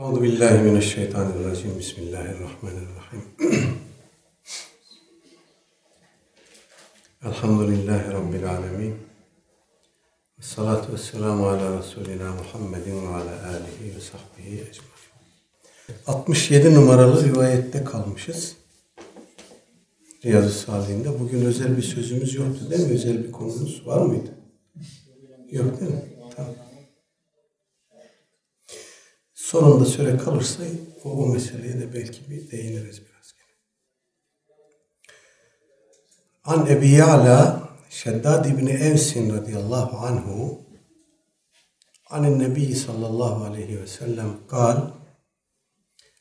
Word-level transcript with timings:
Euzu 0.00 0.22
billahi 0.22 0.58
mineşşeytanirracim. 0.58 1.78
Bismillahirrahmanirrahim. 1.78 3.24
Elhamdülillahi 7.24 8.12
rabbil 8.12 8.50
alamin. 8.50 8.90
Ve 10.38 10.42
salatu 10.42 10.92
vesselamu 10.92 11.48
ala 11.48 11.78
Resulina 11.78 12.32
Muhammedin 12.32 13.02
ve 13.02 13.08
ala 13.08 13.46
alihi 13.48 13.96
ve 13.96 14.00
sahbihi 14.00 14.60
ecmaîn. 14.60 14.90
67 16.06 16.74
numaralı 16.74 17.24
rivayette 17.24 17.84
kalmışız. 17.84 18.56
Riyazu 20.24 20.50
Salih'inde. 20.50 21.20
Bugün 21.20 21.44
özel 21.44 21.76
bir 21.76 21.82
sözümüz 21.82 22.34
yoktu 22.34 22.70
değil 22.70 22.86
mi? 22.86 22.92
Özel 22.92 23.24
bir 23.24 23.32
konumuz 23.32 23.86
var 23.86 24.06
mıydı? 24.06 24.30
Yok 25.50 25.80
değil 25.80 25.92
mi? 25.92 26.02
Tamam. 26.36 26.69
Sonunda 29.50 29.84
süre 29.84 30.16
kalırsa 30.16 30.62
o, 31.04 31.10
o 31.10 31.26
meseleye 31.26 31.80
de 31.80 31.94
belki 31.94 32.30
bir 32.30 32.50
değiniriz 32.50 33.00
biraz. 33.00 33.34
An 36.44 36.66
Ebi 36.66 36.88
Ya'la 36.88 37.68
Şeddad 37.88 38.44
İbni 38.44 38.70
Evsin 38.70 39.36
radıyallahu 39.36 40.06
anhu 40.06 40.62
an 42.10 42.38
Nebi 42.38 42.74
sallallahu 42.76 43.44
aleyhi 43.44 43.80
ve 43.80 43.86
sellem 43.86 44.28
kal 44.48 44.90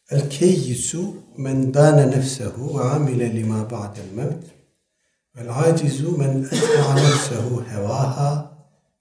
El 0.09 0.30
keyyisu 0.30 1.14
men 1.38 1.73
dâne 1.73 2.12
nefsehu 2.12 2.80
ve 2.80 2.84
amile 2.84 3.36
lima 3.36 3.72
ba'del 3.72 4.12
mevt 4.16 4.46
vel 5.36 5.59
acizu 5.59 6.18
men 6.18 6.44
etba'a 6.44 6.96
nefsehu 6.96 7.64
hevaha 7.64 8.52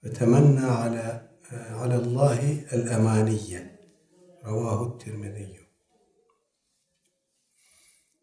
ve 0.03 0.13
temenna 0.13 0.89
ala 4.43 4.51
alallahi 4.51 5.09
el 5.09 5.13
emaniyye 5.13 5.29
Ravahu 5.33 5.37
Tirmizi. 5.37 5.59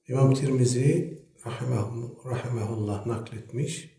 İmam 0.08 0.34
Tirmizi 0.34 1.22
rahimahullah 2.24 3.06
nakletmiş. 3.06 3.96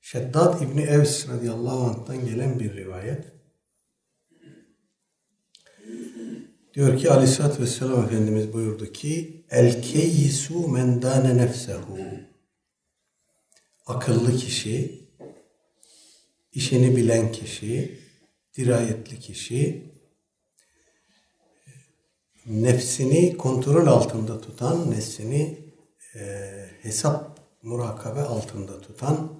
Şeddad 0.00 0.60
İbni 0.60 0.82
Evs 0.82 1.28
radıyallahu 1.28 1.84
anh'tan 1.84 2.26
gelen 2.26 2.60
bir 2.60 2.76
rivayet. 2.76 3.32
Diyor 6.74 6.98
ki 6.98 7.10
aleyhissalatü 7.10 7.62
vesselam 7.62 8.04
Efendimiz 8.04 8.52
buyurdu 8.52 8.92
ki 8.92 9.44
El 9.50 9.82
keyyisu 9.82 10.68
men 10.68 11.02
dâne 11.02 11.36
nefsehu 11.36 11.98
Akıllı 13.86 14.36
kişi, 14.36 15.08
işini 16.52 16.96
bilen 16.96 17.32
kişi, 17.32 17.98
dirayetli 18.56 19.18
kişi, 19.18 19.91
nefsini 22.46 23.36
kontrol 23.36 23.86
altında 23.86 24.40
tutan, 24.40 24.90
nefsini 24.90 25.72
e, 26.14 26.20
hesap 26.82 27.40
murakabe 27.62 28.20
altında 28.20 28.80
tutan, 28.80 29.32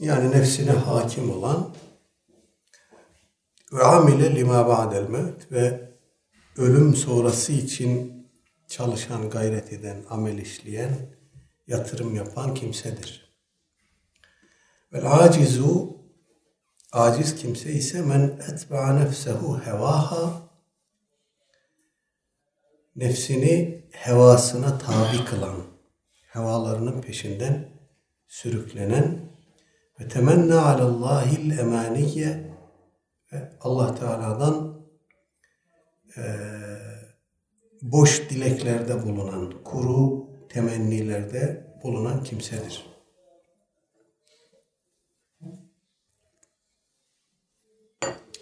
yani 0.00 0.30
nefsine 0.30 0.70
hakim 0.70 1.30
olan 1.30 1.74
ve 3.72 3.82
amile 3.82 4.36
lima 4.36 4.68
ba'del 4.68 5.08
mevt 5.08 5.52
ve 5.52 5.90
ölüm 6.56 6.96
sonrası 6.96 7.52
için 7.52 8.14
çalışan, 8.68 9.30
gayret 9.30 9.72
eden, 9.72 10.04
amel 10.10 10.38
işleyen, 10.38 11.16
yatırım 11.66 12.14
yapan 12.14 12.54
kimsedir. 12.54 13.34
Vel 14.92 15.12
acizu 15.12 15.96
aciz 16.92 17.36
kimse 17.36 17.72
ise 17.72 18.02
men 18.02 18.40
etba'a 18.52 18.92
nefsehu 18.92 19.60
hevaha 19.60 20.43
nefsini 22.96 23.84
hevasına 23.90 24.78
tabi 24.78 25.24
kılan, 25.24 25.56
hevalarının 26.26 27.00
peşinden 27.02 27.68
sürüklenen 28.28 29.32
ve 30.00 30.08
temenna 30.08 30.66
alallahil 30.66 31.58
emaniye 31.58 32.54
ve 33.32 33.52
Allah 33.60 33.94
Teala'dan 33.94 34.84
e, 36.16 36.22
boş 37.82 38.30
dileklerde 38.30 39.02
bulunan, 39.02 39.64
kuru 39.64 40.28
temennilerde 40.48 41.74
bulunan 41.82 42.24
kimsedir. 42.24 42.86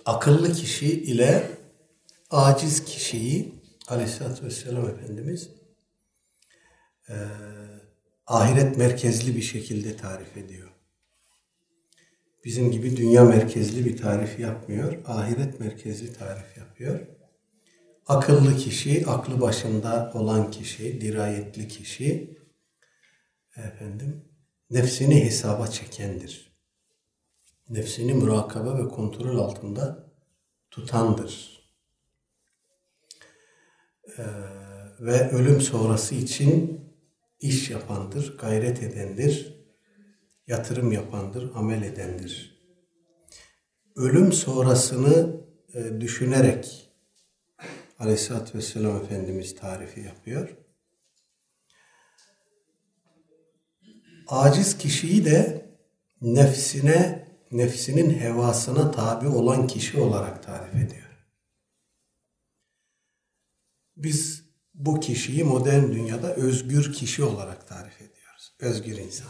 Akıllı 0.04 0.52
kişi 0.52 1.02
ile 1.02 1.50
aciz 2.30 2.84
kişiyi 2.84 3.51
Aleyhisselatü 3.88 4.46
Vesselam 4.46 4.88
Efendimiz 4.88 5.50
e, 7.08 7.14
ahiret 8.26 8.76
merkezli 8.76 9.36
bir 9.36 9.42
şekilde 9.42 9.96
tarif 9.96 10.36
ediyor. 10.36 10.68
Bizim 12.44 12.70
gibi 12.70 12.96
dünya 12.96 13.24
merkezli 13.24 13.84
bir 13.84 13.96
tarif 13.96 14.40
yapmıyor. 14.40 14.98
Ahiret 15.06 15.60
merkezli 15.60 16.12
tarif 16.12 16.56
yapıyor. 16.58 17.00
Akıllı 18.06 18.56
kişi, 18.56 19.06
aklı 19.06 19.40
başında 19.40 20.12
olan 20.14 20.50
kişi, 20.50 21.00
dirayetli 21.00 21.68
kişi 21.68 22.38
efendim 23.56 24.24
nefsini 24.70 25.24
hesaba 25.24 25.66
çekendir. 25.66 26.52
Nefsini 27.68 28.14
murakabe 28.14 28.84
ve 28.84 28.88
kontrol 28.88 29.38
altında 29.38 30.12
tutandır. 30.70 31.51
Ee, 34.18 34.22
ve 35.00 35.30
ölüm 35.30 35.60
sonrası 35.60 36.14
için 36.14 36.80
iş 37.40 37.70
yapandır, 37.70 38.38
gayret 38.38 38.82
edendir, 38.82 39.64
yatırım 40.46 40.92
yapandır, 40.92 41.54
amel 41.54 41.82
edendir. 41.82 42.62
Ölüm 43.96 44.32
sonrasını 44.32 45.40
e, 45.74 46.00
düşünerek 46.00 46.90
Aleyhisselatü 47.98 48.58
Vesselam 48.58 48.96
Efendimiz 48.96 49.56
tarifi 49.56 50.00
yapıyor. 50.00 50.56
Aciz 54.28 54.78
kişiyi 54.78 55.24
de 55.24 55.66
nefsine, 56.22 57.28
nefsinin 57.50 58.10
hevasına 58.10 58.90
tabi 58.90 59.28
olan 59.28 59.66
kişi 59.66 60.00
olarak 60.00 60.42
tarif 60.42 60.74
ediyor. 60.74 61.01
Biz 64.02 64.42
bu 64.74 65.00
kişiyi 65.00 65.44
modern 65.44 65.92
dünyada 65.92 66.34
özgür 66.34 66.92
kişi 66.92 67.24
olarak 67.24 67.68
tarif 67.68 67.96
ediyoruz. 67.96 68.54
Özgür 68.60 68.96
insan. 68.96 69.28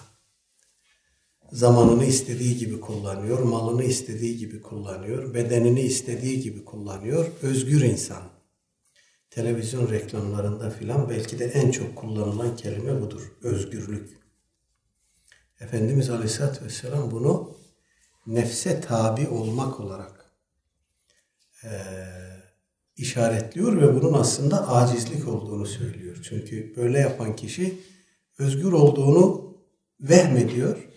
Zamanını 1.52 2.04
istediği 2.04 2.56
gibi 2.56 2.80
kullanıyor, 2.80 3.38
malını 3.38 3.84
istediği 3.84 4.36
gibi 4.36 4.62
kullanıyor, 4.62 5.34
bedenini 5.34 5.80
istediği 5.80 6.40
gibi 6.40 6.64
kullanıyor. 6.64 7.26
Özgür 7.42 7.82
insan. 7.82 8.22
Televizyon 9.30 9.90
reklamlarında 9.90 10.70
filan 10.70 11.10
belki 11.10 11.38
de 11.38 11.44
en 11.44 11.70
çok 11.70 11.96
kullanılan 11.96 12.56
kelime 12.56 13.00
budur. 13.00 13.32
Özgürlük. 13.42 14.18
Efendimiz 15.60 16.10
Aleyhisselatü 16.10 16.64
Vesselam 16.64 17.10
bunu 17.10 17.56
nefse 18.26 18.80
tabi 18.80 19.28
olmak 19.28 19.80
olarak 19.80 20.22
ee, 21.64 22.21
işaretliyor 23.02 23.82
ve 23.82 24.02
bunun 24.02 24.12
aslında 24.12 24.68
acizlik 24.68 25.28
olduğunu 25.28 25.66
söylüyor. 25.66 26.16
Çünkü 26.28 26.76
böyle 26.76 26.98
yapan 26.98 27.36
kişi 27.36 27.78
özgür 28.38 28.72
olduğunu 28.72 29.56
vehmediyor 30.00 30.88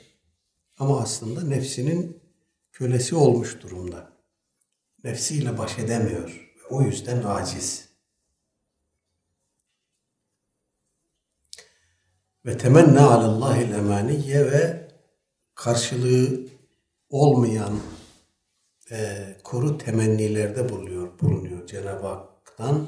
ama 0.78 1.00
aslında 1.00 1.44
nefsinin 1.44 2.22
kölesi 2.72 3.16
olmuş 3.16 3.62
durumda. 3.62 4.12
Nefsiyle 5.04 5.58
baş 5.58 5.80
edemiyor. 5.80 6.56
O 6.70 6.82
yüzden 6.82 7.24
aciz. 7.24 7.90
Ve 12.46 12.58
temenna 12.58 13.10
alallahil 13.10 13.72
emaniyye 13.72 14.52
ve 14.52 14.88
karşılığı 15.56 16.48
olmayan 17.10 17.80
e, 18.92 19.26
kuru 19.44 19.78
temennilerde 19.78 20.70
bulunuyor, 20.70 21.05
bulunuyor 21.22 21.68
Cenab-ı 21.68 22.08
Hak'tan. 22.08 22.88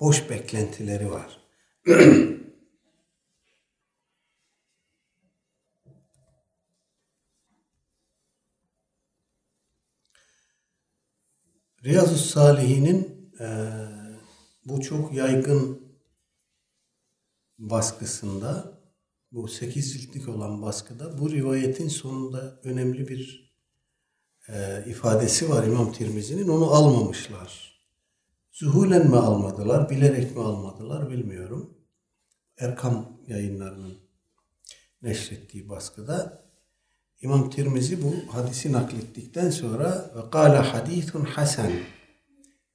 Boş 0.00 0.30
beklentileri 0.30 1.10
var. 1.10 1.40
Riyazu 11.84 12.16
Salihin'in 12.16 13.30
e, 13.40 13.46
bu 14.64 14.80
çok 14.80 15.14
yaygın 15.14 15.82
baskısında, 17.58 18.80
bu 19.32 19.48
sekiz 19.48 19.92
ciltlik 19.92 20.28
olan 20.28 20.62
baskıda 20.62 21.18
bu 21.18 21.30
rivayetin 21.30 21.88
sonunda 21.88 22.60
önemli 22.64 23.08
bir 23.08 23.49
e, 24.48 24.84
ifadesi 24.86 25.50
var 25.50 25.64
İmam 25.64 25.92
Tirmizi'nin. 25.92 26.48
Onu 26.48 26.70
almamışlar. 26.70 27.80
Zuhulen 28.52 29.10
mi 29.10 29.16
almadılar, 29.16 29.90
bilerek 29.90 30.36
mi 30.36 30.42
almadılar 30.42 31.10
bilmiyorum. 31.10 31.74
Erkam 32.58 33.20
yayınlarının 33.26 33.98
neşrettiği 35.02 35.68
baskıda 35.68 36.42
İmam 37.20 37.50
Tirmizi 37.50 38.02
bu 38.02 38.34
hadisi 38.34 38.72
naklettikten 38.72 39.50
sonra 39.50 40.10
ve 40.16 40.30
kâle 40.30 40.56
hadithun 40.56 41.24
hasen 41.24 41.72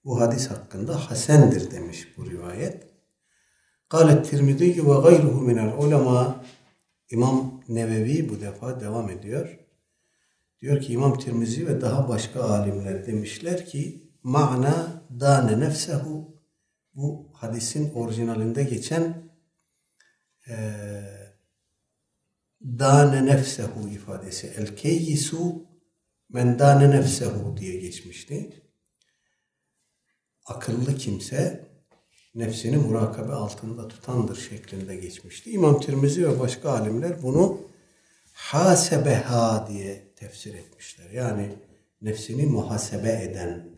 bu 0.05 0.21
hadis 0.21 0.47
hakkında 0.47 1.09
hasendir 1.09 1.71
demiş 1.71 2.07
bu 2.17 2.31
rivayet. 2.31 2.83
Kâle 3.89 4.23
Tirmizi 4.23 4.87
ve 4.87 5.01
gayruhu 5.01 5.41
minel 5.41 5.73
ulema 5.77 6.43
İmam 7.09 7.63
Nevevi 7.69 8.29
bu 8.29 8.41
defa 8.41 8.79
devam 8.79 9.09
ediyor. 9.09 9.64
Diyor 10.61 10.81
ki 10.81 10.93
İmam 10.93 11.19
Tirmizi 11.19 11.67
ve 11.67 11.81
daha 11.81 12.09
başka 12.09 12.43
alimler 12.43 13.05
demişler 13.05 13.65
ki 13.65 14.09
ma'na 14.23 15.03
dane 15.19 15.59
nefsehu 15.59 16.41
bu 16.95 17.29
hadisin 17.33 17.93
orijinalinde 17.93 18.63
geçen 18.63 19.31
eee 20.47 21.35
dâne 22.79 23.25
nefsehu 23.25 23.89
ifadesi. 23.89 24.53
El 24.57 24.75
keyyisu 24.75 25.65
men 26.29 26.59
dâne 26.59 26.91
nefsehu 26.91 27.57
diye 27.57 27.79
geçmişti. 27.79 28.61
Akıllı 30.45 30.97
kimse 30.97 31.69
nefsini 32.35 32.77
murakabe 32.77 33.33
altında 33.33 33.87
tutandır 33.87 34.35
şeklinde 34.35 34.95
geçmişti. 34.95 35.51
İmam 35.51 35.79
Tirmizi 35.79 36.27
ve 36.27 36.39
başka 36.39 36.69
alimler 36.71 37.23
bunu 37.23 37.61
hasebeha 38.33 39.67
diye 39.67 40.04
tefsir 40.15 40.53
etmişler. 40.53 41.09
Yani 41.09 41.55
nefsini 42.01 42.45
muhasebe 42.45 43.21
eden, 43.23 43.69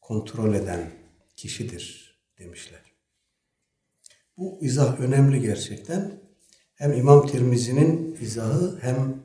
kontrol 0.00 0.54
eden 0.54 0.90
kişidir 1.36 2.16
demişler. 2.38 2.80
Bu 4.36 4.58
izah 4.62 5.00
önemli 5.00 5.40
gerçekten 5.40 6.20
hem 6.74 6.92
İmam 6.92 7.26
Tirmizi'nin 7.26 8.18
izahı 8.20 8.78
hem 8.82 9.22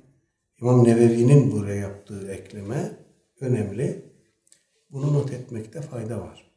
İmam 0.62 0.83
Nevevi'nin 0.83 1.51
buraya 1.51 1.75
yaptığı 1.75 2.31
ekleme 2.31 2.97
önemli. 3.39 4.12
Bunu 4.89 5.13
not 5.13 5.33
etmekte 5.33 5.81
fayda 5.81 6.21
var. 6.21 6.51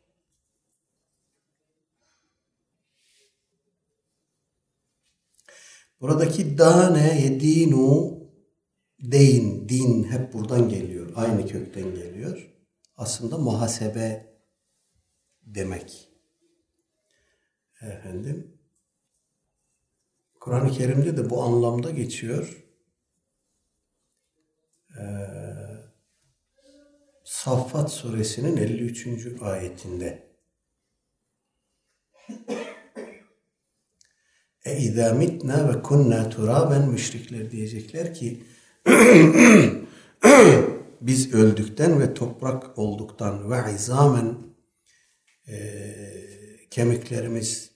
Buradaki 6.01 6.59
dane 6.59 7.21
yedinu 7.23 8.20
deyin, 9.01 9.69
din 9.69 10.05
hep 10.05 10.33
buradan 10.33 10.69
geliyor. 10.69 11.13
Aynı 11.17 11.47
kökten 11.47 11.95
geliyor. 11.95 12.51
Aslında 12.97 13.39
muhasebe 13.39 14.37
demek. 15.43 16.09
Efendim 17.83 18.61
Kur'an-ı 20.41 20.71
Kerim'de 20.71 21.17
de 21.17 21.31
bu 21.31 21.43
anlamda 21.43 21.91
geçiyor. 21.91 22.67
Ee, 24.99 25.03
Saffat 27.25 27.93
suresinin 27.93 28.57
53. 28.57 29.07
ayetinde. 29.41 30.31
E 34.65 34.79
izâ 34.79 35.15
mitnâ 35.15 35.69
ve 35.69 35.83
kunnâ 35.83 36.31
turâben 36.31 36.89
müşrikler 36.89 37.51
diyecekler 37.51 38.15
ki 38.15 38.43
biz 41.01 41.35
öldükten 41.35 42.01
ve 42.01 42.15
toprak 42.15 42.79
olduktan 42.79 43.51
ve 43.51 43.75
izamen 43.75 44.39
e, 45.49 45.57
kemiklerimiz 46.71 47.71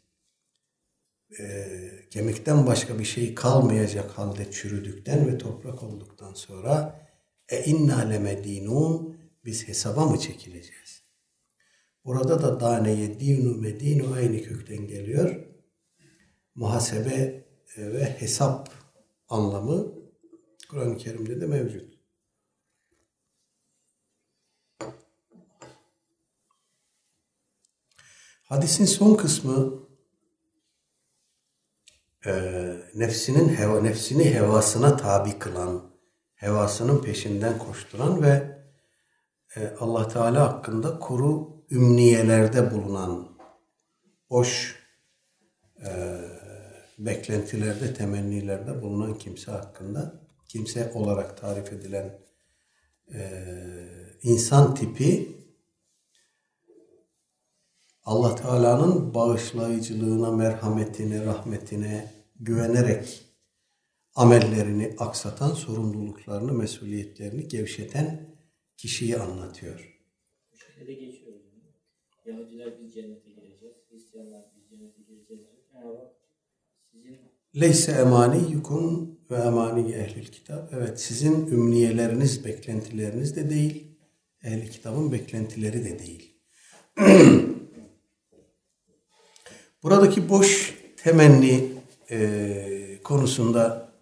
e, 1.41 1.67
kemikten 2.11 2.67
başka 2.67 2.99
bir 2.99 3.05
şey 3.05 3.35
kalmayacak 3.35 4.11
halde 4.11 4.51
çürüdükten 4.51 5.27
ve 5.27 5.39
toprak 5.39 5.83
olduktan 5.83 6.35
sonra 6.35 7.01
e 7.49 7.65
inna 7.65 7.99
lemedinun 7.99 9.17
biz 9.45 9.69
hesaba 9.69 10.07
mı 10.07 10.19
çekileceğiz? 10.19 11.03
Burada 12.05 12.43
da 12.43 12.61
daneye 12.61 13.21
dinu 13.21 13.55
medinu 13.55 14.13
aynı 14.13 14.43
kökten 14.43 14.87
geliyor. 14.87 15.47
Muhasebe 16.55 17.45
e, 17.77 17.93
ve 17.93 18.05
hesap 18.05 18.71
anlamı 19.29 20.04
Kur'an-ı 20.69 20.97
Kerim'de 20.97 21.41
de 21.41 21.47
mevcut. 21.47 21.95
Hadisin 28.45 28.85
son 28.85 29.15
kısmı 29.15 29.89
e, 32.27 32.33
nefsinin 32.95 33.49
heva, 33.49 33.81
nefsini 33.81 34.35
hevasına 34.35 34.97
tabi 34.97 35.39
kılan, 35.39 35.91
hevasının 36.35 37.03
peşinden 37.03 37.59
koşturan 37.59 38.23
ve 38.23 38.59
e, 39.57 39.69
Allah 39.81 40.09
Teala 40.09 40.41
hakkında 40.41 40.99
kuru 40.99 41.65
ümniyelerde 41.71 42.71
bulunan, 42.71 43.39
boş 44.31 44.79
e, 45.87 45.91
beklentilerde, 46.99 47.95
temennilerde 47.95 48.83
bulunan 48.83 49.15
kimse 49.19 49.51
hakkında, 49.51 50.24
kimse 50.55 50.93
olarak 50.95 51.39
tarif 51.39 51.73
edilen 51.73 52.19
e, 53.15 53.21
insan 54.23 54.75
tipi 54.75 55.29
Allah 58.05 58.35
Teala'nın 58.35 59.15
bağışlayıcılığına, 59.15 60.33
merhametine, 60.33 61.25
rahmetine 61.25 62.13
güvenerek 62.41 63.25
amellerini 64.15 64.95
aksatan, 64.99 65.51
sorumluluklarını, 65.51 66.53
mesuliyetlerini 66.53 67.49
gevşeten 67.49 68.37
kişiyi 68.77 69.17
anlatıyor. 69.17 70.01
Bu 70.53 70.57
şekilde 70.57 70.95
geçiyor. 70.95 71.35
Yahudiler 72.27 72.81
biz 72.81 72.95
cennete 72.95 73.31
gireceğiz, 73.31 73.77
Hristiyanlar 73.91 74.45
biz 74.57 74.69
cennete 74.69 75.03
gireceğiz. 75.03 75.45
Cenab-ı 75.73 76.24
Leyse 77.61 77.93
emaniyukum 77.93 79.19
ve 79.31 79.37
emani 79.37 79.93
ehlil 79.93 80.27
kitap. 80.27 80.73
Evet 80.75 81.01
sizin 81.01 81.47
ümniyeleriniz, 81.47 82.45
beklentileriniz 82.45 83.37
de 83.37 83.51
değil. 83.51 83.99
Ehli 84.43 84.71
kitabın 84.71 85.13
beklentileri 85.13 85.85
de 85.85 85.99
değil. 85.99 86.41
Buradaki 89.83 90.29
boş 90.29 90.75
temenni 90.97 91.73
e, 92.11 93.01
konusunda 93.05 93.93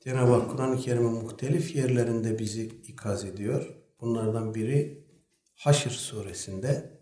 Cenab-ı 0.00 0.32
Hak 0.32 0.50
Kur'an-ı 0.50 0.80
Kerim'in 0.80 1.12
muhtelif 1.12 1.76
yerlerinde 1.76 2.38
bizi 2.38 2.64
ikaz 2.64 3.24
ediyor. 3.24 3.76
Bunlardan 4.00 4.54
biri 4.54 5.06
Haşr 5.54 5.90
suresinde 5.90 7.00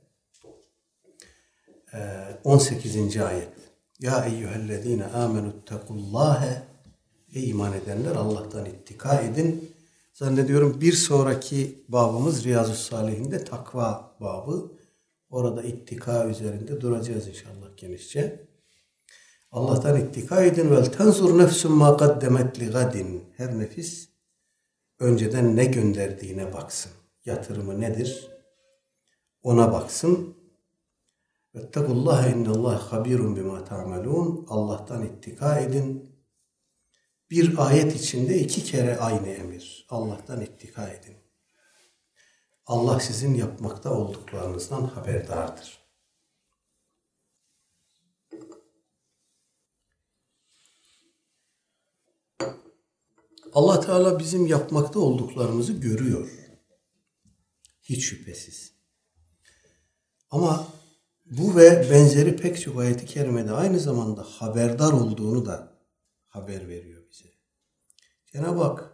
e, 1.92 1.98
18. 2.44 3.16
ayet. 3.16 3.74
Ya 4.00 4.24
eyyühellezine 4.24 5.04
amenüttekullâhe 5.04 6.62
Ey 7.34 7.50
iman 7.50 7.72
edenler 7.72 8.16
Allah'tan 8.16 8.66
ittika 8.66 9.20
edin. 9.20 9.70
Zannediyorum 10.12 10.80
bir 10.80 10.92
sonraki 10.92 11.84
babımız 11.88 12.44
Riyazu 12.44 12.74
Salihinde 12.74 13.44
takva 13.44 14.16
babı. 14.20 14.72
Orada 15.30 15.62
ittika 15.62 16.26
üzerinde 16.26 16.80
duracağız 16.80 17.28
inşallah 17.28 17.76
genişçe. 17.76 18.48
Allah'tan 19.50 20.00
ittika 20.00 20.44
edin 20.44 20.70
vel 20.70 20.84
tenzur 20.84 21.38
nefsun 21.38 21.72
ma 21.72 21.96
kaddemet 21.96 22.60
li 22.60 22.66
gadin. 22.66 23.24
Her 23.36 23.58
nefis 23.58 24.08
önceden 24.98 25.56
ne 25.56 25.64
gönderdiğine 25.64 26.52
baksın. 26.52 26.92
Yatırımı 27.24 27.80
nedir? 27.80 28.30
Ona 29.42 29.72
baksın. 29.72 30.34
Vettekullaha 31.54 32.28
innallaha 32.28 32.92
habirun 32.92 33.37
bima 33.37 33.64
ta'malun. 33.64 34.46
Allah'tan 34.49 35.02
ittika 35.02 35.61
edin. 35.61 36.14
Bir 37.30 37.66
ayet 37.66 37.96
içinde 37.96 38.38
iki 38.38 38.64
kere 38.64 38.99
aynı 38.99 39.28
emir. 39.28 39.87
Allah'tan 39.88 40.40
ittika 40.40 40.88
edin. 40.88 41.16
Allah 42.66 43.00
sizin 43.00 43.34
yapmakta 43.34 43.90
olduklarınızdan 43.94 44.84
haberdardır. 44.84 45.84
Allah 53.52 53.80
Teala 53.80 54.18
bizim 54.18 54.46
yapmakta 54.46 54.99
olduklarımızı 54.99 55.73
görüyor. 55.73 56.30
Hiç 57.82 58.04
şüphesiz. 58.04 58.75
Ama 60.30 60.66
bu 61.25 61.57
ve 61.57 61.90
benzeri 61.90 62.37
pek 62.37 62.61
çok 62.61 62.81
ayeti 62.81 63.07
kerimede 63.07 63.52
aynı 63.52 63.81
zamanda 63.81 64.23
haberdar 64.23 64.93
olduğunu 64.93 65.47
da 65.47 65.78
haber 66.26 66.69
veriyor 66.69 67.02
bize. 67.11 67.28
Cenab-ı 68.33 68.62
Hak 68.62 68.93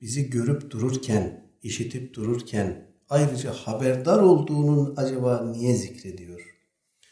bizi 0.00 0.30
görüp 0.30 0.70
dururken, 0.70 1.52
işitip 1.62 2.14
dururken, 2.14 2.94
ayrıca 3.08 3.52
haberdar 3.52 4.18
olduğunun 4.18 4.94
acaba 4.96 5.42
niye 5.52 5.74
zikrediyor? 5.74 6.56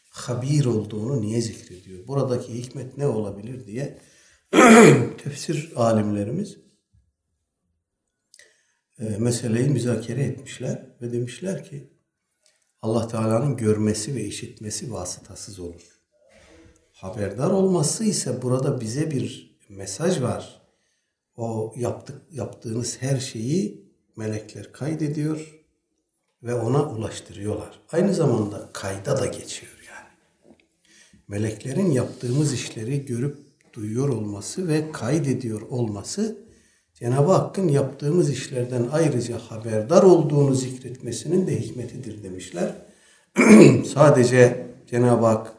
Habir 0.09 0.65
olduğunu 0.65 1.21
niye 1.21 1.41
zikrediyor? 1.41 2.07
Buradaki 2.07 2.53
hikmet 2.53 2.97
ne 2.97 3.07
olabilir 3.07 3.65
diye 3.65 3.99
tefsir 5.17 5.71
alimlerimiz 5.75 6.57
e, 8.99 9.03
meseleyi 9.03 9.69
müzakere 9.69 10.23
etmişler 10.23 10.95
ve 11.01 11.11
demişler 11.11 11.63
ki 11.63 11.98
Allah 12.81 13.07
Teala'nın 13.07 13.57
görmesi 13.57 14.15
ve 14.15 14.23
işitmesi 14.23 14.91
vasıtasız 14.91 15.59
olur. 15.59 15.99
Haberdar 16.91 17.49
olması 17.49 18.03
ise 18.03 18.41
burada 18.41 18.81
bize 18.81 19.11
bir 19.11 19.57
mesaj 19.69 20.21
var. 20.21 20.61
O 21.37 21.73
yaptık, 21.75 22.21
yaptığınız 22.31 23.01
her 23.01 23.19
şeyi 23.19 23.89
melekler 24.15 24.71
kaydediyor 24.71 25.61
ve 26.43 26.53
ona 26.53 26.89
ulaştırıyorlar. 26.89 27.79
Aynı 27.91 28.13
zamanda 28.13 28.69
kayda 28.73 29.17
da 29.17 29.25
geçiyor 29.25 29.77
yani. 29.87 30.55
Meleklerin 31.27 31.91
yaptığımız 31.91 32.53
işleri 32.53 33.05
görüp 33.05 33.37
duyuyor 33.73 34.09
olması 34.09 34.67
ve 34.67 34.91
kaydediyor 34.91 35.61
olması 35.61 36.48
Cenab-ı 36.99 37.31
Hakk'ın 37.31 37.67
yaptığımız 37.67 38.29
işlerden 38.29 38.87
ayrıca 38.91 39.37
haberdar 39.37 40.03
olduğunu 40.03 40.55
zikretmesinin 40.55 41.47
de 41.47 41.61
hikmetidir 41.61 42.23
demişler. 42.23 42.75
Sadece 43.93 44.67
Cenab-ı 44.87 45.25
Hak 45.25 45.53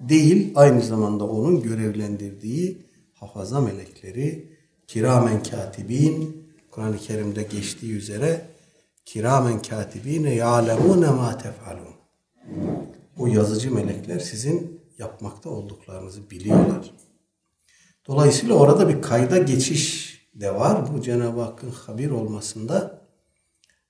değil 0.00 0.52
aynı 0.54 0.82
zamanda 0.82 1.24
onun 1.24 1.62
görevlendirdiği 1.62 2.86
hafaza 3.14 3.60
melekleri 3.60 4.50
kiramen 4.86 5.42
katibin 5.42 6.46
Kur'an-ı 6.70 6.98
Kerim'de 6.98 7.42
geçtiği 7.42 7.92
üzere 7.92 8.46
kiramen 9.04 9.62
katibine 9.62 10.34
ya'lemune 10.34 11.10
ma 11.10 11.38
tef'alun. 11.38 11.94
O 13.18 13.26
yazıcı 13.26 13.74
melekler 13.74 14.18
sizin 14.18 14.80
yapmakta 14.98 15.50
olduklarınızı 15.50 16.30
biliyorlar. 16.30 16.94
Dolayısıyla 18.06 18.54
orada 18.54 18.88
bir 18.88 19.02
kayda 19.02 19.38
geçiş 19.38 20.10
de 20.40 20.54
var. 20.54 20.94
Bu 20.94 21.02
Cenab-ı 21.02 21.40
Hakk'ın 21.40 21.70
habir 21.70 22.10
olmasında 22.10 23.06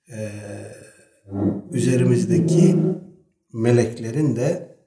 e, 0.09 0.31
üzerimizdeki 1.71 2.75
meleklerin 3.53 4.35
de 4.35 4.77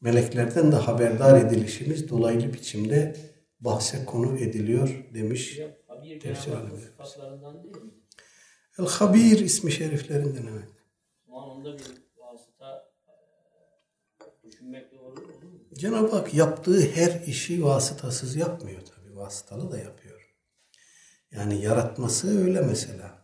meleklerden 0.00 0.72
de 0.72 0.76
haberdar 0.76 1.40
edilişimiz 1.40 2.08
dolaylı 2.08 2.52
biçimde 2.52 3.16
bahse 3.60 4.04
konu 4.04 4.38
ediliyor 4.38 5.04
demiş 5.14 5.60
tefsir 6.22 6.44
Cenab-ı 6.44 6.56
Hakk'ın 6.56 6.70
alimleri. 6.70 6.90
sıfatlarından 6.90 7.62
değil 7.62 7.76
mi? 7.76 7.90
El 8.78 8.86
Habir 8.86 9.38
ismi 9.38 9.72
şeriflerinden 9.72 10.46
evet. 10.52 10.68
O 11.28 11.32
zaman 11.32 11.50
onda 11.50 11.78
bir 11.78 11.84
vasıta 12.16 12.92
e, 14.60 14.98
olur 14.98 15.18
mu? 15.18 15.26
Cenab-ı 15.74 16.16
Hak 16.16 16.34
yaptığı 16.34 16.80
her 16.80 17.20
işi 17.26 17.64
vasıtasız 17.64 18.36
yapmıyor 18.36 18.80
tabi. 18.80 19.16
Vasıtalı 19.16 19.72
da 19.72 19.78
yapıyor. 19.78 20.05
Yani 21.36 21.62
yaratması 21.62 22.44
öyle 22.44 22.60
mesela. 22.60 23.16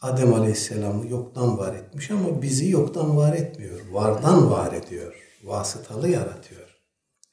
Adem 0.00 0.34
Aleyhisselam'ı 0.34 1.08
yoktan 1.08 1.58
var 1.58 1.74
etmiş 1.74 2.10
ama 2.10 2.42
bizi 2.42 2.70
yoktan 2.70 3.16
var 3.16 3.34
etmiyor. 3.34 3.80
Vardan 3.90 4.50
var 4.50 4.72
ediyor. 4.72 5.14
Vasıtalı 5.44 6.08
yaratıyor. 6.08 6.80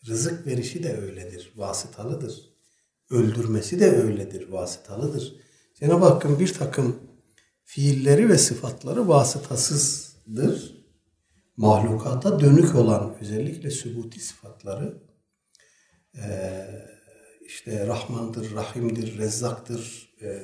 Rızık 0.08 0.48
verişi 0.48 0.84
de 0.84 0.98
öyledir. 0.98 1.54
Vasıtalıdır. 1.56 2.50
Öldürmesi 3.10 3.80
de 3.80 3.92
öyledir. 3.92 4.50
Vasıtalıdır. 4.50 5.36
Cenab-ı 5.80 6.06
Hakk'ın 6.06 6.39
bir 6.39 6.54
takım 6.54 7.00
fiilleri 7.63 8.30
ve 8.30 8.38
sıfatları 8.38 9.08
vasıtasızdır. 9.08 10.80
Mahlukata 11.58 12.39
dönük 12.39 12.75
olan 12.75 13.16
özellikle 13.22 13.72
sübuti 13.72 14.20
sıfatları 14.20 15.04
eee 16.16 16.99
işte 17.70 17.88
Rahmandır, 17.88 18.56
Rahim'dir, 18.56 19.18
Rezzak'tır 19.18 20.14
e, 20.22 20.42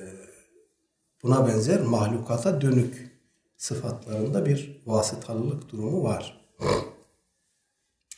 buna 1.23 1.47
benzer 1.47 1.81
mahlukata 1.81 2.61
dönük 2.61 3.11
sıfatlarında 3.57 4.45
bir 4.45 4.81
vasıtalılık 4.85 5.71
durumu 5.71 6.03
var. 6.03 6.47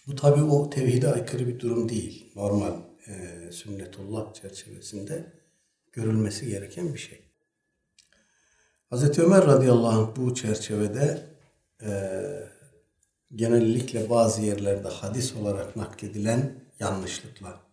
Bu 0.08 0.16
tabi 0.16 0.42
o 0.42 0.70
tevhide 0.70 1.14
aykırı 1.14 1.48
bir 1.48 1.60
durum 1.60 1.90
değil. 1.90 2.32
Normal 2.36 2.74
e, 3.08 3.52
sünnetullah 3.52 4.34
çerçevesinde 4.34 5.34
görülmesi 5.92 6.48
gereken 6.48 6.94
bir 6.94 7.00
şey. 7.00 7.22
Hz. 8.92 9.20
Ömer 9.20 9.46
radıyallahu 9.46 10.02
anh 10.02 10.16
bu 10.16 10.36
çerçevede 10.36 11.26
e, 11.82 11.92
genellikle 13.36 14.10
bazı 14.10 14.42
yerlerde 14.42 14.88
hadis 14.88 15.36
olarak 15.36 15.76
nakledilen 15.76 16.52
yanlışlıkla 16.80 17.67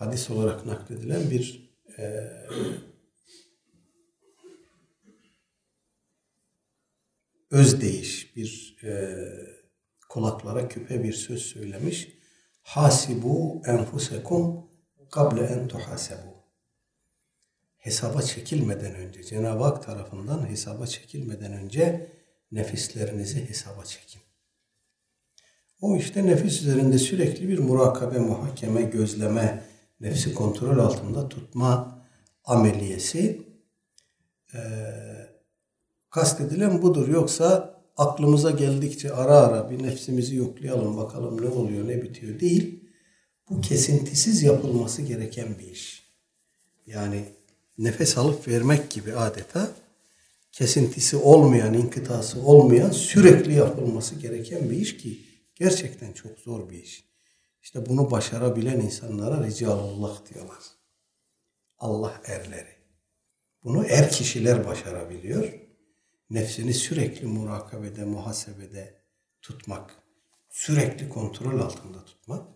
hadis 0.00 0.30
olarak 0.30 0.66
nakledilen 0.66 1.30
bir 1.30 1.70
e, 1.98 2.30
özdeyiş, 7.50 8.36
bir 8.36 8.78
e, 8.84 9.18
kulaklara 10.08 10.68
küpe 10.68 11.04
bir 11.04 11.12
söz 11.12 11.42
söylemiş. 11.42 12.08
Hasibu 12.62 13.62
enfusekum 13.66 14.70
kable 15.10 15.40
en 15.40 15.68
tuhasebu. 15.68 16.40
Hesaba 17.78 18.22
çekilmeden 18.22 18.94
önce, 18.94 19.24
Cenab-ı 19.24 19.64
Hak 19.64 19.82
tarafından 19.82 20.48
hesaba 20.48 20.86
çekilmeden 20.86 21.52
önce 21.52 22.12
nefislerinizi 22.52 23.48
hesaba 23.48 23.84
çekin. 23.84 24.20
O 25.80 25.96
işte 25.96 26.26
nefis 26.26 26.62
üzerinde 26.62 26.98
sürekli 26.98 27.48
bir 27.48 27.58
murakabe, 27.58 28.18
muhakeme, 28.18 28.82
gözleme, 28.82 29.69
nefsi 30.00 30.34
kontrol 30.34 30.78
altında 30.78 31.28
tutma 31.28 31.98
ameliyesi 32.44 33.42
e, 34.54 34.60
kastedilen 36.10 36.82
budur. 36.82 37.08
Yoksa 37.08 37.80
aklımıza 37.96 38.50
geldikçe 38.50 39.12
ara 39.12 39.36
ara 39.36 39.70
bir 39.70 39.82
nefsimizi 39.82 40.36
yoklayalım 40.36 40.96
bakalım 40.96 41.42
ne 41.42 41.48
oluyor 41.48 41.88
ne 41.88 42.02
bitiyor 42.02 42.40
değil. 42.40 42.84
Bu 43.50 43.60
kesintisiz 43.60 44.42
yapılması 44.42 45.02
gereken 45.02 45.48
bir 45.58 45.70
iş. 45.70 46.10
Yani 46.86 47.24
nefes 47.78 48.18
alıp 48.18 48.48
vermek 48.48 48.90
gibi 48.90 49.14
adeta 49.14 49.70
kesintisi 50.52 51.16
olmayan, 51.16 51.74
inkıtası 51.74 52.42
olmayan 52.42 52.90
sürekli 52.90 53.54
yapılması 53.54 54.14
gereken 54.14 54.70
bir 54.70 54.76
iş 54.76 54.96
ki 54.96 55.20
gerçekten 55.54 56.12
çok 56.12 56.38
zor 56.38 56.70
bir 56.70 56.82
iş. 56.82 57.09
İşte 57.62 57.86
bunu 57.86 58.10
başarabilen 58.10 58.80
insanlara 58.80 59.46
ricalullah 59.46 60.34
diyorlar. 60.34 60.64
Allah 61.78 62.22
erleri. 62.24 62.80
Bunu 63.64 63.84
er 63.86 64.10
kişiler 64.10 64.66
başarabiliyor. 64.66 65.52
Nefsini 66.30 66.74
sürekli 66.74 67.26
murakabede, 67.26 68.04
muhasebede 68.04 68.94
tutmak. 69.42 69.94
Sürekli 70.48 71.08
kontrol 71.08 71.60
altında 71.60 72.04
tutmak. 72.04 72.48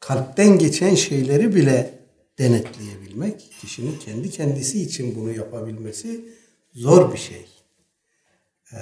Kalpten 0.00 0.58
geçen 0.58 0.94
şeyleri 0.94 1.54
bile 1.54 2.00
denetleyebilmek. 2.38 3.52
Kişinin 3.60 3.98
kendi 3.98 4.30
kendisi 4.30 4.82
için 4.82 5.16
bunu 5.16 5.32
yapabilmesi 5.32 6.24
zor 6.72 7.12
bir 7.12 7.18
şey. 7.18 7.46
Ee, 8.72 8.76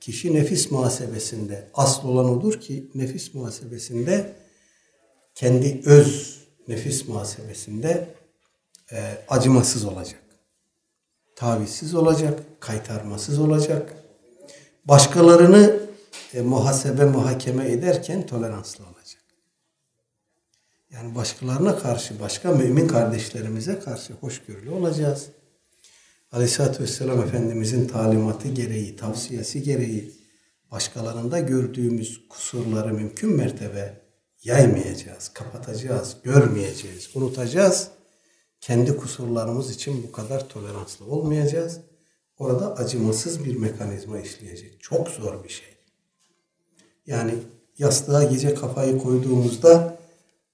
kişi 0.00 0.34
nefis 0.34 0.70
muhasebesinde 0.70 1.70
asıl 1.74 2.08
olan 2.08 2.30
odur 2.30 2.60
ki 2.60 2.90
nefis 2.94 3.34
muhasebesinde 3.34 4.36
kendi 5.36 5.82
öz 5.84 6.38
nefis 6.68 7.08
muhasebesinde 7.08 8.14
e, 8.92 9.24
acımasız 9.28 9.84
olacak. 9.84 10.22
Tavizsiz 11.36 11.94
olacak, 11.94 12.40
kaytarmasız 12.60 13.38
olacak. 13.38 13.94
Başkalarını 14.84 15.80
e, 16.34 16.40
muhasebe, 16.40 17.04
muhakeme 17.04 17.70
ederken 17.70 18.26
toleranslı 18.26 18.84
olacak. 18.84 19.22
Yani 20.90 21.14
başkalarına 21.14 21.78
karşı, 21.78 22.20
başka 22.20 22.52
mümin 22.52 22.88
kardeşlerimize 22.88 23.78
karşı 23.78 24.12
hoşgörülü 24.12 24.70
olacağız. 24.70 25.26
Aleyhisselatü 26.32 26.82
Vesselam 26.82 27.22
Efendimizin 27.22 27.88
talimatı 27.88 28.48
gereği, 28.48 28.96
tavsiyesi 28.96 29.62
gereği 29.62 30.14
başkalarında 30.70 31.40
gördüğümüz 31.40 32.28
kusurları 32.28 32.94
mümkün 32.94 33.32
mertebe 33.32 34.05
yaymayacağız, 34.46 35.28
kapatacağız, 35.28 36.16
görmeyeceğiz, 36.22 37.10
unutacağız. 37.14 37.88
Kendi 38.60 38.96
kusurlarımız 38.96 39.70
için 39.70 40.02
bu 40.02 40.12
kadar 40.12 40.48
toleranslı 40.48 41.06
olmayacağız. 41.06 41.80
Orada 42.38 42.76
acımasız 42.76 43.44
bir 43.44 43.56
mekanizma 43.56 44.20
işleyecek. 44.20 44.80
Çok 44.80 45.08
zor 45.08 45.44
bir 45.44 45.48
şey. 45.48 45.68
Yani 47.06 47.34
yastığa 47.78 48.24
gece 48.24 48.54
kafayı 48.54 48.98
koyduğumuzda 48.98 49.98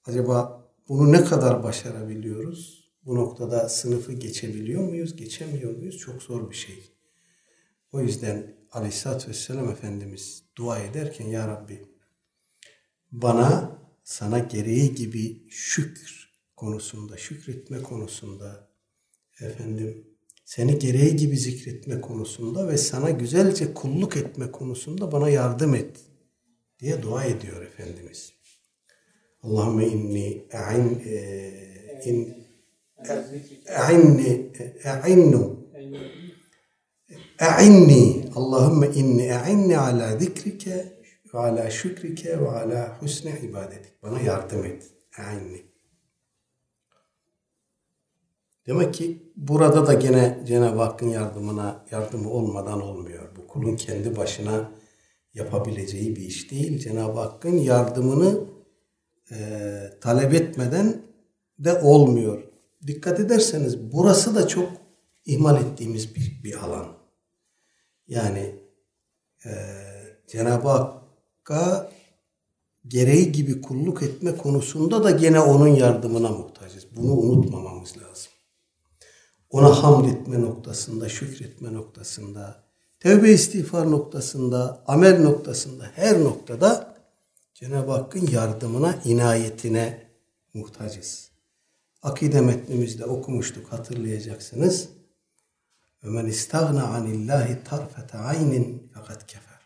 acaba 0.05 0.63
bunu 0.89 1.11
ne 1.11 1.23
kadar 1.23 1.63
başarabiliyoruz? 1.63 2.89
Bu 3.05 3.15
noktada 3.15 3.69
sınıfı 3.69 4.13
geçebiliyor 4.13 4.83
muyuz, 4.83 5.15
geçemiyor 5.15 5.77
muyuz? 5.77 5.97
Çok 5.97 6.23
zor 6.23 6.49
bir 6.49 6.55
şey. 6.55 6.93
O 7.91 8.01
yüzden 8.01 8.55
Aleyhisselatü 8.71 9.29
Vesselam 9.29 9.69
Efendimiz 9.69 10.43
dua 10.55 10.79
ederken 10.79 11.27
Ya 11.27 11.47
Rabbi 11.47 11.85
bana 13.11 13.82
sana 14.03 14.39
gereği 14.39 14.95
gibi 14.95 15.49
şükür 15.49 16.33
konusunda, 16.55 17.17
şükretme 17.17 17.81
konusunda 17.81 18.69
efendim 19.41 20.07
seni 20.45 20.79
gereği 20.79 21.15
gibi 21.15 21.37
zikretme 21.37 22.01
konusunda 22.01 22.67
ve 22.67 22.77
sana 22.77 23.09
güzelce 23.09 23.73
kulluk 23.73 24.17
etme 24.17 24.51
konusunda 24.51 25.11
bana 25.11 25.29
yardım 25.29 25.75
et 25.75 25.99
diye 26.79 27.01
dua 27.01 27.23
ediyor 27.23 27.61
Efendimiz. 27.61 28.33
Allahümme 29.41 29.87
inni 29.87 30.45
a'in 30.53 31.01
e, 31.05 32.01
in 32.05 32.33
a'inni 33.67 34.51
a'innu 34.85 35.59
a'inni 37.39 38.25
Allahümme 38.35 38.87
inni 38.87 39.33
a'inni 39.33 39.77
ala 39.77 40.17
zikrike 40.17 40.92
ve 41.33 41.39
ala 41.39 41.69
şükrike 41.69 42.41
ve 42.41 42.49
ala 42.49 43.01
husne 43.01 43.39
ibadetik. 43.43 44.03
Bana 44.03 44.19
yardım 44.19 44.65
et. 44.65 44.91
A'inni. 45.17 45.73
Demek 48.67 48.93
ki 48.93 49.33
burada 49.35 49.87
da 49.87 49.93
gene 49.93 50.43
Cenab-ı 50.47 50.81
Hakk'ın 50.81 51.09
yardımına 51.09 51.85
yardımı 51.91 52.29
olmadan 52.29 52.81
olmuyor. 52.81 53.35
Bu 53.35 53.47
kulun 53.47 53.75
kendi 53.75 54.17
başına 54.17 54.71
yapabileceği 55.33 56.15
bir 56.15 56.21
iş 56.21 56.51
değil. 56.51 56.79
Cenab-ı 56.79 57.19
Hakk'ın 57.19 57.57
yardımını 57.57 58.39
e, 59.31 59.37
talep 60.01 60.33
etmeden 60.33 61.01
de 61.59 61.73
olmuyor. 61.73 62.43
Dikkat 62.87 63.19
ederseniz 63.19 63.91
burası 63.91 64.35
da 64.35 64.47
çok 64.47 64.69
ihmal 65.25 65.61
ettiğimiz 65.61 66.15
bir, 66.15 66.41
bir 66.43 66.63
alan. 66.63 66.97
Yani 68.07 68.55
e, 69.45 69.51
Cenab-ı 70.27 70.69
Hakk'a 71.43 71.91
gereği 72.87 73.31
gibi 73.31 73.61
kulluk 73.61 74.03
etme 74.03 74.37
konusunda 74.37 75.03
da 75.03 75.11
gene 75.11 75.39
onun 75.39 75.67
yardımına 75.67 76.29
muhtacız. 76.29 76.85
Bunu 76.95 77.11
unutmamamız 77.11 77.97
lazım 77.97 78.33
ona 79.53 79.83
hamd 79.83 80.05
etme 80.05 80.41
noktasında, 80.41 81.09
şükretme 81.09 81.73
noktasında, 81.73 82.63
tevbe 82.99 83.31
istiğfar 83.31 83.91
noktasında, 83.91 84.83
amel 84.87 85.21
noktasında, 85.21 85.91
her 85.95 86.23
noktada 86.23 86.95
Cenab-ı 87.53 87.91
Hakk'ın 87.91 88.27
yardımına, 88.27 88.99
inayetine 89.05 90.07
muhtacız. 90.53 91.31
Akide 92.01 92.41
metnimizde 92.41 93.05
okumuştuk 93.05 93.71
hatırlayacaksınız. 93.71 94.89
Ömen 96.03 96.25
istagna 96.25 96.87
anillahi 96.87 97.63
tarfete 97.63 98.17
aynin 98.17 98.91
fakat 98.93 99.27
kefer. 99.27 99.59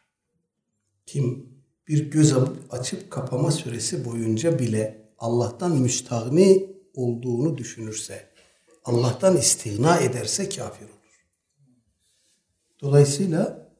Kim 1.05 1.56
bir 1.87 2.11
göz 2.11 2.33
açıp 2.69 3.11
kapama 3.11 3.51
süresi 3.51 4.05
boyunca 4.05 4.59
bile 4.59 5.11
Allah'tan 5.17 5.71
müstahni 5.77 6.75
olduğunu 6.93 7.57
düşünürse, 7.57 8.29
Allah'tan 8.83 9.37
istigna 9.37 9.99
ederse 9.99 10.49
kafir 10.49 10.85
olur. 10.85 11.27
Dolayısıyla 12.81 13.71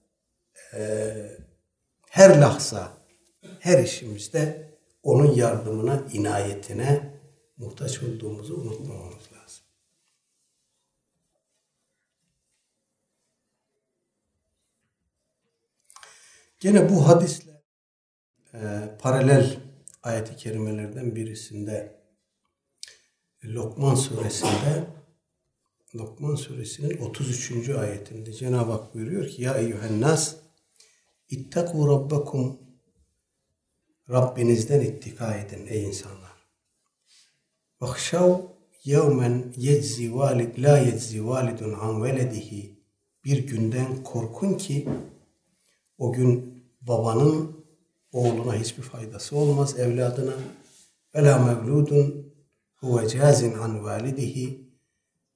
e, 0.74 1.14
her 2.10 2.42
lahza, 2.42 2.94
her 3.60 3.84
işimizde 3.84 4.74
onun 5.04 5.36
yardımına, 5.36 6.04
inayetine 6.14 7.20
muhtaç 7.58 8.04
olduğumuzu 8.04 8.56
unutmamamız 8.56 9.24
lazım. 9.34 9.64
Gene 16.60 16.90
bu 16.90 17.08
hadisle 17.08 17.57
e, 18.64 18.98
paralel 19.02 19.58
ayet-i 20.04 20.36
kerimelerden 20.36 21.16
birisinde 21.16 21.98
Lokman 23.46 23.96
suresinde 23.96 24.88
Lokman 25.96 26.36
suresinin 26.36 26.98
33. 26.98 27.70
ayetinde 27.70 28.34
Cenab-ı 28.34 28.72
Hak 28.72 28.94
buyuruyor 28.94 29.28
ki 29.28 29.42
Ya 29.42 29.58
eyyühen 29.58 30.02
nas 30.02 30.36
ittaku 31.30 31.88
rabbakum 31.88 32.60
Rabbinizden 34.10 34.82
ittika 34.82 35.36
edin 35.36 35.68
ey 35.68 35.84
insanlar. 35.84 36.38
Vakşav 37.82 38.40
yevmen 38.84 39.54
yeczi 39.58 40.16
valid 40.16 40.58
la 40.58 40.78
yeczi 40.78 41.28
validun 41.28 41.74
an 41.74 42.04
veledihi 42.04 42.78
bir 43.26 43.48
günden 43.48 44.04
korkun 44.04 44.54
ki 44.54 44.90
o 45.98 46.14
gün 46.14 46.64
babanın 46.82 47.57
oğluna 48.18 48.56
hiçbir 48.56 48.84
faydası 48.84 49.38
olmaz 49.38 49.80
evladına. 49.80 50.34
Ve 51.16 51.24
la 51.24 51.40
mevludun 51.40 52.34
huve 52.76 53.10
cazin 53.10 53.54
an 53.58 53.84
validihi 53.84 54.72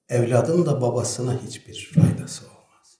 evladın 0.08 0.66
da 0.66 0.80
babasına 0.80 1.42
hiçbir 1.46 1.92
faydası 1.94 2.44
olmaz. 2.44 2.98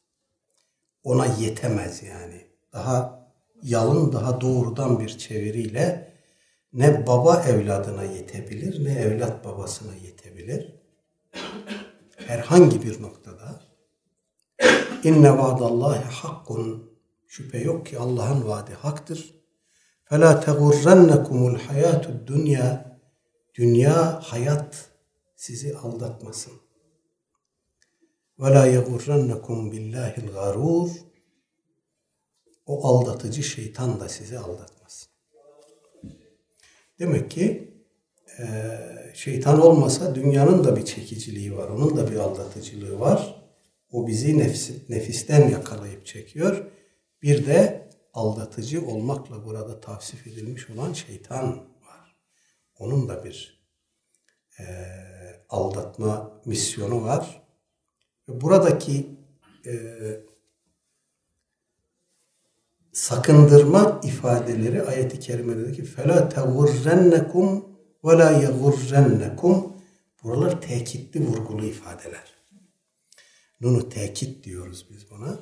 Ona 1.04 1.26
yetemez 1.26 2.02
yani. 2.02 2.46
Daha 2.72 3.28
yalın, 3.62 4.12
daha 4.12 4.40
doğrudan 4.40 5.00
bir 5.00 5.18
çeviriyle 5.18 6.12
ne 6.72 7.06
baba 7.06 7.42
evladına 7.42 8.04
yetebilir 8.04 8.84
ne 8.84 8.92
evlat 8.92 9.44
babasına 9.44 9.94
yetebilir. 9.94 10.76
Herhangi 12.16 12.82
bir 12.82 13.02
noktada 13.02 13.62
inne 15.04 15.38
vaadallahi 15.38 16.04
hakkun 16.04 16.90
şüphe 17.26 17.58
yok 17.58 17.86
ki 17.86 17.98
Allah'ın 17.98 18.48
vaadi 18.48 18.74
haktır. 18.74 19.41
Fela 20.12 20.40
tegurrennekumul 20.40 21.58
hayatud 21.58 22.28
dünya 22.28 22.98
dünya 23.54 24.20
hayat 24.20 24.90
sizi 25.36 25.76
aldatmasın. 25.76 26.52
La 28.40 28.66
yegurrennekum 28.66 29.72
billahil 29.72 30.32
garur. 30.32 30.90
O 32.66 32.86
aldatıcı 32.86 33.42
şeytan 33.42 34.00
da 34.00 34.08
sizi 34.08 34.38
aldatmaz. 34.38 35.08
Demek 36.98 37.30
ki 37.30 37.74
şeytan 39.14 39.60
olmasa 39.60 40.14
dünyanın 40.14 40.64
da 40.64 40.76
bir 40.76 40.84
çekiciliği 40.84 41.56
var. 41.56 41.68
Onun 41.68 41.96
da 41.96 42.10
bir 42.10 42.16
aldatıcılığı 42.16 43.00
var. 43.00 43.44
O 43.90 44.06
bizi 44.06 44.38
nefsi, 44.38 44.84
nefisten 44.88 45.48
yakalayıp 45.48 46.06
çekiyor. 46.06 46.64
Bir 47.22 47.46
de 47.46 47.82
aldatıcı 48.12 48.86
olmakla 48.86 49.44
burada 49.44 49.80
tavsif 49.80 50.26
edilmiş 50.26 50.70
olan 50.70 50.92
şeytan 50.92 51.48
var. 51.58 52.16
Onun 52.78 53.08
da 53.08 53.24
bir 53.24 53.64
e, 54.58 54.64
aldatma 55.48 56.40
misyonu 56.44 57.02
var 57.04 57.42
buradaki 58.28 59.18
e, 59.66 59.74
sakındırma 62.92 64.00
ifadeleri 64.04 64.82
ayeti 64.82 65.20
kerimelerdeki 65.20 65.84
fela 65.84 66.28
tegurrennekum 66.28 67.64
ve 68.04 68.18
la 68.18 68.30
yegurrennekum 68.30 69.72
buralar 70.22 70.60
tekitli 70.60 71.26
vurgulu 71.26 71.64
ifadeler. 71.64 72.34
Nunu 73.60 73.88
tekit 73.88 74.44
diyoruz 74.44 74.86
biz 74.90 75.10
buna. 75.10 75.38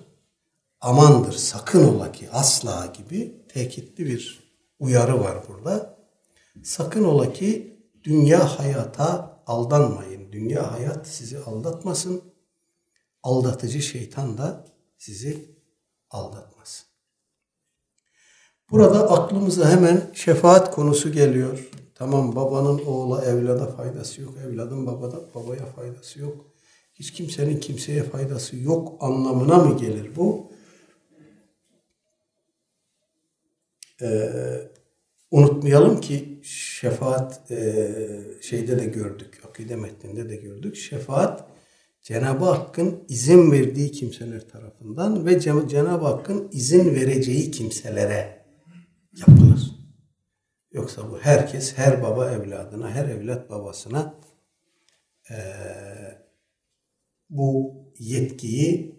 Amandır, 0.81 1.33
sakın 1.33 1.95
ola 1.95 2.13
ki, 2.13 2.29
asla 2.33 2.93
gibi 2.99 3.47
tekitli 3.49 4.07
bir 4.07 4.51
uyarı 4.79 5.21
var 5.21 5.39
burada. 5.49 5.99
Sakın 6.63 7.05
ola 7.05 7.33
ki 7.33 7.81
dünya 8.05 8.59
hayata 8.59 9.43
aldanmayın. 9.47 10.33
Dünya 10.33 10.73
hayat 10.73 11.09
sizi 11.09 11.39
aldatmasın 11.39 12.23
aldatıcı 13.23 13.83
şeytan 13.83 14.39
da 14.39 14.65
sizi 14.99 15.57
aldatmaz. 16.11 16.87
Burada 18.71 19.11
aklımıza 19.11 19.71
hemen 19.71 20.11
şefaat 20.15 20.75
konusu 20.75 21.13
geliyor. 21.13 21.71
Tamam 21.95 22.37
babanın 22.37 22.85
oğula 22.87 23.25
evlada 23.25 23.67
faydası 23.67 24.23
yok. 24.23 24.35
Evladın 24.47 24.87
babada 24.87 25.35
babaya 25.35 25.67
faydası 25.67 26.21
yok. 26.21 26.47
Hiç 26.95 27.13
kimsenin 27.13 27.61
kimseye 27.61 28.03
faydası 28.03 28.57
yok 28.57 28.97
anlamına 29.01 29.57
mı 29.57 29.77
gelir 29.77 30.17
bu? 30.17 30.50
Ee, 34.03 34.31
unutmayalım 35.31 36.01
ki 36.01 36.41
şefaat 36.43 37.51
e, 37.51 37.89
şeyde 38.41 38.79
de 38.79 38.85
gördük. 38.85 39.43
Akide 39.49 39.77
metninde 39.77 40.29
de 40.29 40.37
gördük. 40.37 40.77
Şefaat 40.77 41.51
Cenab-ı 42.03 42.45
Hakk'ın 42.45 43.05
izin 43.09 43.53
verdiği 43.53 43.93
kimseler 43.93 44.49
tarafından 44.49 45.27
ve 45.27 45.41
Cenab-ı 45.41 46.05
Hakk'ın 46.05 46.49
izin 46.53 46.95
vereceği 46.95 47.51
kimselere 47.51 48.47
yapılır. 49.17 49.71
Yoksa 50.73 51.11
bu 51.11 51.19
herkes, 51.19 51.75
her 51.79 52.03
baba 52.03 52.31
evladına, 52.31 52.91
her 52.91 53.09
evlat 53.09 53.51
babasına 53.51 54.15
e, 55.31 55.37
bu 57.31 57.75
yetkiyi 57.99 58.90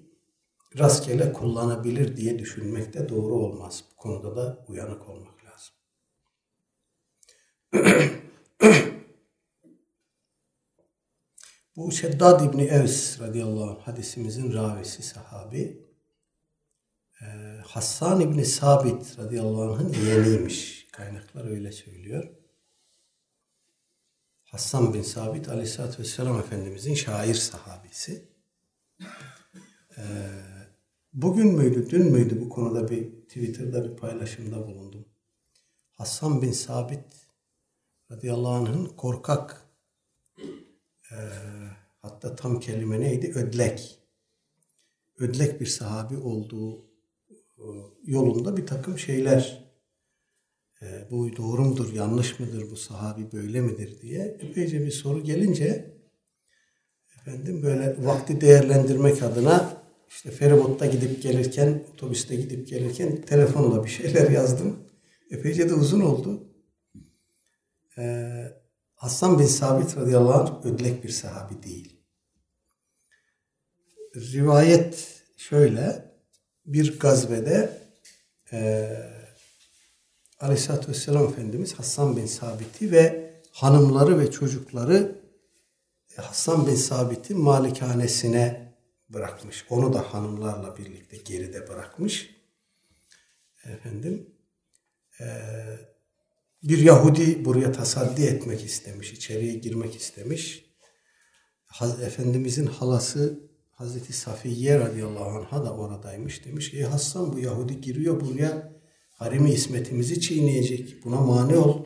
rastgele 0.78 1.34
kullanabilir 1.34 2.18
diye 2.18 2.40
düşünmek 2.40 2.94
de 2.94 3.10
doğru 3.10 3.36
olmaz. 3.36 3.84
Bu 3.92 3.96
konuda 3.96 4.36
da 4.36 4.66
uyanık 4.68 5.10
olmak 5.10 5.36
lazım. 5.46 5.74
Bu 11.76 11.92
Şeddad 11.92 12.46
İbni 12.46 12.64
Evs 12.64 13.20
radıyallahu 13.20 13.72
anh 13.72 13.80
hadisimizin 13.80 14.54
ravisi 14.54 15.04
sahabi. 15.04 15.92
Ee, 17.22 17.26
Hassan 17.66 18.22
İbni 18.22 18.46
Sabit 18.46 19.20
radıyallahu 19.20 19.64
anh'ın 19.64 19.94
yeğeniymiş. 19.94 20.88
Kaynaklar 20.92 21.52
öyle 21.52 21.72
söylüyor. 21.72 22.30
Hassan 24.44 24.94
bin 24.94 25.02
Sabit 25.02 25.50
aleyhissalatü 25.50 26.00
vesselam 26.00 26.40
Efendimizin 26.40 26.94
şair 26.94 27.36
sahabisi. 27.36 28.30
Ee, 29.98 30.04
bugün 31.14 31.48
müydü, 31.48 31.90
dün 31.90 32.12
müydü 32.12 32.42
bu 32.42 32.50
konuda 32.50 32.90
bir 32.90 33.12
Twitter'da 33.12 33.92
bir 33.92 33.98
paylaşımda 33.98 34.68
bulundum. 34.68 35.06
Hassan 35.92 36.42
bin 36.42 36.52
Sabit 36.52 37.06
radıyallahu 38.12 38.52
anh'ın 38.52 38.86
korkak 38.86 39.66
e, 41.12 41.18
hatta 42.02 42.36
tam 42.36 42.60
kelime 42.60 43.00
neydi? 43.00 43.32
Ödlek. 43.36 44.00
Ödlek 45.20 45.62
bir 45.62 45.66
sahabi 45.66 46.18
olduğu 46.18 46.86
e, 47.30 47.66
yolunda 48.06 48.58
bir 48.58 48.66
takım 48.66 49.00
şeyler 49.00 49.72
e, 50.82 51.08
bu 51.12 51.38
doğru 51.38 51.62
mudur, 51.62 51.94
yanlış 51.94 52.40
mıdır, 52.40 52.72
bu 52.72 52.76
sahabi 52.76 53.32
böyle 53.32 53.62
midir 53.62 54.02
diye 54.02 54.38
epeyce 54.40 54.82
bir 54.86 54.92
soru 54.92 55.24
gelince 55.24 55.98
efendim 57.18 57.64
böyle 57.64 58.06
vakti 58.06 58.42
değerlendirmek 58.42 59.24
adına 59.24 59.81
işte 60.12 60.32
feribotta 60.32 60.86
gidip 60.86 61.24
gelirken, 61.24 61.84
otobüste 61.94 62.36
gidip 62.36 62.68
gelirken 62.68 63.22
telefonla 63.22 63.84
bir 63.84 63.90
şeyler 63.90 64.30
yazdım. 64.32 64.80
Epeyce 65.32 65.70
de 65.70 65.74
uzun 65.74 66.02
oldu. 66.02 66.44
Ee, 67.98 68.44
Hasan 68.96 69.40
bin 69.40 69.46
Sabit 69.46 69.98
radıyallahu 69.98 70.42
anh 70.42 70.66
ödlek 70.66 71.04
bir 71.04 71.10
sahabi 71.10 71.64
değil. 71.64 72.02
Rivayet 74.16 75.24
şöyle, 75.38 76.12
bir 76.66 77.00
gazvede 77.00 77.82
e, 78.54 78.90
Aleyhisselatü 80.40 80.88
Vesselam 80.92 81.28
Efendimiz 81.28 81.74
Hasan 81.74 82.18
bin 82.18 82.26
Sabit'i 82.26 82.92
ve 82.92 83.34
hanımları 83.52 84.20
ve 84.20 84.32
çocukları 84.32 85.22
e, 86.18 86.22
Hasan 86.22 86.68
bin 86.68 86.76
Sabit'in 86.76 87.40
malikanesine 87.40 88.71
bırakmış. 89.14 89.66
Onu 89.70 89.94
da 89.94 90.14
hanımlarla 90.14 90.78
birlikte 90.78 91.18
geride 91.18 91.68
bırakmış. 91.68 92.36
Efendim 93.66 94.30
e, 95.20 95.26
bir 96.64 96.78
Yahudi 96.78 97.46
buraya 97.46 97.72
tasaddi 97.72 98.24
etmek 98.24 98.66
istemiş, 98.66 99.14
içeriye 99.14 99.54
girmek 99.54 99.96
istemiş. 99.96 100.66
Efendimizin 102.02 102.66
halası 102.66 103.52
Hazreti 103.72 104.14
Safiye 104.14 104.80
radıyallahu 104.80 105.30
anh'a 105.30 105.66
da 105.66 105.76
oradaymış. 105.76 106.46
Demiş 106.46 106.72
ki 106.72 106.86
Hasan 106.86 107.34
bu 107.34 107.40
Yahudi 107.40 107.82
giriyor 107.82 108.22
buraya 108.22 108.74
haremi 109.12 109.52
ismetimizi 109.52 110.22
çiğneyecek. 110.22 111.06
Buna 111.06 111.22
mani 111.22 111.58
ol. 111.58 111.86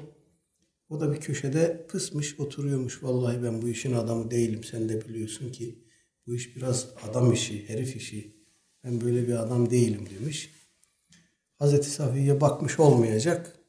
O 0.90 1.00
da 1.00 1.14
bir 1.14 1.20
köşede 1.20 1.86
pısmış 1.90 2.40
oturuyormuş. 2.40 3.04
Vallahi 3.04 3.44
ben 3.44 3.62
bu 3.62 3.70
işin 3.70 3.94
adamı 3.94 4.32
değilim. 4.32 4.64
Sen 4.64 4.90
de 4.90 5.02
biliyorsun 5.08 5.52
ki 5.52 5.85
bu 6.28 6.36
iş 6.36 6.56
biraz 6.56 6.90
adam 7.10 7.34
işi, 7.34 7.70
herif 7.70 7.96
işi. 7.96 8.36
Ben 8.84 9.02
böyle 9.02 9.28
bir 9.28 9.34
adam 9.34 9.70
değilim 9.70 10.10
demiş. 10.20 10.52
Hazreti 11.56 11.90
Safiye 11.90 12.42
bakmış 12.42 12.80
olmayacak. 12.80 13.60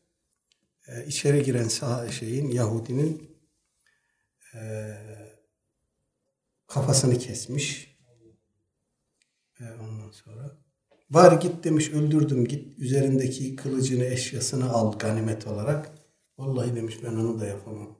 Ee, 0.88 1.06
içeri 1.06 1.42
giren 1.42 1.68
sah 1.68 2.10
şeyin, 2.10 2.50
Yahudinin 2.50 3.30
e, 4.54 4.60
kafasını 6.66 7.18
kesmiş. 7.18 7.96
E, 9.60 9.64
ondan 9.64 10.10
sonra 10.10 10.66
Bari 11.10 11.38
git 11.38 11.64
demiş 11.64 11.90
öldürdüm 11.90 12.44
git 12.44 12.78
üzerindeki 12.78 13.56
kılıcını 13.56 14.04
eşyasını 14.04 14.70
al 14.70 14.98
ganimet 14.98 15.46
olarak. 15.46 15.92
Vallahi 16.38 16.76
demiş 16.76 16.98
ben 17.04 17.12
onu 17.12 17.40
da 17.40 17.46
yapamam. 17.46 17.98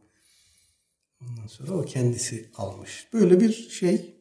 Ondan 1.23 1.47
sonra 1.47 1.73
o 1.73 1.85
kendisi 1.85 2.51
almış. 2.55 3.09
Böyle 3.13 3.41
bir 3.41 3.53
şey 3.53 4.16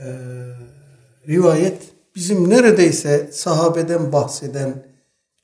e, 0.00 0.08
rivayet 1.28 1.82
bizim 2.14 2.50
neredeyse 2.50 3.30
sahabeden 3.32 4.12
bahseden 4.12 4.86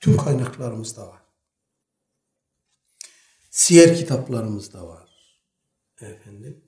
tüm 0.01 0.17
kaynaklarımızda 0.17 1.09
var. 1.09 1.23
Siyer 3.51 3.97
kitaplarımızda 3.97 4.89
var. 4.89 5.11
Efendim. 6.01 6.65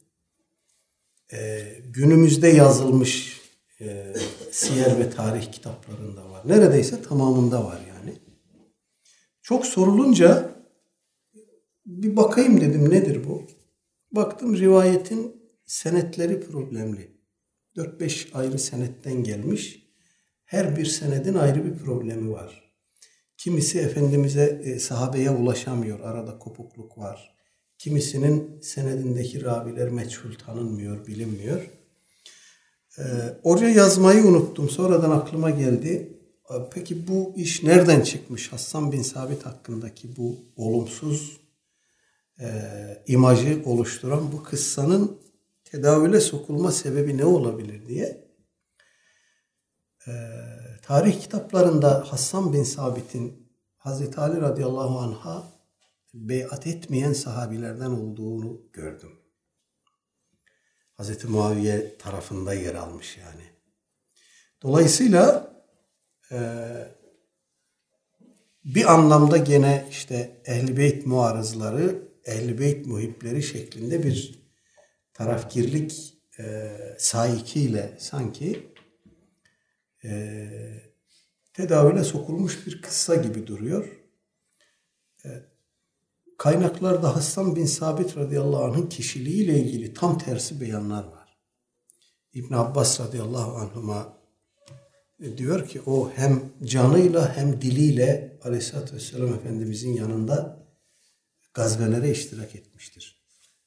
E, 1.32 1.62
günümüzde 1.84 2.48
yazılmış 2.48 3.40
e, 3.80 4.14
siyer 4.52 4.98
ve 4.98 5.10
tarih 5.10 5.52
kitaplarında 5.52 6.30
var. 6.30 6.48
Neredeyse 6.48 7.02
tamamında 7.02 7.64
var 7.64 7.80
yani. 7.88 8.18
Çok 9.42 9.66
sorulunca 9.66 10.54
bir 11.86 12.16
bakayım 12.16 12.60
dedim 12.60 12.90
nedir 12.90 13.28
bu? 13.28 13.46
Baktım 14.12 14.56
rivayetin 14.56 15.52
senetleri 15.66 16.40
problemli. 16.40 17.17
4-5 17.78 18.32
ayrı 18.34 18.58
senetten 18.58 19.24
gelmiş. 19.24 19.88
Her 20.44 20.76
bir 20.76 20.86
senedin 20.86 21.34
ayrı 21.34 21.64
bir 21.64 21.78
problemi 21.78 22.32
var. 22.32 22.72
Kimisi 23.36 23.78
Efendimiz'e, 23.78 24.60
e, 24.64 24.78
sahabeye 24.78 25.30
ulaşamıyor. 25.30 26.00
Arada 26.00 26.38
kopukluk 26.38 26.98
var. 26.98 27.34
Kimisinin 27.78 28.60
senedindeki 28.60 29.44
raviler 29.44 29.88
meçhul 29.88 30.34
tanınmıyor, 30.34 31.06
bilinmiyor. 31.06 31.70
Ee, 32.98 33.02
oraya 33.42 33.70
yazmayı 33.70 34.24
unuttum. 34.24 34.70
Sonradan 34.70 35.10
aklıma 35.10 35.50
geldi. 35.50 36.18
Peki 36.72 37.08
bu 37.08 37.32
iş 37.36 37.62
nereden 37.62 38.00
çıkmış? 38.00 38.52
Hassan 38.52 38.92
bin 38.92 39.02
Sabit 39.02 39.46
hakkındaki 39.46 40.16
bu 40.16 40.36
olumsuz 40.56 41.40
e, 42.40 42.48
imajı 43.06 43.62
oluşturan 43.64 44.32
bu 44.32 44.42
kıssanın 44.42 45.18
tedavüle 45.70 46.20
sokulma 46.20 46.72
sebebi 46.72 47.16
ne 47.16 47.24
olabilir 47.24 47.86
diye. 47.86 48.28
E, 50.06 50.12
tarih 50.82 51.20
kitaplarında 51.20 52.12
Hassan 52.12 52.52
bin 52.52 52.62
Sabit'in 52.62 53.48
Hazreti 53.76 54.20
Ali 54.20 54.40
radıyallahu 54.40 54.98
anh'a 54.98 55.52
beyat 56.14 56.66
etmeyen 56.66 57.12
sahabilerden 57.12 57.90
olduğunu 57.90 58.60
gördüm. 58.72 59.18
Hazreti 60.94 61.26
Muaviye 61.26 61.98
tarafında 61.98 62.54
yer 62.54 62.74
almış 62.74 63.18
yani. 63.18 63.44
Dolayısıyla 64.62 65.52
e, 66.32 66.38
bir 68.64 68.92
anlamda 68.92 69.36
gene 69.36 69.86
işte 69.90 70.42
Ehl-i 70.44 70.76
Beyt 70.76 71.06
muarızları, 71.06 72.08
Ehl-i 72.24 72.58
Beyt 72.58 72.86
muhipleri 72.86 73.42
şeklinde 73.42 74.02
bir 74.02 74.37
tarafgirlik 75.18 76.14
e, 76.38 76.70
saikiyle 76.98 77.96
sanki 77.98 78.72
e, 80.04 80.48
tedavüle 81.52 82.04
sokulmuş 82.04 82.66
bir 82.66 82.82
kıssa 82.82 83.14
gibi 83.14 83.46
duruyor. 83.46 84.02
E, 85.24 85.28
Kaynaklarda 86.38 87.16
Hasan 87.16 87.56
bin 87.56 87.66
Sabit 87.66 88.16
radıyallahu 88.16 88.64
anh'ın 88.64 88.86
kişiliğiyle 88.86 89.58
ilgili 89.58 89.94
tam 89.94 90.18
tersi 90.18 90.60
beyanlar 90.60 91.04
var. 91.04 91.38
İbn 92.32 92.54
Abbas 92.54 93.00
radıyallahu 93.00 93.56
anhuma 93.56 94.18
diyor 95.36 95.68
ki 95.68 95.82
o 95.86 96.10
hem 96.14 96.52
canıyla 96.64 97.36
hem 97.36 97.60
diliyle 97.62 98.38
aleyhissalatü 98.42 98.94
vesselam 98.94 99.34
Efendimizin 99.34 99.92
yanında 99.92 100.66
gazvelere 101.54 102.10
iştirak 102.10 102.54
etmiştir. 102.54 103.17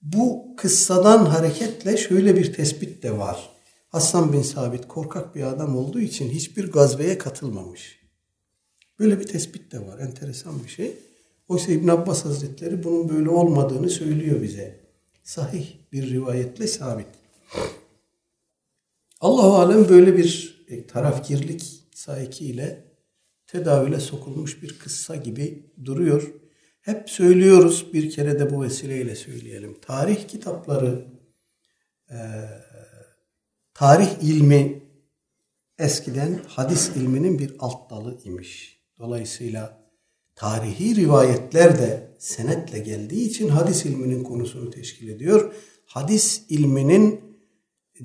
Bu 0.02 0.56
kıssadan 0.58 1.26
hareketle 1.26 1.98
şöyle 1.98 2.36
bir 2.36 2.54
tespit 2.54 3.04
de 3.04 3.18
var. 3.18 3.50
Hasan 3.90 4.34
bin 4.34 4.42
Sabit 4.42 4.88
korkak 4.88 5.36
bir 5.36 5.44
adam 5.44 5.78
olduğu 5.78 6.00
için 6.00 6.30
hiçbir 6.30 6.72
gazveye 6.72 7.18
katılmamış. 7.18 8.00
Böyle 9.00 9.20
bir 9.20 9.28
tespit 9.28 9.72
de 9.72 9.88
var. 9.88 10.00
Enteresan 10.00 10.64
bir 10.64 10.70
şey. 10.70 10.94
Oysa 11.48 11.72
İbn 11.72 11.88
Abbas 11.88 12.26
Hazretleri 12.26 12.84
bunun 12.84 13.10
böyle 13.10 13.30
olmadığını 13.30 13.90
söylüyor 13.90 14.42
bize. 14.42 14.80
Sahih 15.24 15.68
bir 15.92 16.10
rivayetle 16.10 16.68
sabit. 16.68 17.08
Allahu 19.20 19.56
alem 19.56 19.90
böyle 19.90 20.18
bir 20.18 20.62
e, 20.68 20.88
tarafkirlik 20.88 21.64
saiki 21.96 22.46
ile 22.46 22.84
tedavüle 23.48 24.00
sokulmuş 24.00 24.64
bir 24.64 24.80
kıssa 24.80 25.16
gibi 25.16 25.72
duruyor. 25.86 26.41
Hep 26.82 27.10
söylüyoruz 27.10 27.94
bir 27.94 28.10
kere 28.10 28.40
de 28.40 28.54
bu 28.54 28.64
vesileyle 28.64 29.16
söyleyelim. 29.16 29.78
Tarih 29.82 30.28
kitapları 30.28 31.06
e, 32.10 32.18
tarih 33.74 34.10
ilmi 34.22 34.84
eskiden 35.80 36.40
hadis 36.48 36.90
ilminin 36.96 37.40
bir 37.40 37.56
alt 37.60 37.90
dalı 37.90 38.20
imiş. 38.24 38.82
Dolayısıyla 39.00 39.82
tarihi 40.36 40.96
rivayetler 40.96 41.80
de 41.80 42.16
senetle 42.20 42.80
geldiği 42.80 43.30
için 43.30 43.50
hadis 43.50 43.86
ilminin 43.86 44.24
konusunu 44.24 44.70
teşkil 44.72 45.10
ediyor. 45.10 45.54
Hadis 45.86 46.46
ilminin 46.50 47.22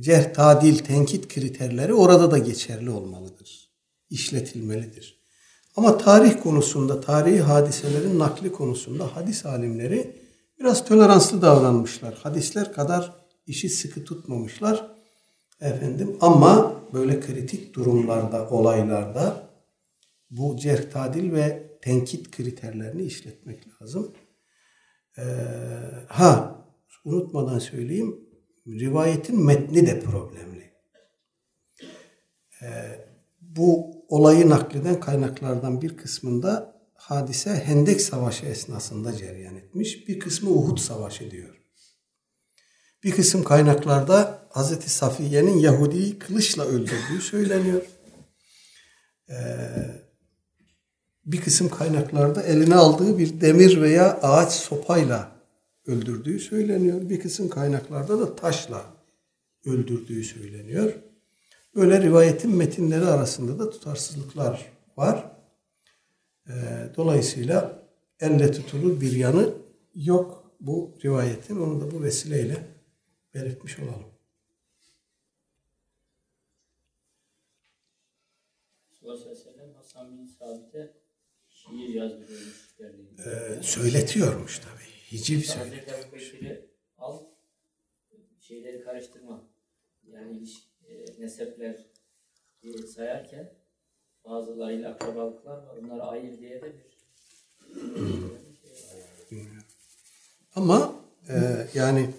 cerh, 0.00 0.34
tadil, 0.34 0.78
tenkit 0.78 1.28
kriterleri 1.28 1.94
orada 1.94 2.30
da 2.30 2.38
geçerli 2.38 2.90
olmalıdır. 2.90 3.70
İşletilmelidir. 4.10 5.15
Ama 5.76 5.98
tarih 5.98 6.42
konusunda, 6.42 7.00
tarihi 7.00 7.40
hadiselerin 7.40 8.18
nakli 8.18 8.52
konusunda 8.52 9.16
hadis 9.16 9.46
alimleri 9.46 10.22
biraz 10.60 10.84
toleranslı 10.84 11.42
davranmışlar. 11.42 12.14
Hadisler 12.14 12.72
kadar 12.72 13.26
işi 13.46 13.68
sıkı 13.68 14.04
tutmamışlar. 14.04 14.96
Efendim 15.60 16.16
ama 16.20 16.82
böyle 16.92 17.20
kritik 17.20 17.74
durumlarda, 17.74 18.48
olaylarda 18.50 19.50
bu 20.30 20.56
cerh, 20.56 20.90
tadil 20.90 21.32
ve 21.32 21.78
tenkit 21.82 22.30
kriterlerini 22.30 23.02
işletmek 23.02 23.82
lazım. 23.82 24.14
Ee, 25.18 25.22
ha 26.08 26.64
unutmadan 27.04 27.58
söyleyeyim 27.58 28.20
rivayetin 28.66 29.44
metni 29.44 29.86
de 29.86 30.00
problemli. 30.00 30.72
Ee, 32.62 32.66
bu 33.40 33.95
olayı 34.08 34.48
nakleden 34.48 35.00
kaynaklardan 35.00 35.82
bir 35.82 35.96
kısmında 35.96 36.76
hadise 36.94 37.50
Hendek 37.50 38.00
Savaşı 38.00 38.46
esnasında 38.46 39.16
cereyan 39.16 39.56
etmiş. 39.56 40.08
Bir 40.08 40.18
kısmı 40.20 40.50
Uhud 40.50 40.78
Savaşı 40.78 41.30
diyor. 41.30 41.62
Bir 43.04 43.10
kısım 43.10 43.44
kaynaklarda 43.44 44.46
Hazreti 44.50 44.90
Safiye'nin 44.90 45.58
Yahudi'yi 45.58 46.18
kılıçla 46.18 46.64
öldürdüğü 46.64 47.20
söyleniyor. 47.20 47.82
Ee, 49.28 49.34
bir 51.24 51.40
kısım 51.40 51.68
kaynaklarda 51.68 52.42
eline 52.42 52.74
aldığı 52.74 53.18
bir 53.18 53.40
demir 53.40 53.82
veya 53.82 54.20
ağaç 54.22 54.52
sopayla 54.52 55.32
öldürdüğü 55.86 56.40
söyleniyor. 56.40 57.08
Bir 57.08 57.20
kısım 57.20 57.48
kaynaklarda 57.48 58.20
da 58.20 58.36
taşla 58.36 58.84
öldürdüğü 59.66 60.24
söyleniyor. 60.24 60.92
Böyle 61.76 62.02
rivayetin 62.02 62.56
metinleri 62.56 63.04
arasında 63.04 63.58
da 63.58 63.70
tutarsızlıklar 63.70 64.72
var. 64.96 65.30
Ee, 66.48 66.52
dolayısıyla 66.96 67.82
elle 68.20 68.52
tutulur 68.52 69.00
bir 69.00 69.12
yanı 69.12 69.54
yok 69.94 70.54
bu 70.60 70.98
rivayetin. 71.04 71.56
Onu 71.60 71.80
da 71.80 71.90
bu 71.90 72.02
vesileyle 72.02 72.66
belirtmiş 73.34 73.78
olalım. 73.78 74.06
Şiir 81.48 81.94
yazdırıyormuş. 81.94 82.76
Ee, 83.26 83.62
söyletiyormuş 83.62 84.58
tabii. 84.58 85.12
Hiciv 85.12 85.40
söyletiyor. 85.40 85.98
Hazreti 85.98 86.12
Bekir'i 86.12 86.70
al, 86.98 87.24
şeyleri 88.40 88.84
karıştırma. 88.84 89.48
Yani 90.12 90.46
e, 90.88 91.22
nesepler 91.22 91.86
e, 92.62 92.86
sayarken 92.86 93.52
bazılarıyla 94.24 94.90
akrabalıklar 94.90 95.56
var. 95.56 95.76
Onları 95.82 96.02
ayır 96.02 96.38
diye 96.38 96.62
de 96.62 96.72
bir 96.72 96.86
Ama 100.54 100.94
e, 101.28 101.66
yani 101.74 102.10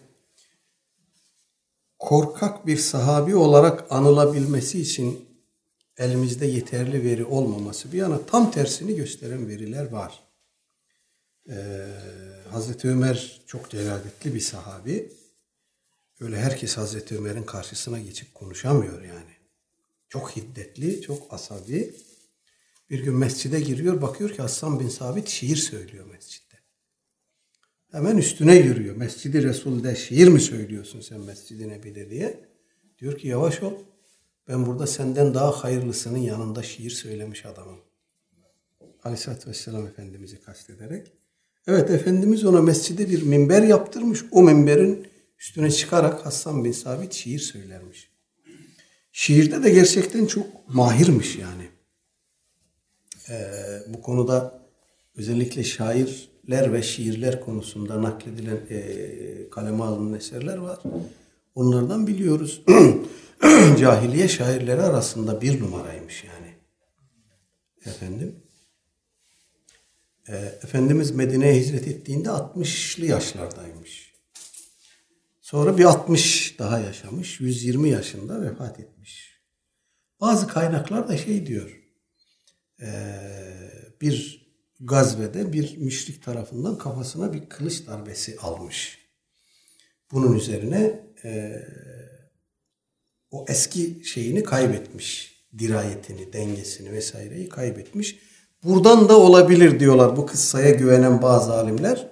korkak 1.99 2.67
bir 2.67 2.77
sahabi 2.77 3.35
olarak 3.35 3.91
anılabilmesi 3.91 4.81
için 4.81 5.27
elimizde 5.97 6.45
yeterli 6.45 7.03
veri 7.03 7.25
olmaması 7.25 7.91
bir 7.91 7.97
yana 7.97 8.25
tam 8.25 8.51
tersini 8.51 8.95
gösteren 8.95 9.47
veriler 9.47 9.91
var. 9.91 10.23
Ee, 11.49 11.87
Hazreti 12.51 12.87
Ömer 12.87 13.41
çok 13.47 13.69
celaletli 13.69 14.33
bir 14.33 14.39
sahabi. 14.39 15.11
Öyle 16.19 16.37
herkes 16.37 16.77
Hazreti 16.77 17.17
Ömer'in 17.17 17.43
karşısına 17.43 17.99
geçip 17.99 18.33
konuşamıyor 18.33 19.01
yani. 19.01 19.31
Çok 20.09 20.31
hiddetli, 20.31 21.01
çok 21.01 21.33
asabi. 21.33 21.95
Bir 22.89 23.03
gün 23.03 23.15
mescide 23.15 23.59
giriyor, 23.59 24.01
bakıyor 24.01 24.29
ki 24.29 24.41
Hasan 24.41 24.79
bin 24.79 24.89
Sabit 24.89 25.27
şiir 25.27 25.55
söylüyor 25.55 26.05
mescitte. 26.05 26.57
Hemen 27.91 28.17
üstüne 28.17 28.55
yürüyor. 28.55 28.95
Mescidi 28.95 29.43
Resul'de 29.43 29.95
şiir 29.95 30.27
mi 30.27 30.41
söylüyorsun 30.41 31.01
sen 31.01 31.19
Mescid-i 31.19 31.69
Nebi'de 31.69 32.09
diye. 32.09 32.39
Diyor 32.99 33.17
ki 33.17 33.27
yavaş 33.27 33.63
ol. 33.63 33.73
Ben 34.47 34.65
burada 34.65 34.87
senden 34.87 35.33
daha 35.33 35.51
hayırlısının 35.51 36.17
yanında 36.17 36.63
şiir 36.63 36.89
söylemiş 36.89 37.45
adamım. 37.45 37.79
Aleyhisselatü 39.03 39.49
Vesselam 39.49 39.87
Efendimiz'i 39.87 40.41
kastederek. 40.41 41.11
Evet 41.67 41.89
Efendimiz 41.89 42.45
ona 42.45 42.61
mescide 42.61 43.09
bir 43.09 43.23
minber 43.23 43.63
yaptırmış. 43.63 44.25
O 44.31 44.43
minberin 44.43 45.07
üstüne 45.39 45.71
çıkarak 45.71 46.25
Hasan 46.25 46.65
bin 46.65 46.71
Sabit 46.71 47.13
şiir 47.13 47.39
söylermiş. 47.39 48.11
Şiirde 49.11 49.63
de 49.63 49.69
gerçekten 49.69 50.25
çok 50.25 50.45
mahirmiş 50.67 51.35
yani. 51.35 51.69
Ee, 53.29 53.79
bu 53.87 54.01
konuda 54.01 54.67
özellikle 55.15 55.63
şairler 55.63 56.73
ve 56.73 56.83
şiirler 56.83 57.41
konusunda 57.41 58.01
nakledilen 58.01 58.59
e, 58.69 59.49
kaleme 59.49 59.83
alınan 59.83 60.13
eserler 60.13 60.57
var. 60.57 60.79
Onlardan 61.55 62.07
biliyoruz. 62.07 62.61
Cahiliye 63.79 64.27
şairleri 64.27 64.81
arasında 64.81 65.41
bir 65.41 65.61
numaraymış 65.61 66.23
yani. 66.23 66.53
Efendim. 67.85 68.35
E, 70.27 70.35
Efendimiz 70.35 71.11
Medine'ye 71.11 71.61
hicret 71.61 71.87
ettiğinde 71.87 72.29
60'lı 72.29 73.05
yaşlardaymış. 73.05 74.06
Sonra 75.47 75.77
bir 75.77 75.85
60 75.85 76.59
daha 76.59 76.79
yaşamış. 76.79 77.39
120 77.39 77.89
yaşında 77.89 78.41
vefat 78.41 78.79
etmiş. 78.79 79.41
Bazı 80.21 80.47
kaynaklar 80.47 81.07
da 81.07 81.17
şey 81.17 81.45
diyor. 81.45 81.81
Bir 84.01 84.47
gazvede 84.79 85.53
bir 85.53 85.77
müşrik 85.77 86.23
tarafından 86.23 86.77
kafasına 86.77 87.33
bir 87.33 87.49
kılıç 87.49 87.87
darbesi 87.87 88.37
almış. 88.39 88.99
Bunun 90.11 90.37
üzerine 90.37 91.07
o 93.31 93.45
eski 93.47 94.01
şeyini 94.05 94.43
kaybetmiş. 94.43 95.37
Dirayetini, 95.57 96.33
dengesini 96.33 96.91
vesaireyi 96.91 97.49
kaybetmiş. 97.49 98.19
Buradan 98.63 99.09
da 99.09 99.19
olabilir 99.19 99.79
diyorlar 99.79 100.17
bu 100.17 100.25
kıssaya 100.25 100.69
güvenen 100.69 101.21
bazı 101.21 101.53
alimler. 101.53 102.11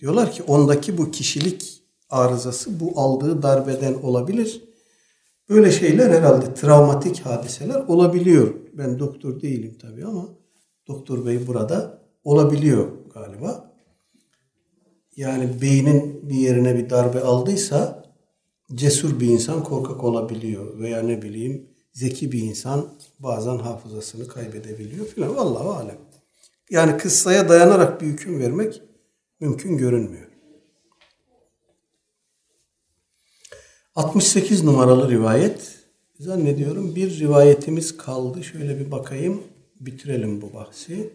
Diyorlar 0.00 0.32
ki 0.32 0.42
ondaki 0.42 0.98
bu 0.98 1.10
kişilik 1.10 1.81
arızası 2.12 2.80
bu 2.80 3.00
aldığı 3.00 3.42
darbeden 3.42 3.94
olabilir. 3.94 4.64
Böyle 5.48 5.70
şeyler 5.72 6.10
herhalde 6.10 6.54
travmatik 6.54 7.20
hadiseler 7.20 7.80
olabiliyor. 7.88 8.54
Ben 8.72 8.98
doktor 8.98 9.40
değilim 9.40 9.78
tabii 9.80 10.04
ama 10.04 10.28
doktor 10.88 11.26
bey 11.26 11.46
burada 11.46 11.98
olabiliyor 12.24 12.88
galiba. 13.14 13.72
Yani 15.16 15.62
beynin 15.62 16.28
bir 16.28 16.34
yerine 16.34 16.76
bir 16.76 16.90
darbe 16.90 17.20
aldıysa 17.20 18.04
cesur 18.74 19.20
bir 19.20 19.28
insan 19.28 19.64
korkak 19.64 20.04
olabiliyor 20.04 20.78
veya 20.78 21.02
ne 21.02 21.22
bileyim 21.22 21.66
zeki 21.92 22.32
bir 22.32 22.42
insan 22.42 22.88
bazen 23.18 23.58
hafızasını 23.58 24.28
kaybedebiliyor 24.28 25.06
filan. 25.06 25.36
Vallahi 25.36 25.68
alem. 25.68 25.98
Yani 26.70 26.96
kıssaya 26.96 27.48
dayanarak 27.48 28.00
bir 28.00 28.06
hüküm 28.06 28.40
vermek 28.40 28.82
mümkün 29.40 29.76
görünmüyor. 29.76 30.31
68 33.94 34.64
numaralı 34.64 35.10
rivayet. 35.10 35.78
Zannediyorum 36.18 36.96
bir 36.96 37.18
rivayetimiz 37.18 37.96
kaldı. 37.96 38.44
Şöyle 38.44 38.80
bir 38.80 38.90
bakayım. 38.90 39.42
Bitirelim 39.80 40.42
bu 40.42 40.54
bahsi. 40.54 41.10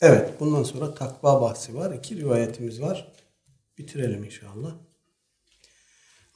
Evet, 0.00 0.40
bundan 0.40 0.62
sonra 0.62 0.94
takva 0.94 1.40
bahsi 1.40 1.74
var. 1.74 1.94
İki 1.94 2.16
rivayetimiz 2.16 2.82
var. 2.82 3.12
Bitirelim 3.78 4.24
inşallah. 4.24 4.74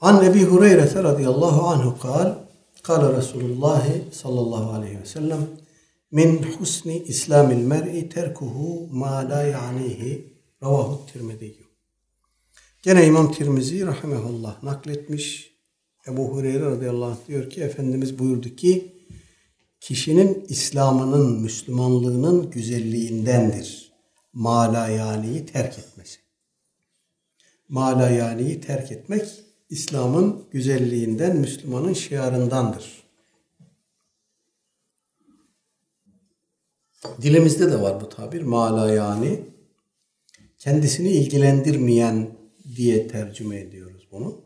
An 0.00 0.24
Ebi 0.24 0.44
Hureyre 0.44 1.02
radıyallahu 1.02 1.66
anhu 1.66 1.98
kal, 1.98 2.34
kal 2.82 3.16
Resulullah 3.16 3.86
sallallahu 4.12 4.72
aleyhi 4.72 5.00
ve 5.00 5.06
sellem 5.06 5.48
min 6.10 6.42
husni 6.42 6.98
islamil 6.98 7.64
mer'i 7.64 8.08
terkuhu 8.08 8.88
ma 8.92 9.30
la 9.30 9.42
ya'nihi 9.42 10.34
ravahu 10.62 11.06
tirmidiyyu. 11.12 11.59
Gene 12.82 13.06
İmam 13.06 13.32
Tirmizi 13.32 13.86
rahimehullah 13.86 14.62
nakletmiş. 14.62 15.54
Ebu 16.08 16.28
Hureyre 16.28 16.64
radıyallahu 16.64 17.10
anh 17.10 17.26
diyor 17.28 17.50
ki 17.50 17.62
Efendimiz 17.62 18.18
buyurdu 18.18 18.56
ki 18.56 18.92
kişinin 19.80 20.44
İslam'ının, 20.48 21.40
Müslümanlığının 21.40 22.50
güzelliğindendir. 22.50 23.92
Malayani'yi 24.32 25.46
terk 25.46 25.78
etmesi. 25.78 26.18
Malayani'yi 27.68 28.60
terk 28.60 28.92
etmek 28.92 29.28
İslam'ın 29.70 30.44
güzelliğinden, 30.50 31.36
Müslüman'ın 31.36 31.92
şiarındandır. 31.92 33.02
Dilimizde 37.22 37.72
de 37.72 37.80
var 37.80 38.00
bu 38.00 38.08
tabir 38.08 38.42
malayani. 38.42 39.40
Kendisini 40.58 41.10
ilgilendirmeyen 41.10 42.39
diye 42.80 43.08
tercüme 43.08 43.60
ediyoruz 43.60 44.08
bunu. 44.12 44.44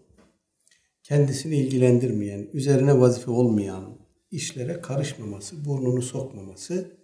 Kendisini 1.03 1.57
ilgilendirmeyen, 1.57 2.49
üzerine 2.53 3.01
vazife 3.01 3.31
olmayan 3.31 3.99
işlere 4.31 4.81
karışmaması, 4.81 5.65
burnunu 5.65 6.03
sokmaması 6.03 6.97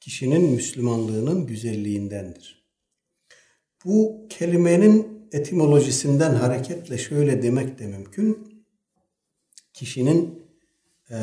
kişinin 0.00 0.50
Müslümanlığının 0.50 1.46
güzelliğindendir. 1.46 2.66
Bu 3.84 4.26
kelimenin 4.28 5.28
etimolojisinden 5.32 6.34
hareketle 6.34 6.98
şöyle 6.98 7.42
demek 7.42 7.78
de 7.78 7.86
mümkün. 7.86 8.64
Kişinin 9.72 10.48
e, 11.10 11.18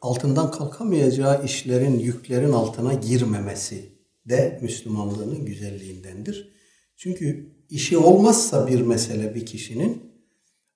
altından 0.00 0.50
kalkamayacağı 0.50 1.44
işlerin, 1.44 1.98
yüklerin 1.98 2.52
altına 2.52 2.94
girmemesi 2.94 3.97
de 4.28 4.58
Müslümanlığının 4.62 5.44
güzelliğindendir. 5.44 6.52
Çünkü 6.96 7.52
işi 7.70 7.98
olmazsa 7.98 8.66
bir 8.66 8.80
mesele 8.80 9.34
bir 9.34 9.46
kişinin 9.46 10.12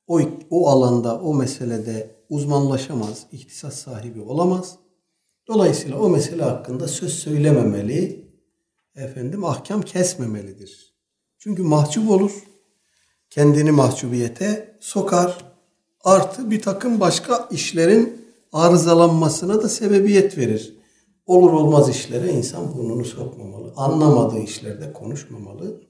o, 0.06 0.20
o 0.50 0.68
alanda, 0.68 1.20
o 1.20 1.34
meselede 1.34 2.16
uzmanlaşamaz, 2.28 3.26
ihtisas 3.32 3.74
sahibi 3.74 4.20
olamaz. 4.20 4.76
Dolayısıyla 5.48 5.98
o 5.98 6.08
mesele 6.08 6.42
hakkında 6.42 6.88
söz 6.88 7.14
söylememeli, 7.14 8.32
efendim 8.96 9.44
ahkam 9.44 9.82
kesmemelidir. 9.82 10.94
Çünkü 11.38 11.62
mahcup 11.62 12.10
olur, 12.10 12.32
kendini 13.30 13.70
mahcubiyete 13.70 14.78
sokar, 14.80 15.44
artı 16.04 16.50
bir 16.50 16.62
takım 16.62 17.00
başka 17.00 17.48
işlerin 17.50 18.26
arızalanmasına 18.52 19.62
da 19.62 19.68
sebebiyet 19.68 20.38
verir. 20.38 20.81
Olur 21.26 21.52
olmaz 21.52 21.88
işlere 21.88 22.32
insan 22.32 22.76
burnunu 22.76 23.04
sokmamalı. 23.04 23.72
Anlamadığı 23.76 24.38
işlerde 24.38 24.92
konuşmamalı. 24.92 25.80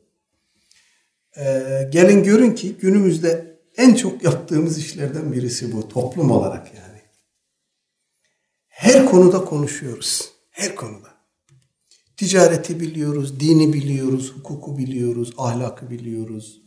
Ee, 1.37 1.89
gelin 1.93 2.25
görün 2.25 2.55
ki 2.55 2.77
günümüzde 2.81 3.59
en 3.77 3.95
çok 3.95 4.25
yaptığımız 4.25 4.79
işlerden 4.79 5.33
birisi 5.33 5.73
bu 5.73 5.89
toplum 5.89 6.31
olarak 6.31 6.75
yani. 6.75 7.01
Her 8.69 9.07
konuda 9.07 9.45
konuşuyoruz. 9.45 10.33
Her 10.51 10.75
konuda. 10.75 11.09
Ticareti 12.17 12.81
biliyoruz, 12.81 13.41
dini 13.41 13.73
biliyoruz, 13.73 14.33
hukuku 14.37 14.79
biliyoruz, 14.79 15.35
ahlakı 15.39 15.91
biliyoruz. 15.91 16.63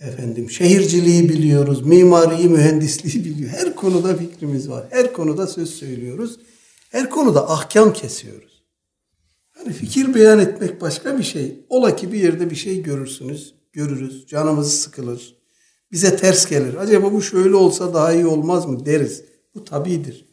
Efendim 0.00 0.50
şehirciliği 0.50 1.28
biliyoruz, 1.28 1.86
mimariyi, 1.86 2.48
mühendisliği 2.48 3.24
biliyoruz. 3.24 3.56
Her 3.56 3.76
konuda 3.76 4.16
fikrimiz 4.16 4.70
var. 4.70 4.86
Her 4.90 5.12
konuda 5.12 5.46
söz 5.46 5.70
söylüyoruz. 5.70 6.38
Her 6.94 7.10
konuda 7.10 7.50
ahkam 7.50 7.92
kesiyoruz. 7.92 8.64
Hani 9.50 9.72
fikir 9.72 10.14
beyan 10.14 10.38
etmek 10.38 10.80
başka 10.80 11.18
bir 11.18 11.22
şey. 11.22 11.66
Ola 11.68 11.96
ki 11.96 12.12
bir 12.12 12.18
yerde 12.18 12.50
bir 12.50 12.56
şey 12.56 12.82
görürsünüz, 12.82 13.54
görürüz, 13.72 14.26
canımız 14.26 14.80
sıkılır. 14.80 15.36
Bize 15.92 16.16
ters 16.16 16.46
gelir. 16.46 16.74
Acaba 16.74 17.12
bu 17.12 17.22
şöyle 17.22 17.56
olsa 17.56 17.94
daha 17.94 18.12
iyi 18.12 18.26
olmaz 18.26 18.66
mı 18.66 18.86
deriz. 18.86 19.24
Bu 19.54 19.64
tabidir. 19.64 20.28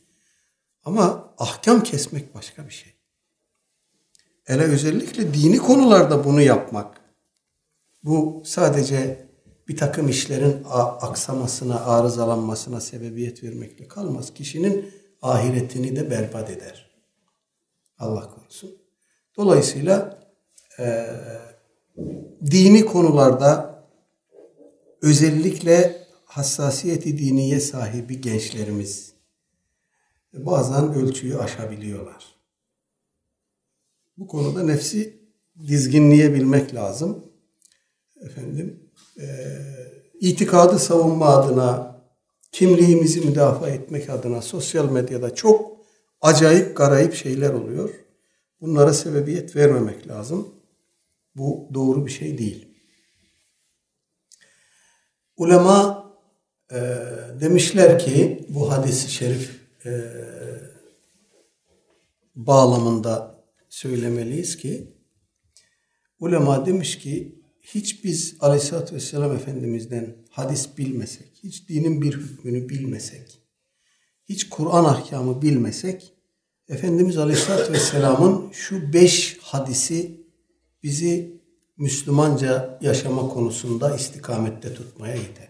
Ama 0.84 1.34
ahkam 1.38 1.84
kesmek 1.84 2.36
başka 2.36 2.66
bir 2.66 2.74
şey. 2.74 2.94
Hele 4.44 4.64
özellikle 4.64 5.34
dini 5.34 5.58
konularda 5.58 6.26
bunu 6.26 6.42
yapmak. 6.42 7.02
Bu 8.04 8.44
sadece 8.46 9.28
bir 9.68 9.78
takım 9.78 10.10
işlerin 10.10 10.64
aksamasına, 11.02 11.86
arızalanmasına 11.86 12.82
sebebiyet 12.82 13.44
vermekle 13.44 13.88
kalmaz. 13.88 14.34
Kişinin 14.34 15.01
ahiretini 15.22 15.96
de 15.96 16.10
berbat 16.10 16.50
eder. 16.50 16.92
Allah 18.00 18.30
korusun. 18.30 18.78
Dolayısıyla 19.38 20.20
e, 20.80 21.08
dini 22.52 22.86
konularda 22.86 23.84
özellikle 25.02 26.08
hassasiyeti 26.26 27.18
diniye 27.18 27.60
sahibi 27.60 28.22
gençlerimiz 28.22 29.14
bazen 30.34 30.94
ölçüyü 30.94 31.38
aşabiliyorlar. 31.38 32.36
Bu 34.18 34.28
konuda 34.28 34.64
nefsi 34.64 35.22
dizginleyebilmek 35.68 36.76
lazım. 36.76 37.26
Efendim, 38.22 38.90
e, 39.22 39.28
itikadı 40.20 40.80
savunma 40.80 41.26
adına, 41.26 41.91
kimliğimizi 42.52 43.22
müdafaa 43.22 43.70
etmek 43.70 44.10
adına 44.10 44.42
sosyal 44.42 44.92
medyada 44.92 45.36
çok 45.36 45.78
acayip 46.22 46.78
garayip 46.78 47.14
şeyler 47.14 47.54
oluyor. 47.54 47.90
Bunlara 48.62 48.94
sebebiyet 48.94 49.56
vermemek 49.56 50.08
lazım. 50.08 50.56
Bu 51.36 51.70
doğru 51.74 52.06
bir 52.06 52.12
şey 52.12 52.38
değil. 52.38 52.68
Ulema 55.38 56.12
e, 56.72 56.80
demişler 57.42 58.00
ki 58.00 58.46
bu 58.50 58.72
hadisi 58.72 59.12
şerif 59.12 59.62
e, 59.86 59.92
bağlamında 62.36 63.44
söylemeliyiz 63.70 64.58
ki 64.58 64.94
ulema 66.20 66.66
demiş 66.66 67.00
ki 67.00 67.42
hiç 67.62 68.04
biz 68.04 68.36
Aleyhisselatü 68.40 68.96
Vesselam 68.96 69.36
Efendimiz'den 69.36 70.16
hadis 70.30 70.78
bilmesek, 70.78 71.31
hiç 71.44 71.70
dinin 71.70 72.02
bir 72.02 72.14
hükmünü 72.14 72.70
bilmesek, 72.70 73.42
hiç 74.26 74.50
Kur'an 74.50 74.86
ahkamı 74.86 75.42
bilmesek, 75.42 76.14
Efendimiz 76.70 77.18
Aleyhisselatü 77.18 77.74
Vesselam'ın 77.74 78.52
şu 78.52 78.94
beş 78.94 79.38
hadisi 79.42 80.22
bizi 80.84 81.42
Müslümanca 81.78 82.80
yaşama 82.82 83.30
konusunda 83.30 83.96
istikamette 83.96 84.74
tutmaya 84.74 85.16
yeter. 85.16 85.50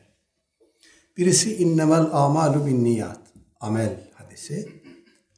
Birisi 1.18 1.56
innemel 1.56 2.06
amalu 2.12 2.66
bin 2.66 2.84
niyat. 2.84 3.20
Amel 3.60 4.12
hadisi. 4.14 4.70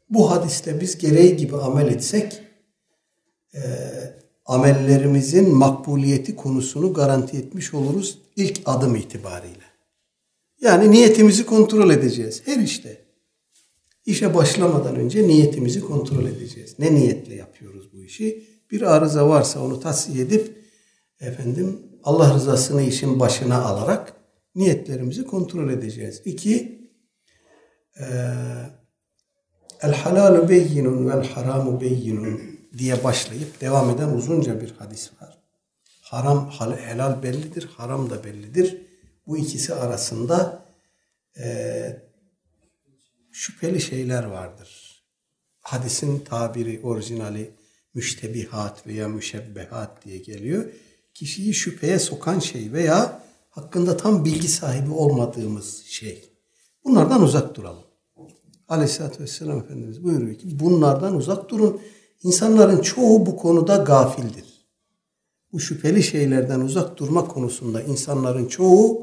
Bu 0.09 0.31
hadiste 0.31 0.81
biz 0.81 0.97
gereği 0.97 1.37
gibi 1.37 1.55
amel 1.55 1.87
etsek 1.87 2.41
e, 3.53 3.61
amellerimizin 4.45 5.55
makbuliyeti 5.55 6.35
konusunu 6.35 6.93
garanti 6.93 7.37
etmiş 7.37 7.73
oluruz 7.73 8.19
ilk 8.35 8.61
adım 8.65 8.95
itibariyle. 8.95 9.72
Yani 10.63 10.91
niyetimizi 10.91 11.45
kontrol 11.45 11.89
edeceğiz 11.89 12.41
her 12.45 12.57
işte. 12.57 12.97
İşe 14.05 14.33
başlamadan 14.33 14.95
önce 14.95 15.27
niyetimizi 15.27 15.81
kontrol 15.81 16.25
edeceğiz. 16.25 16.79
Ne 16.79 16.95
niyetle 16.95 17.35
yapıyoruz 17.35 17.93
bu 17.93 18.03
işi? 18.03 18.47
Bir 18.71 18.81
arıza 18.81 19.29
varsa 19.29 19.59
onu 19.59 19.79
tahsiye 19.79 20.23
edip 20.23 20.57
efendim 21.19 21.79
Allah 22.03 22.33
rızasını 22.33 22.81
işin 22.81 23.19
başına 23.19 23.61
alarak 23.61 24.13
niyetlerimizi 24.55 25.25
kontrol 25.25 25.69
edeceğiz. 25.69 26.21
İki, 26.25 26.83
el 29.81 29.93
halalu 29.93 30.49
beyyinun 30.49 31.09
vel 31.09 31.27
haramu 31.27 31.81
beyyinun 31.81 32.41
diye 32.77 33.03
başlayıp 33.03 33.61
devam 33.61 33.89
eden 33.89 34.09
uzunca 34.09 34.61
bir 34.61 34.73
hadis 34.79 35.11
var. 35.21 35.37
Haram, 36.01 36.51
helal 36.77 37.23
bellidir, 37.23 37.69
haram 37.77 38.09
da 38.09 38.23
bellidir. 38.23 38.92
Bu 39.27 39.37
ikisi 39.37 39.73
arasında 39.73 40.65
e, 41.39 42.01
şüpheli 43.31 43.81
şeyler 43.81 44.23
vardır. 44.23 45.03
Hadisin 45.59 46.19
tabiri, 46.19 46.81
orijinali 46.83 47.51
müştebihat 47.93 48.87
veya 48.87 49.07
müşebbehat 49.07 50.05
diye 50.05 50.17
geliyor. 50.17 50.65
Kişiyi 51.13 51.53
şüpheye 51.53 51.99
sokan 51.99 52.39
şey 52.39 52.71
veya 52.71 53.23
hakkında 53.49 53.97
tam 53.97 54.25
bilgi 54.25 54.47
sahibi 54.47 54.91
olmadığımız 54.91 55.83
şey. 55.83 56.29
Bunlardan 56.85 57.21
uzak 57.21 57.55
duralım. 57.55 57.83
Aleyhisselatü 58.67 59.23
Vesselam 59.23 59.59
Efendimiz 59.59 60.03
buyuruyor 60.03 60.35
ki 60.35 60.59
bunlardan 60.59 61.15
uzak 61.15 61.49
durun. 61.49 61.81
İnsanların 62.23 62.81
çoğu 62.81 63.25
bu 63.25 63.37
konuda 63.37 63.75
gafildir. 63.75 64.67
Bu 65.53 65.59
şüpheli 65.59 66.03
şeylerden 66.03 66.59
uzak 66.59 66.97
durma 66.97 67.27
konusunda 67.27 67.81
insanların 67.81 68.47
çoğu 68.47 69.02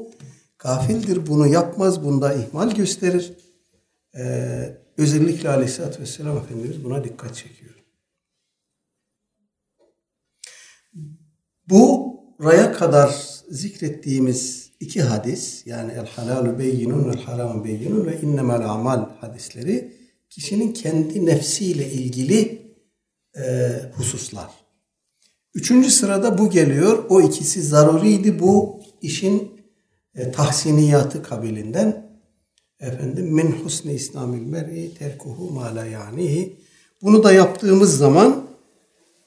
gafildir. 0.63 1.27
Bunu 1.27 1.47
yapmaz, 1.47 2.03
bunda 2.03 2.33
ihmal 2.33 2.75
gösterir. 2.75 3.33
Ee, 4.17 4.77
özellikle 4.97 5.49
Aleyhisselatü 5.49 6.01
Vesselam 6.01 6.37
Efendimiz 6.37 6.83
buna 6.83 7.03
dikkat 7.03 7.35
çekiyor. 7.35 7.75
Bu 11.69 12.15
raya 12.43 12.73
kadar 12.73 13.15
zikrettiğimiz 13.49 14.71
iki 14.79 15.01
hadis 15.01 15.67
yani 15.67 15.91
el 15.91 16.07
halalu 16.07 16.59
beyyinun 16.59 17.09
vel 17.09 17.21
haramu 17.21 17.65
beyyinun 17.65 18.05
ve 18.05 18.21
innemel 18.21 18.69
amal 18.69 19.09
hadisleri 19.19 19.93
kişinin 20.29 20.73
kendi 20.73 21.25
nefsiyle 21.25 21.91
ilgili 21.91 22.61
e, 23.37 23.71
hususlar. 23.93 24.49
Üçüncü 25.53 25.89
sırada 25.89 26.37
bu 26.37 26.49
geliyor. 26.49 27.05
O 27.09 27.21
ikisi 27.21 27.61
zaruriydi. 27.61 28.39
Bu 28.39 28.81
işin 29.01 29.50
e, 30.15 30.31
tahsiniyatı 30.31 31.23
kabilinden. 31.23 32.11
Efendim 32.79 33.33
min 33.33 33.51
husni 33.51 33.93
İslamil 33.93 34.41
mer'i 34.41 34.93
terkuhu 34.93 35.51
ma 35.51 35.75
la 35.75 35.85
yanihi. 35.85 36.57
Bunu 37.01 37.23
da 37.23 37.31
yaptığımız 37.31 37.97
zaman 37.97 38.47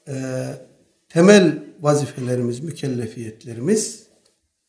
e, 0.07 0.13
temel 1.09 1.63
vazifelerimiz, 1.81 2.59
mükellefiyetlerimiz 2.59 4.03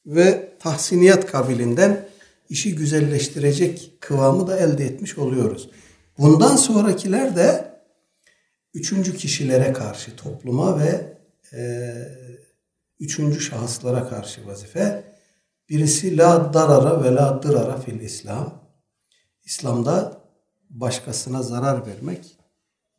ve 0.07 0.53
tahsiniyat 0.59 1.27
kabilinden 1.27 2.09
işi 2.49 2.75
güzelleştirecek 2.75 3.93
kıvamı 4.01 4.47
da 4.47 4.59
elde 4.59 4.85
etmiş 4.85 5.19
oluyoruz. 5.19 5.71
Bundan 6.19 6.57
sonrakiler 6.57 7.37
de 7.37 7.77
üçüncü 8.75 9.17
kişilere 9.17 9.73
karşı 9.73 10.17
topluma 10.17 10.81
ve 10.81 11.17
e, 11.53 11.93
üçüncü 13.01 13.41
şahıslara 13.41 14.09
karşı 14.09 14.47
vazife. 14.47 15.16
Birisi 15.69 16.17
la 16.17 16.55
darara 16.55 17.05
ve 17.05 17.15
la 17.15 17.43
dırara 17.43 17.77
fil 17.77 18.01
İslam. 18.01 18.67
İslam'da 19.45 20.21
başkasına 20.71 21.43
zarar 21.43 21.87
vermek 21.87 22.37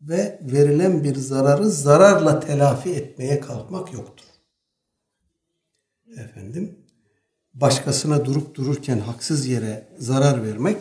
ve 0.01 0.39
verilen 0.41 1.03
bir 1.03 1.15
zararı 1.15 1.69
zararla 1.69 2.39
telafi 2.39 2.89
etmeye 2.89 3.39
kalkmak 3.39 3.93
yoktur. 3.93 4.25
Efendim, 6.17 6.79
başkasına 7.53 8.25
durup 8.25 8.55
dururken 8.55 8.99
haksız 8.99 9.45
yere 9.47 9.87
zarar 9.97 10.43
vermek 10.43 10.77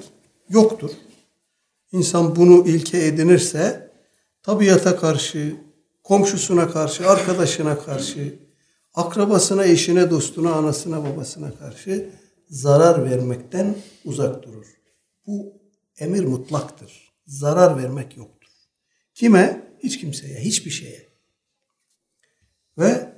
yoktur. 0.48 0.90
İnsan 1.92 2.36
bunu 2.36 2.68
ilke 2.68 3.06
edinirse 3.06 3.90
tabiata 4.42 4.96
karşı, 4.96 5.56
komşusuna 6.02 6.70
karşı, 6.70 7.10
arkadaşına 7.10 7.78
karşı, 7.78 8.45
akrabasına, 8.96 9.64
eşine, 9.64 10.10
dostuna, 10.10 10.52
anasına, 10.52 11.04
babasına 11.04 11.54
karşı 11.54 12.08
zarar 12.50 13.10
vermekten 13.10 13.76
uzak 14.04 14.42
durur. 14.42 14.66
Bu 15.26 15.52
emir 15.98 16.24
mutlaktır. 16.24 17.12
Zarar 17.26 17.82
vermek 17.82 18.16
yoktur. 18.16 18.48
Kime? 19.14 19.66
Hiç 19.82 20.00
kimseye, 20.00 20.40
hiçbir 20.40 20.70
şeye. 20.70 21.06
Ve 22.78 23.12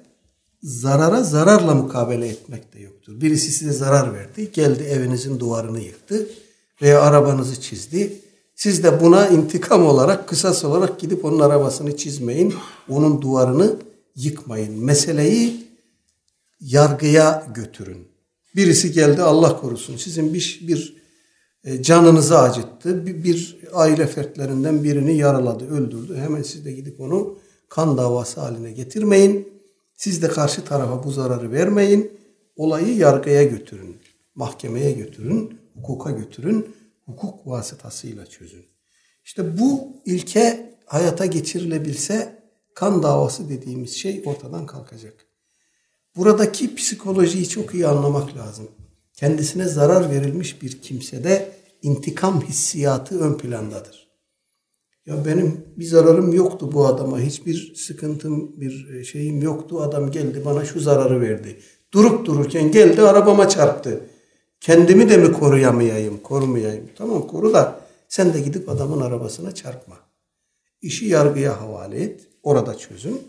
zarara 0.62 1.22
zararla 1.22 1.74
mukabele 1.74 2.28
etmek 2.28 2.74
de 2.74 2.80
yoktur. 2.80 3.20
Birisi 3.20 3.52
size 3.52 3.72
zarar 3.72 4.14
verdi, 4.14 4.52
geldi 4.52 4.82
evinizin 4.82 5.40
duvarını 5.40 5.80
yıktı 5.80 6.28
veya 6.82 7.02
arabanızı 7.02 7.60
çizdi. 7.60 8.12
Siz 8.54 8.84
de 8.84 9.00
buna 9.00 9.28
intikam 9.28 9.86
olarak, 9.86 10.28
kısas 10.28 10.64
olarak 10.64 11.00
gidip 11.00 11.24
onun 11.24 11.40
arabasını 11.40 11.96
çizmeyin, 11.96 12.54
onun 12.88 13.22
duvarını 13.22 13.76
yıkmayın. 14.16 14.84
Meseleyi 14.84 15.67
yargıya 16.60 17.46
götürün. 17.54 18.08
Birisi 18.56 18.92
geldi 18.92 19.22
Allah 19.22 19.60
korusun 19.60 19.96
sizin 19.96 20.34
bir, 20.34 20.60
bir 20.62 20.96
e, 21.64 21.82
canınızı 21.82 22.38
acıttı. 22.38 23.06
Bir, 23.06 23.24
bir 23.24 23.58
aile 23.72 24.06
fertlerinden 24.06 24.84
birini 24.84 25.16
yaraladı, 25.16 25.70
öldürdü. 25.70 26.16
Hemen 26.16 26.42
siz 26.42 26.64
de 26.64 26.72
gidip 26.72 27.00
onu 27.00 27.38
kan 27.68 27.98
davası 27.98 28.40
haline 28.40 28.72
getirmeyin. 28.72 29.48
Siz 29.96 30.22
de 30.22 30.28
karşı 30.28 30.64
tarafa 30.64 31.04
bu 31.04 31.10
zararı 31.10 31.52
vermeyin. 31.52 32.12
Olayı 32.56 32.96
yargıya 32.96 33.44
götürün. 33.44 33.96
Mahkemeye 34.34 34.92
götürün, 34.92 35.60
hukuka 35.74 36.10
götürün. 36.10 36.66
Hukuk 37.06 37.46
vasıtasıyla 37.46 38.26
çözün. 38.26 38.64
İşte 39.24 39.58
bu 39.58 39.92
ilke 40.04 40.74
hayata 40.86 41.26
geçirilebilse 41.26 42.42
kan 42.74 43.02
davası 43.02 43.48
dediğimiz 43.48 43.96
şey 43.96 44.22
ortadan 44.26 44.66
kalkacak. 44.66 45.27
Buradaki 46.16 46.74
psikolojiyi 46.74 47.48
çok 47.48 47.74
iyi 47.74 47.86
anlamak 47.86 48.36
lazım. 48.36 48.68
Kendisine 49.14 49.68
zarar 49.68 50.10
verilmiş 50.10 50.62
bir 50.62 50.82
kimsede 50.82 51.52
intikam 51.82 52.40
hissiyatı 52.42 53.20
ön 53.20 53.34
plandadır. 53.34 54.08
Ya 55.06 55.24
benim 55.24 55.64
bir 55.76 55.84
zararım 55.84 56.32
yoktu 56.32 56.72
bu 56.72 56.86
adama. 56.86 57.20
Hiçbir 57.20 57.74
sıkıntım, 57.76 58.60
bir 58.60 58.94
e, 58.94 59.04
şeyim 59.04 59.42
yoktu. 59.42 59.80
Adam 59.82 60.10
geldi 60.10 60.42
bana 60.44 60.64
şu 60.64 60.80
zararı 60.80 61.20
verdi. 61.20 61.60
Durup 61.92 62.26
dururken 62.26 62.72
geldi 62.72 63.02
arabama 63.02 63.48
çarptı. 63.48 64.00
Kendimi 64.60 65.08
de 65.08 65.16
mi 65.16 65.32
koruyamayayım, 65.32 66.18
korumayayım? 66.22 66.88
Tamam 66.98 67.26
koru 67.26 67.52
da 67.52 67.80
sen 68.08 68.34
de 68.34 68.40
gidip 68.40 68.68
adamın 68.68 69.00
arabasına 69.00 69.54
çarpma. 69.54 69.96
İşi 70.82 71.06
yargıya 71.06 71.60
havale 71.60 72.02
et. 72.02 72.20
Orada 72.42 72.78
çözün. 72.78 73.22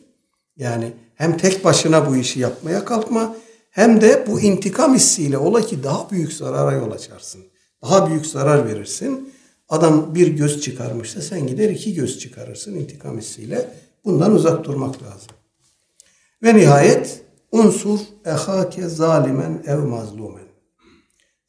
Yani 0.60 0.94
hem 1.16 1.38
tek 1.38 1.66
başına 1.66 2.10
bu 2.10 2.16
işi 2.16 2.40
yapmaya 2.40 2.86
kalkma 2.86 3.36
hem 3.70 4.02
de 4.02 4.26
bu 4.28 4.42
intikam 4.42 4.96
hissiyle 4.96 5.38
ola 5.38 5.62
ki 5.62 5.84
daha 5.84 6.12
büyük 6.12 6.34
zarara 6.34 6.74
yol 6.74 6.92
açarsın. 6.92 7.42
Daha 7.82 8.10
büyük 8.10 8.26
zarar 8.26 8.68
verirsin. 8.68 9.34
Adam 9.70 10.16
bir 10.16 10.28
göz 10.28 10.62
çıkarmışsa 10.62 11.22
sen 11.22 11.48
gider 11.48 11.70
iki 11.70 11.94
göz 11.94 12.20
çıkarırsın 12.20 12.76
intikam 12.76 13.18
hissiyle. 13.18 13.74
Bundan 14.06 14.34
uzak 14.34 14.64
durmak 14.64 15.04
lazım. 15.04 15.30
Ve 16.44 16.56
nihayet 16.56 17.22
unsur 17.52 18.00
ehake 18.26 18.88
zalimen 18.88 19.64
ev 19.68 19.78
mazlumen. 19.78 20.50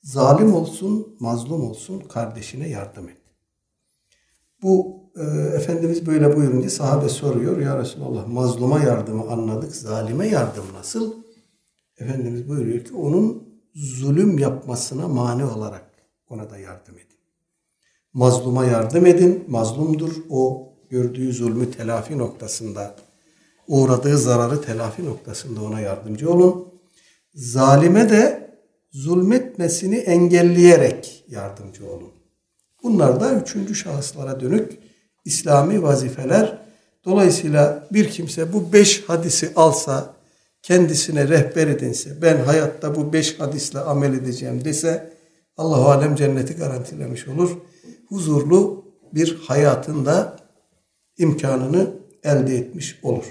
Zalim 0.02 0.54
olsun, 0.54 1.16
mazlum 1.20 1.70
olsun 1.70 2.00
kardeşine 2.00 2.68
yardım 2.68 3.08
et. 3.08 3.19
Bu 4.62 5.00
e, 5.16 5.22
Efendimiz 5.56 6.06
böyle 6.06 6.36
buyurunca 6.36 6.70
sahabe 6.70 7.08
soruyor. 7.08 7.58
Ya 7.58 7.78
Resulallah 7.78 8.26
mazluma 8.26 8.80
yardımı 8.80 9.30
anladık. 9.30 9.76
Zalime 9.76 10.28
yardım 10.28 10.64
nasıl? 10.74 11.14
Efendimiz 11.98 12.48
buyuruyor 12.48 12.84
ki 12.84 12.94
onun 12.94 13.48
zulüm 13.74 14.38
yapmasına 14.38 15.08
mani 15.08 15.44
olarak 15.44 15.90
ona 16.28 16.50
da 16.50 16.58
yardım 16.58 16.94
edin. 16.94 17.18
Mazluma 18.12 18.64
yardım 18.64 19.06
edin. 19.06 19.44
Mazlumdur. 19.48 20.12
O 20.30 20.70
gördüğü 20.90 21.32
zulmü 21.32 21.70
telafi 21.70 22.18
noktasında, 22.18 22.96
uğradığı 23.68 24.18
zararı 24.18 24.62
telafi 24.62 25.06
noktasında 25.06 25.62
ona 25.62 25.80
yardımcı 25.80 26.30
olun. 26.30 26.68
Zalime 27.34 28.11
de 28.11 28.50
zulmetmesini 28.92 29.96
engelleyerek 29.96 31.24
yardımcı 31.28 31.90
olun. 31.90 32.19
Bunlar 32.83 33.20
da 33.20 33.35
üçüncü 33.35 33.74
şahıslara 33.74 34.41
dönük 34.41 34.78
İslami 35.24 35.83
vazifeler. 35.83 36.59
Dolayısıyla 37.05 37.87
bir 37.93 38.11
kimse 38.11 38.53
bu 38.53 38.72
beş 38.72 39.05
hadisi 39.09 39.53
alsa, 39.57 40.14
kendisine 40.62 41.28
rehber 41.28 41.66
edinse, 41.66 42.22
ben 42.22 42.37
hayatta 42.45 42.95
bu 42.95 43.12
beş 43.12 43.41
hadisle 43.41 43.78
amel 43.78 44.14
edeceğim 44.14 44.64
dese, 44.64 45.12
Allahu 45.57 45.91
alem 45.91 46.16
cenneti 46.16 46.55
garantilemiş 46.55 47.28
olur. 47.28 47.51
Huzurlu 48.09 48.85
bir 49.12 49.39
hayatında 49.39 50.37
imkanını 51.18 51.91
elde 52.22 52.57
etmiş 52.57 52.99
olur. 53.03 53.24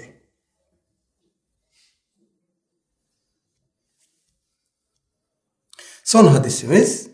Son 6.04 6.26
hadisimiz 6.26 7.09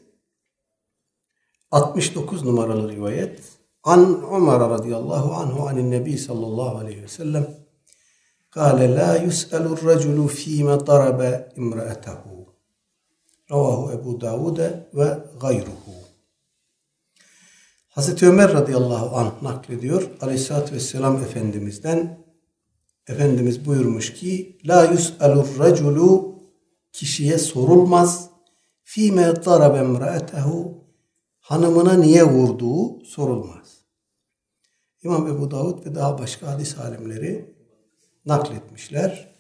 69 1.77 2.45
numaralı 2.45 2.93
rivayet. 2.93 3.41
An 3.83 4.23
Ömer 4.33 4.61
radıyallahu 4.61 5.35
anhu 5.35 5.69
anin 5.69 5.91
nebi 5.91 6.19
sallallahu 6.19 6.79
aleyhi 6.79 7.03
ve 7.03 7.09
sellem 7.09 7.47
kâle 8.51 8.95
la 8.95 9.17
yus'elur 9.17 9.85
raculu 9.85 10.27
fîme 10.27 10.87
darabe 10.87 11.53
imra'etehu. 11.57 12.55
Ravahu 13.51 13.93
Ebu 13.93 14.21
Davud 14.21 14.59
ve 14.95 15.19
gayruhu. 15.41 15.95
Hazreti 17.89 18.27
Ömer 18.27 18.53
radıyallahu 18.53 19.17
anh 19.17 19.43
naklediyor. 19.43 20.11
Aleyhissalatü 20.21 20.75
vesselam 20.75 21.17
Efendimiz'den 21.17 22.19
Efendimiz 23.09 23.67
buyurmuş 23.67 24.15
ki 24.15 24.59
La 24.65 24.85
yus'elur 24.85 25.59
raculu 25.59 26.35
kişiye 26.93 27.39
sorulmaz 27.39 28.31
fîme 28.85 29.45
darabe 29.45 29.79
imra'etehu 29.79 30.86
hanımına 31.47 31.95
niye 31.95 32.25
vurduğu 32.25 33.05
sorulmaz. 33.05 33.85
İmam 35.03 35.27
Ebu 35.27 35.51
Davud 35.51 35.87
ve 35.87 35.95
daha 35.95 36.19
başka 36.19 36.47
hadis 36.47 36.79
alimleri 36.79 37.57
nakletmişler. 38.25 39.35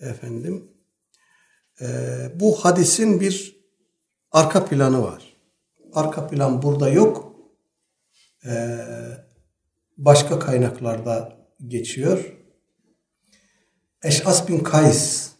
Efendim 0.00 0.72
e, 1.80 1.86
bu 2.34 2.64
hadisin 2.64 3.20
bir 3.20 3.56
arka 4.30 4.64
planı 4.64 5.02
var. 5.02 5.36
Arka 5.92 6.28
plan 6.28 6.62
burada 6.62 6.88
yok. 6.88 7.36
E, 8.44 8.78
başka 9.96 10.38
kaynaklarda 10.38 11.36
geçiyor. 11.66 12.36
Eş'as 14.02 14.48
bin 14.48 14.58
Kays 14.58 15.30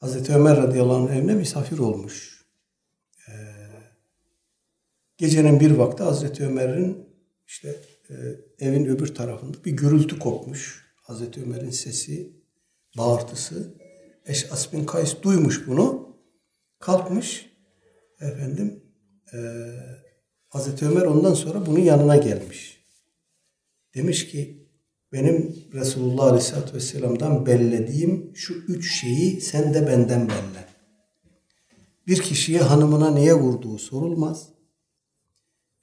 Hazreti 0.00 0.34
Ömer 0.34 0.56
radıyallahu 0.56 0.96
anh 0.96 1.10
evine 1.10 1.34
misafir 1.34 1.78
olmuş. 1.78 2.33
Gecenin 5.16 5.60
bir 5.60 5.70
vakti 5.70 6.02
Hazreti 6.02 6.46
Ömer'in 6.46 7.08
işte 7.46 7.76
e, 8.10 8.14
evin 8.66 8.86
öbür 8.86 9.14
tarafında 9.14 9.64
bir 9.64 9.72
gürültü 9.72 10.18
kopmuş. 10.18 10.84
Hazreti 11.02 11.42
Ömer'in 11.42 11.70
sesi, 11.70 12.32
bağırtısı. 12.98 13.74
Eş'as 14.26 14.72
bin 14.72 14.84
Kays 14.84 15.22
duymuş 15.22 15.66
bunu. 15.66 16.16
Kalkmış 16.78 17.50
efendim 18.20 18.84
e, 19.34 19.38
Hazreti 20.48 20.86
Ömer 20.86 21.02
ondan 21.02 21.34
sonra 21.34 21.66
bunun 21.66 21.80
yanına 21.80 22.16
gelmiş. 22.16 22.84
Demiş 23.94 24.28
ki 24.28 24.68
benim 25.12 25.54
Resulullah 25.72 26.24
Aleyhisselatü 26.24 26.74
Vesselam'dan 26.74 27.46
bellediğim 27.46 28.30
şu 28.34 28.54
üç 28.54 29.00
şeyi 29.00 29.40
sen 29.40 29.74
de 29.74 29.86
benden 29.86 30.28
belle. 30.28 30.68
Bir 32.06 32.22
kişiye 32.22 32.60
hanımına 32.60 33.10
niye 33.10 33.34
vurduğu 33.34 33.78
sorulmaz. 33.78 34.53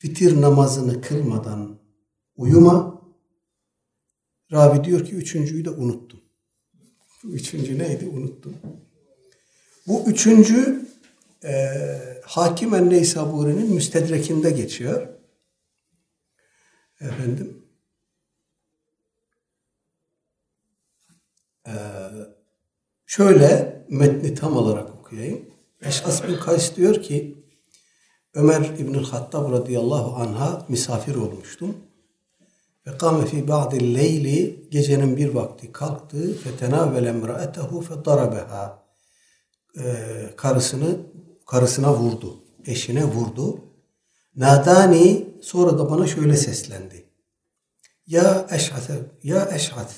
Vitir 0.04 0.42
namazını 0.42 1.02
kılmadan 1.02 1.80
uyuma. 2.36 3.02
Ravi 4.52 4.84
diyor 4.84 5.06
ki 5.06 5.16
üçüncüyü 5.16 5.66
de 5.66 5.70
unuttum. 5.70 6.22
Bu 7.24 7.28
üçüncü 7.32 7.80
neydi 7.80 8.06
unuttum. 8.06 8.58
Bu 9.88 10.04
üçüncü 10.08 10.86
e, 11.44 11.68
Hakim 12.24 12.74
en-Neysaburi'nin 12.74 13.74
müstedrekinde 13.74 14.52
geçiyor. 14.52 15.08
Efendim 17.02 17.66
e, 21.68 21.74
şöyle 23.06 23.86
metni 23.90 24.36
tam 24.36 24.58
olarak 24.58 24.90
okuyayım. 24.90 25.50
Eş'as 25.82 26.28
bin 26.28 26.38
Kays 26.38 26.76
diyor 26.76 27.02
ki 27.02 27.41
Ömer 28.34 28.62
İbnül 28.62 29.04
Hattab 29.04 29.52
radıyallahu 29.52 30.16
anha 30.22 30.66
misafir 30.70 31.16
olmuştum. 31.16 31.76
Ve 32.88 32.98
kâme 32.98 33.26
fî 33.26 33.48
ba'dil 33.48 33.96
leyli 33.96 34.68
gecenin 34.72 35.18
bir 35.18 35.30
vakti 35.30 35.72
kalktı. 35.72 36.38
Fetenâvel 36.38 37.06
emra'etehu 37.06 37.82
fedarabeha. 37.82 38.84
Ee, 39.80 39.84
karısını 40.38 40.98
karısına 41.48 41.94
vurdu. 41.94 42.44
Eşine 42.66 43.06
vurdu. 43.06 43.60
Nadani 44.36 45.28
sonra 45.42 45.80
da 45.80 45.90
bana 45.90 46.08
şöyle 46.08 46.38
seslendi. 46.38 47.06
Ya 48.08 48.48
eş'at, 48.52 48.92
ya 49.24 49.50
eş'at. 49.56 49.96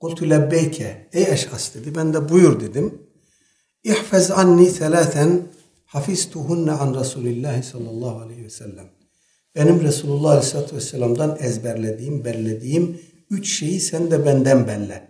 Kultu 0.00 0.30
lebbeyke. 0.30 1.08
Ey 1.12 1.22
eş'as 1.22 1.74
dedi. 1.74 1.94
Ben 1.94 2.14
de 2.14 2.28
buyur 2.28 2.60
dedim. 2.60 3.02
İhfez 3.84 4.30
anni 4.30 4.70
selâten 4.70 5.42
hafiztuhunne 5.92 6.72
an 6.72 6.94
Resulillah 7.00 7.62
sallallahu 7.62 8.20
aleyhi 8.20 8.44
ve 8.44 8.50
sellem. 8.50 8.88
Benim 9.54 9.80
Resulullah 9.82 10.30
aleyhissalatü 10.30 10.76
vesselam'dan 10.76 11.36
ezberlediğim, 11.40 12.24
bellediğim 12.24 13.00
üç 13.30 13.58
şeyi 13.58 13.80
sen 13.80 14.10
de 14.10 14.26
benden 14.26 14.66
belle. 14.66 15.08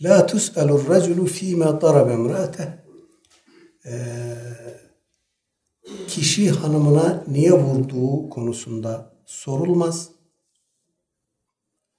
La 0.00 0.26
tus'alur 0.26 0.88
raculu 0.88 1.26
fîmâ 1.26 1.80
darabe 1.80 2.12
emrâteh. 2.12 2.66
Kişi 6.08 6.50
hanımına 6.50 7.24
niye 7.28 7.52
vurduğu 7.52 8.28
konusunda 8.28 9.16
sorulmaz. 9.26 10.10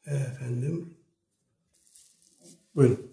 Efendim. 0.06 0.98
Buyurun. 2.76 3.12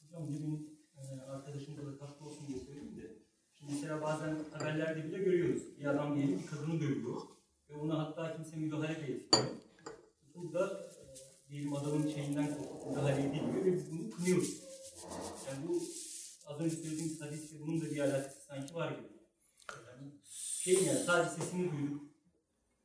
Hocam 0.00 0.34
demin 0.34 0.78
e, 0.96 1.20
arkadaşım 1.20 1.76
da 1.76 1.98
katkı 1.98 2.24
olsun 2.24 2.46
diye 2.48 2.58
söyledim 2.60 2.96
de. 2.96 3.18
Şimdi 3.58 3.72
mesela 3.72 4.00
bazen 4.14 4.38
haberlerde 4.52 5.04
bile 5.04 5.18
görüyoruz. 5.18 5.62
Bir 5.80 5.84
adam 5.84 6.16
diyelim 6.16 6.38
bir 6.38 6.46
kadını 6.46 6.80
dövüyor. 6.80 7.20
Ve 7.70 7.76
ona 7.76 7.98
hatta 7.98 8.36
kimse 8.36 8.56
müdahale 8.56 8.88
de 8.88 9.12
etmiyor. 9.12 9.46
Burada 10.34 10.90
e, 11.00 11.50
diyelim 11.50 11.74
adamın 11.74 12.08
şeyinden 12.08 12.58
korkup 12.58 12.90
müdahale 12.90 13.20
edilmiyor 13.20 13.64
ve 13.64 13.72
biz 13.72 13.92
bunu 13.92 14.10
kınıyoruz. 14.10 14.62
Yani 15.48 15.68
bu 15.68 15.82
az 16.46 16.60
önce 16.60 16.76
söylediğimiz 16.76 17.20
hadiste 17.20 17.60
bunun 17.60 17.80
da 17.80 17.84
bir 17.90 17.98
alakası 17.98 18.40
sanki 18.46 18.74
var 18.74 18.90
gibi. 18.90 19.08
Yani 19.86 20.12
şey 20.30 20.74
yani 20.74 20.98
sadece 20.98 21.30
sesini 21.30 21.72
duyduk. 21.72 22.02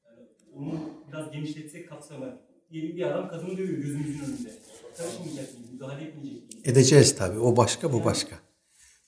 Yani 0.06 0.28
onu 0.56 0.80
biraz 1.08 1.32
genişletsek 1.32 1.90
kapsamı. 1.90 2.42
Diyelim 2.72 2.96
bir 2.96 3.04
adam 3.04 3.30
kadını 3.30 3.58
dövüyor 3.58 3.78
gözümüzün 3.78 4.26
önünde. 4.26 4.54
Karışmayacak 4.98 5.54
mıyız? 5.54 5.72
Müdahale 5.72 6.04
etmeyecek 6.04 6.54
miyiz? 6.54 6.68
Edeceğiz 6.68 7.16
tabii. 7.16 7.40
O 7.40 7.58
başka, 7.58 7.94
bu 7.94 8.06
başka. 8.06 8.49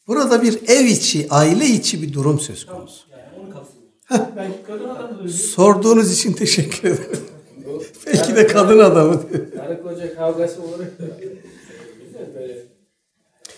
Burada 0.07 0.41
bir 0.41 0.59
ev 0.67 0.85
içi, 0.85 1.27
aile 1.29 1.65
içi 1.65 2.01
bir 2.01 2.13
durum 2.13 2.39
söz 2.39 2.65
Tamam, 2.65 2.81
konusu. 2.81 3.03
yani 3.11 3.23
onu 3.39 3.53
kapsıyor. 3.53 4.35
Belki 4.35 4.63
kadın 4.67 4.89
adam 4.89 5.23
da 5.23 5.29
Sorduğunuz 5.29 6.13
için 6.13 6.33
teşekkür 6.33 6.89
ederim. 6.89 7.19
Belki 8.07 8.35
de 8.35 8.47
kadın 8.47 8.79
adamı. 8.79 9.21
Karı 9.55 9.83
koca 9.83 10.15
kavgası 10.15 10.61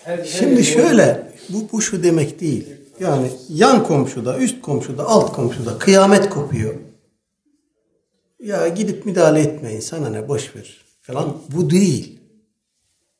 her 0.04 0.24
Şimdi 0.24 0.64
şöyle, 0.64 1.32
bu, 1.48 1.68
bu 1.72 1.82
şu 1.82 2.02
demek 2.02 2.40
değil. 2.40 2.68
Yani 3.00 3.30
yan 3.48 3.84
komşuda, 3.84 4.38
üst 4.38 4.62
komşuda, 4.62 5.06
alt 5.06 5.32
komşuda 5.32 5.78
kıyamet 5.78 6.30
kopuyor. 6.30 6.74
Ya 8.40 8.68
gidip 8.68 9.06
müdahale 9.06 9.40
etmeyin, 9.40 9.80
sana 9.80 10.08
ne 10.08 10.28
boş 10.28 10.56
ver 10.56 10.84
falan. 11.02 11.36
Bu 11.56 11.70
değil. 11.70 12.13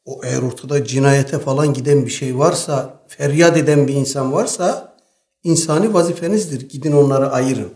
O 0.05 0.21
eğer 0.25 0.43
ortada 0.43 0.85
cinayete 0.85 1.39
falan 1.39 1.75
giden 1.75 2.07
bir 2.07 2.11
şey 2.11 2.39
varsa, 2.39 3.01
feryat 3.09 3.57
eden 3.57 3.89
bir 3.89 3.95
insan 3.95 4.33
varsa 4.33 4.97
insani 5.45 5.95
vazifenizdir. 5.95 6.69
Gidin 6.69 6.93
onları 6.93 7.31
ayırın. 7.31 7.71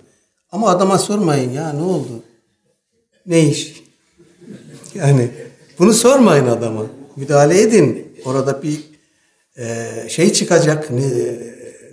Ama 0.53 0.69
adama 0.69 0.99
sormayın 0.99 1.53
ya 1.53 1.73
ne 1.73 1.83
oldu? 1.83 2.23
Ne 3.27 3.49
iş? 3.49 3.83
Yani 4.95 5.31
bunu 5.79 5.95
sormayın 5.95 6.47
adama. 6.47 6.87
Müdahale 7.17 7.61
edin. 7.61 8.13
Orada 8.25 8.63
bir 8.63 8.81
e, 9.57 9.89
şey 10.09 10.33
çıkacak. 10.33 10.91
Ne, 10.91 11.11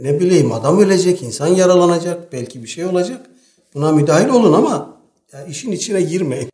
ne 0.01 0.19
bileyim 0.19 0.51
adam 0.51 0.79
ölecek, 0.79 1.23
insan 1.23 1.47
yaralanacak. 1.47 2.33
Belki 2.33 2.63
bir 2.63 2.67
şey 2.67 2.85
olacak. 2.85 3.25
Buna 3.73 3.91
müdahil 3.91 4.29
olun 4.29 4.53
ama 4.53 4.99
ya 5.33 5.45
işin 5.45 5.71
içine 5.71 6.01
girmeyin. 6.01 6.49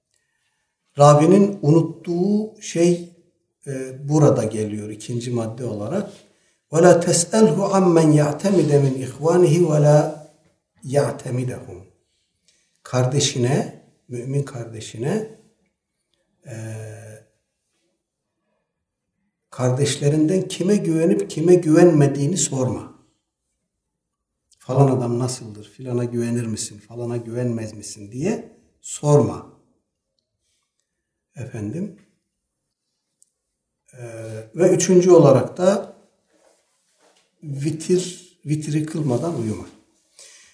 Rabbinin 0.99 1.59
unuttuğu 1.61 2.61
şey 2.61 3.10
e, 3.66 4.08
burada 4.08 4.44
geliyor 4.44 4.90
ikinci 4.90 5.30
madde 5.30 5.64
olarak. 5.64 6.12
وَلَا 6.72 7.00
تَسْأَلْهُ 7.00 7.56
عَمَّنْ 7.74 8.08
يَعْتَمِدَ 8.22 8.70
مِنْ 8.84 8.94
إِخْوَانِهِ 9.06 9.54
وَلَا 9.70 10.26
يَعْتَمِدَهُمْ 10.84 11.80
Kardeşine, 12.82 13.82
mümin 14.08 14.42
kardeşine 14.42 15.38
e, 16.46 16.56
kardeşlerinden 19.50 20.48
kime 20.48 20.76
güvenip 20.76 21.30
kime 21.30 21.54
güvenmediğini 21.54 22.36
sorma. 22.36 22.96
Falan 24.58 24.96
adam 24.96 25.18
nasıldır, 25.18 25.68
filana 25.68 26.04
güvenir 26.04 26.46
misin, 26.46 26.78
falana 26.78 27.16
güvenmez 27.16 27.72
misin 27.72 28.12
diye 28.12 28.58
sorma. 28.80 29.52
Efendim. 31.36 31.96
ee, 33.93 34.03
ve 34.55 34.69
üçüncü 34.69 35.11
olarak 35.11 35.57
da 35.57 35.95
vitir, 37.43 38.31
vitiri 38.45 38.85
kılmadan 38.85 39.41
uyuma. 39.41 39.65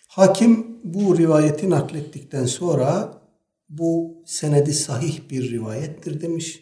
Hakim 0.08 0.80
bu 0.84 1.18
rivayeti 1.18 1.70
naklettikten 1.70 2.46
sonra 2.46 3.22
bu 3.70 4.24
senedi 4.26 4.74
sahih 4.74 5.30
bir 5.30 5.52
rivayettir 5.52 6.22
demiş 6.22 6.62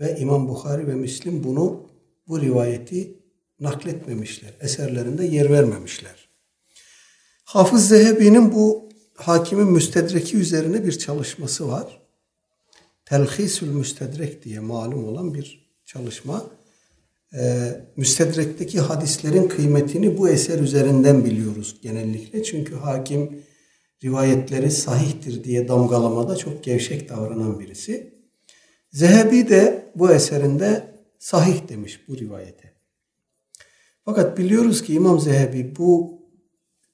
ve 0.00 0.16
İmam 0.18 0.48
Bukhari 0.48 0.86
ve 0.86 0.94
Müslim 0.94 1.44
bunu 1.44 1.88
bu 2.28 2.40
rivayeti 2.40 3.18
nakletmemişler. 3.60 4.54
Eserlerinde 4.60 5.24
yer 5.24 5.50
vermemişler. 5.50 6.28
Hafız 7.44 7.88
Zehebi'nin 7.88 8.54
bu 8.54 8.88
hakimin 9.14 9.72
müstedreki 9.72 10.36
üzerine 10.36 10.84
bir 10.84 10.98
çalışması 10.98 11.68
var. 11.68 12.02
Telhisül 13.04 13.68
Müstedrek 13.68 14.44
diye 14.44 14.60
malum 14.60 15.08
olan 15.08 15.34
bir 15.34 15.61
çalışma. 15.92 16.46
Ee, 17.34 17.80
müstedrekteki 17.96 18.80
hadislerin 18.80 19.48
kıymetini 19.48 20.18
bu 20.18 20.28
eser 20.28 20.58
üzerinden 20.58 21.24
biliyoruz 21.24 21.76
genellikle. 21.82 22.42
Çünkü 22.42 22.74
hakim 22.74 23.42
rivayetleri 24.04 24.70
sahihtir 24.70 25.44
diye 25.44 25.68
damgalamada 25.68 26.36
çok 26.36 26.64
gevşek 26.64 27.08
davranan 27.08 27.60
birisi. 27.60 28.14
Zehebi 28.92 29.48
de 29.48 29.92
bu 29.94 30.12
eserinde 30.12 30.94
sahih 31.18 31.68
demiş 31.68 32.00
bu 32.08 32.18
rivayete. 32.18 32.72
Fakat 34.04 34.38
biliyoruz 34.38 34.82
ki 34.82 34.94
İmam 34.94 35.20
Zehebi 35.20 35.76
bu 35.76 36.22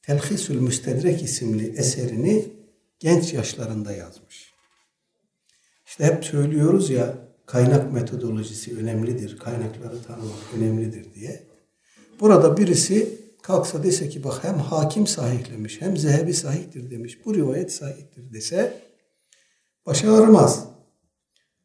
Telhisül 0.03 0.61
Müstedrek 0.61 1.22
isimli 1.22 1.74
eserini 1.76 2.53
genç 2.99 3.32
yaşlarında 3.32 3.92
yazmış. 3.92 4.55
İşte 5.86 6.05
hep 6.05 6.24
söylüyoruz 6.24 6.90
ya 6.90 7.27
kaynak 7.49 7.92
metodolojisi 7.92 8.76
önemlidir, 8.76 9.38
kaynakları 9.38 10.03
tanımak 10.03 10.55
önemlidir 10.57 11.14
diye. 11.14 11.46
Burada 12.20 12.57
birisi 12.57 13.20
kalksa 13.42 13.82
dese 13.82 14.09
ki 14.09 14.24
bak 14.24 14.44
hem 14.44 14.59
hakim 14.59 15.07
sahihlemiş 15.07 15.80
hem 15.80 15.96
zehebi 15.96 16.34
sahihtir 16.34 16.90
demiş. 16.90 17.18
Bu 17.24 17.34
rivayet 17.34 17.72
sahihtir 17.72 18.32
dese 18.32 18.82
başı 19.86 20.12
ağrımaz. 20.12 20.68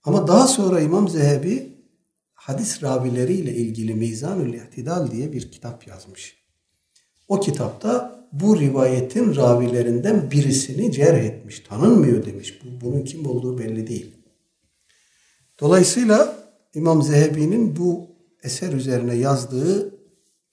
Ama 0.04 0.28
daha 0.28 0.48
sonra 0.48 0.80
İmam 0.80 1.10
Zehebi 1.10 1.74
hadis 2.34 2.84
ravileriyle 2.84 3.56
ilgili 3.56 3.94
Mizanül 3.94 4.54
İhtidal 4.54 5.12
diye 5.12 5.34
bir 5.34 5.52
kitap 5.52 5.88
yazmış. 5.88 6.44
o 7.28 7.40
kitapta 7.40 8.24
bu 8.32 8.60
rivayetin 8.60 9.36
ravilerinden 9.36 10.32
birisini 10.32 10.92
cerh 10.92 11.24
etmiş. 11.24 11.60
Tanınmıyor 11.60 12.26
demiş. 12.26 12.60
Bu, 12.64 12.86
bunun 12.86 13.04
kim 13.04 13.26
olduğu 13.26 13.58
belli 13.58 13.88
değil. 13.88 14.23
Dolayısıyla 15.64 16.36
İmam 16.74 17.04
Zehebi'nin 17.04 17.76
bu 17.76 18.08
eser 18.44 18.74
üzerine 18.74 19.16
yazdığı 19.16 19.96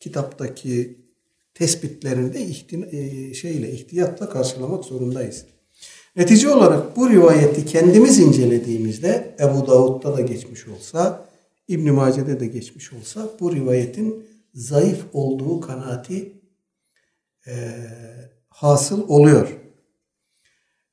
kitaptaki 0.00 0.98
tespitlerinde 1.54 2.40
ihtin, 2.40 2.88
e, 2.92 3.34
şeyle 3.34 3.72
ihtiyatla 3.72 4.28
karşılamak 4.30 4.84
zorundayız. 4.84 5.44
Netice 6.16 6.48
olarak 6.48 6.96
bu 6.96 7.10
rivayeti 7.10 7.66
kendimiz 7.66 8.18
incelediğimizde 8.18 9.36
Ebu 9.40 9.66
Davud'da 9.66 10.16
da 10.16 10.20
geçmiş 10.20 10.68
olsa, 10.68 11.28
İbn 11.68 11.90
Mace'de 11.90 12.40
de 12.40 12.46
geçmiş 12.46 12.92
olsa 12.92 13.30
bu 13.40 13.54
rivayetin 13.54 14.26
zayıf 14.54 15.04
olduğu 15.12 15.60
kanaati 15.60 16.32
e, 17.46 17.52
hasıl 18.48 19.08
oluyor. 19.08 19.56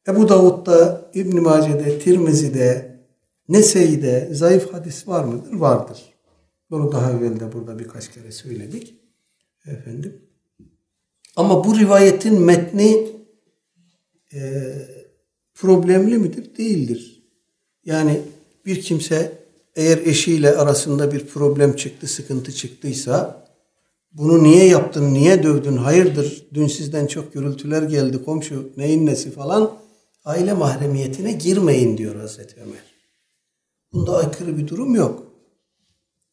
Ebu 0.07 0.29
Davud'da, 0.29 1.11
İbn 1.13 1.41
Mace'de, 1.41 1.99
Tirmizi'de, 1.99 2.86
Nese'de 3.49 4.29
zayıf 4.31 4.73
hadis 4.73 5.07
var 5.07 5.23
mıdır? 5.23 5.53
Vardır. 5.53 6.13
Bunu 6.69 6.91
daha 6.91 7.11
evvel 7.11 7.39
de 7.39 7.53
burada 7.53 7.79
birkaç 7.79 8.11
kere 8.11 8.31
söyledik. 8.31 8.93
Efendim. 9.65 10.21
Ama 11.35 11.63
bu 11.63 11.79
rivayetin 11.79 12.41
metni 12.41 13.07
e, 14.33 14.73
problemli 15.55 16.17
midir? 16.17 16.57
Değildir. 16.57 17.23
Yani 17.85 18.21
bir 18.65 18.81
kimse 18.81 19.31
eğer 19.75 19.97
eşiyle 19.97 20.57
arasında 20.57 21.11
bir 21.11 21.27
problem 21.27 21.75
çıktı, 21.75 22.07
sıkıntı 22.07 22.51
çıktıysa 22.51 23.47
bunu 24.11 24.43
niye 24.43 24.65
yaptın, 24.65 25.13
niye 25.13 25.43
dövdün, 25.43 25.77
hayırdır, 25.77 26.47
dün 26.53 26.67
sizden 26.67 27.07
çok 27.07 27.33
gürültüler 27.33 27.81
geldi, 27.81 28.23
komşu 28.23 28.69
neyin 28.77 29.05
nesi 29.05 29.31
falan 29.31 29.77
aile 30.25 30.53
mahremiyetine 30.53 31.31
girmeyin 31.31 31.97
diyor 31.97 32.15
Hazreti 32.15 32.61
Ömer. 32.61 32.96
Bunda 33.93 34.17
aykırı 34.17 34.57
bir 34.57 34.67
durum 34.67 34.95
yok. 34.95 35.23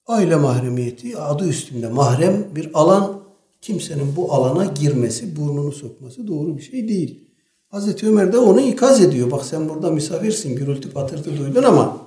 Aile 0.06 0.36
mahremiyeti 0.36 1.18
adı 1.18 1.48
üstünde 1.48 1.88
mahrem 1.88 2.56
bir 2.56 2.70
alan 2.74 3.22
kimsenin 3.60 4.16
bu 4.16 4.32
alana 4.32 4.64
girmesi, 4.64 5.36
burnunu 5.36 5.72
sokması 5.72 6.28
doğru 6.28 6.56
bir 6.56 6.62
şey 6.62 6.88
değil. 6.88 7.30
Hazreti 7.68 8.08
Ömer 8.08 8.32
de 8.32 8.38
onu 8.38 8.60
ikaz 8.60 9.00
ediyor. 9.00 9.30
Bak 9.30 9.44
sen 9.44 9.68
burada 9.68 9.90
misafirsin, 9.90 10.56
gürültü 10.56 10.90
patırtı 10.92 11.38
duydun 11.38 11.62
ama 11.62 12.06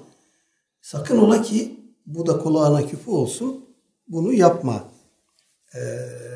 sakın 0.81 1.17
ola 1.17 1.41
ki 1.41 1.79
bu 2.05 2.27
da 2.27 2.39
kulağına 2.39 2.87
küpü 2.87 3.11
olsun. 3.11 3.65
Bunu 4.07 4.33
yapma. 4.33 4.83
Ee, 5.75 5.79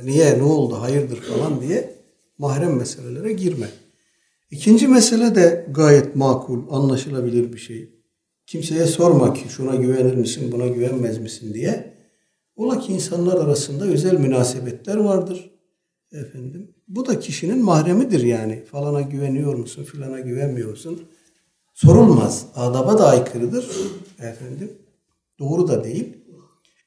niye, 0.03 0.39
ne 0.39 0.43
oldu, 0.43 0.82
hayırdır 0.82 1.22
falan 1.22 1.62
diye 1.62 1.95
mahrem 2.38 2.76
meselelere 2.76 3.34
girme. 3.34 3.70
İkinci 4.51 4.88
mesele 4.88 5.36
de 5.36 5.68
gayet 5.72 6.16
makul, 6.16 6.59
anlaşılabilir 6.72 7.53
bir 7.53 7.57
şey. 7.57 8.01
Kimseye 8.52 8.86
sorma 8.86 9.34
ki 9.34 9.49
şuna 9.49 9.76
güvenir 9.76 10.16
misin, 10.16 10.52
buna 10.52 10.68
güvenmez 10.68 11.18
misin 11.18 11.54
diye. 11.54 11.93
Ola 12.56 12.80
ki 12.80 12.93
insanlar 12.93 13.38
arasında 13.38 13.86
özel 13.86 14.20
münasebetler 14.20 14.97
vardır. 14.97 15.52
Efendim. 16.12 16.76
Bu 16.88 17.06
da 17.06 17.20
kişinin 17.20 17.64
mahremidir 17.64 18.24
yani. 18.24 18.64
Falana 18.72 19.02
güveniyor 19.02 19.54
musun, 19.54 19.84
filana 19.84 20.20
güvenmiyor 20.20 20.70
musun? 20.70 21.04
Sorulmaz. 21.74 22.45
Adaba 22.56 22.97
da 22.97 23.08
aykırıdır. 23.08 23.72
Efendim. 24.20 24.72
Doğru 25.39 25.68
da 25.68 25.84
değil. 25.84 26.18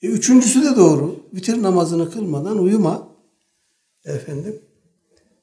E, 0.03 0.07
üçüncüsü 0.07 0.63
de 0.63 0.77
doğru. 0.77 1.17
Vitir 1.35 1.63
namazını 1.63 2.11
kılmadan 2.11 2.59
uyuma. 2.59 3.09
Efendim. 4.05 4.59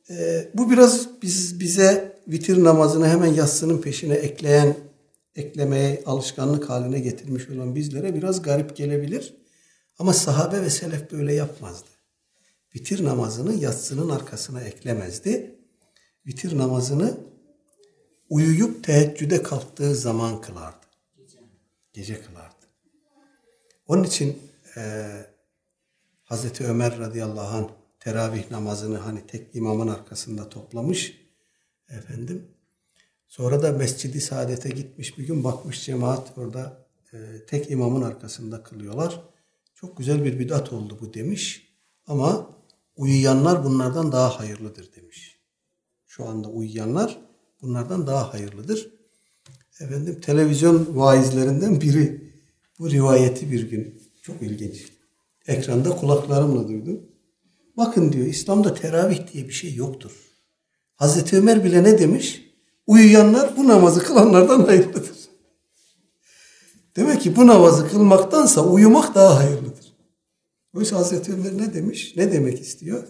E, 0.10 0.48
bu 0.54 0.72
biraz 0.72 1.08
biz 1.22 1.60
bize 1.60 2.18
vitir 2.28 2.64
namazını 2.64 3.08
hemen 3.08 3.34
yatsının 3.34 3.82
peşine 3.82 4.14
ekleyen, 4.14 4.76
eklemeye 5.36 6.04
alışkanlık 6.06 6.70
haline 6.70 7.00
getirmiş 7.00 7.50
olan 7.50 7.76
bizlere 7.76 8.16
biraz 8.16 8.42
garip 8.42 8.76
gelebilir. 8.76 9.34
Ama 10.00 10.14
sahabe 10.14 10.62
ve 10.62 10.70
selef 10.70 11.12
böyle 11.12 11.34
yapmazdı. 11.34 11.90
Vitir 12.76 13.04
namazını 13.04 13.54
yatsının 13.54 14.10
arkasına 14.10 14.62
eklemezdi. 14.62 15.56
Vitir 16.28 16.58
namazını 16.58 17.18
uyuyup 18.30 18.84
teheccüde 18.84 19.44
kalktığı 19.44 19.96
zaman 19.96 20.42
kılardı. 20.42 20.86
Gece, 21.94 22.22
kılardı. 22.22 22.66
Onun 23.88 24.04
için 24.04 24.40
e, 24.78 25.08
Hazreti 26.24 26.66
Ömer 26.66 27.00
radıyallahu 27.00 27.58
anh 27.58 27.70
teravih 28.00 28.52
namazını 28.52 28.98
hani 28.98 29.28
tek 29.28 29.56
imamın 29.56 29.88
arkasında 29.88 30.50
toplamış. 30.50 31.18
Efendim. 31.90 32.48
Sonra 33.32 33.64
da 33.64 33.72
Mescidi 33.72 34.22
Saadet'e 34.22 34.70
gitmiş 34.70 35.18
bir 35.18 35.28
gün 35.28 35.44
bakmış 35.44 35.86
cemaat 35.86 36.38
orada 36.38 36.86
e, 37.14 37.18
tek 37.48 37.72
imamın 37.72 38.02
arkasında 38.02 38.64
kılıyorlar. 38.64 39.22
Çok 39.76 39.98
güzel 39.98 40.26
bir 40.26 40.40
bidat 40.40 40.74
oldu 40.74 40.98
bu 41.02 41.14
demiş. 41.14 41.74
Ama 42.08 42.50
uyuyanlar 42.96 43.64
bunlardan 43.64 44.12
daha 44.12 44.40
hayırlıdır 44.40 44.90
demiş. 44.96 45.40
Şu 46.08 46.28
anda 46.28 46.48
uyuyanlar 46.48 47.22
bunlardan 47.62 48.08
daha 48.08 48.34
hayırlıdır. 48.34 48.92
Efendim 49.80 50.22
televizyon 50.22 50.88
vaizlerinden 50.98 51.82
biri 51.82 52.34
bu 52.80 52.92
rivayeti 52.92 53.52
bir 53.52 53.70
gün 53.70 54.02
çok 54.22 54.42
ilginç. 54.42 54.86
Ekranda 55.48 55.90
kulaklarımla 55.90 56.68
duydum. 56.68 57.00
Bakın 57.78 58.14
diyor 58.14 58.28
İslam'da 58.28 58.74
teravih 58.74 59.34
diye 59.34 59.48
bir 59.48 59.54
şey 59.54 59.76
yoktur. 59.76 60.12
Hazreti 60.96 61.38
Ömer 61.38 61.64
bile 61.64 61.84
ne 61.84 62.00
demiş? 62.00 62.51
Uyuyanlar 62.92 63.58
bu 63.58 63.68
namazı 63.68 64.04
kılanlardan 64.04 64.66
hayırlıdır. 64.66 65.18
Demek 66.96 67.22
ki 67.22 67.36
bu 67.36 67.48
namazı 67.48 67.90
kılmaktansa 67.90 68.66
uyumak 68.66 69.16
daha 69.16 69.40
hayırlıdır. 69.40 69.94
Oysa 70.76 70.98
Hazreti 70.98 71.34
Ömer 71.34 71.58
ne 71.58 71.74
demiş? 71.74 72.14
Ne 72.18 72.32
demek 72.32 72.62
istiyor? 72.62 73.04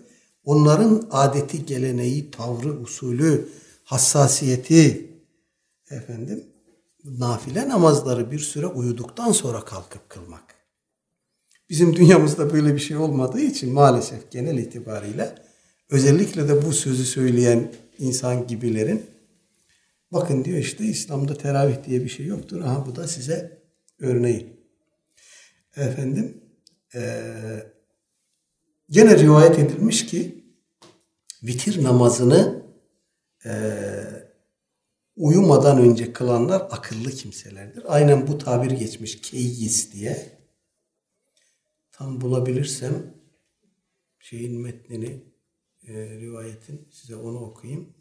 Onların 0.44 1.08
adeti, 1.12 1.66
geleneği, 1.66 2.32
tavrı, 2.32 2.82
usulü, 2.82 3.50
hassasiyeti, 3.84 5.10
efendim, 5.92 6.44
nafile 7.04 7.70
namazları 7.70 8.32
bir 8.32 8.40
süre 8.40 8.68
uyuduktan 8.68 9.32
sonra 9.32 9.66
kalkıp 9.66 10.10
kılmak. 10.10 10.56
Bizim 11.70 11.96
dünyamızda 11.96 12.54
böyle 12.54 12.76
bir 12.76 12.80
şey 12.80 12.98
olmadığı 12.98 13.42
için 13.42 13.74
maalesef 13.74 14.32
genel 14.32 14.58
itibariyle 14.58 15.36
özellikle 15.90 16.50
de 16.50 16.66
bu 16.66 16.74
sözü 16.74 17.06
söyleyen 17.06 17.72
insan 18.00 18.48
gibilerin 18.48 19.11
bakın 20.12 20.46
diyor 20.46 20.58
işte 20.58 20.84
İslam'da 20.84 21.38
teravih 21.38 21.84
diye 21.84 22.04
bir 22.04 22.10
şey 22.10 22.26
yoktur. 22.26 22.62
Aha 22.62 22.86
bu 22.86 22.96
da 22.96 23.08
size 23.08 23.62
örneği. 24.00 24.62
Efendim 25.76 26.44
e, 26.96 27.02
gene 28.90 29.20
rivayet 29.20 29.60
edilmiş 29.60 30.06
ki 30.06 30.46
vitir 31.44 31.84
namazını 31.84 32.66
e, 33.46 33.52
uyumadan 35.16 35.78
önce 35.78 36.14
kılanlar 36.14 36.62
akıllı 36.72 37.12
kimselerdir. 37.12 37.84
Aynen 37.88 38.28
bu 38.28 38.38
tabir 38.38 38.72
geçmiş 38.72 39.22
keyyis 39.22 39.94
diye. 39.94 40.42
Tam 41.92 42.22
bulabilirsem 42.22 43.14
şeyin 44.20 44.62
metnini 44.62 45.24
e, 45.88 45.94
rivayetin 45.94 46.88
size 46.92 47.16
onu 47.16 47.40
okuyayım. 47.40 48.01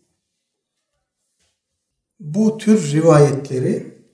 Bu 2.21 2.59
tür 2.59 2.93
rivayetleri 2.93 4.05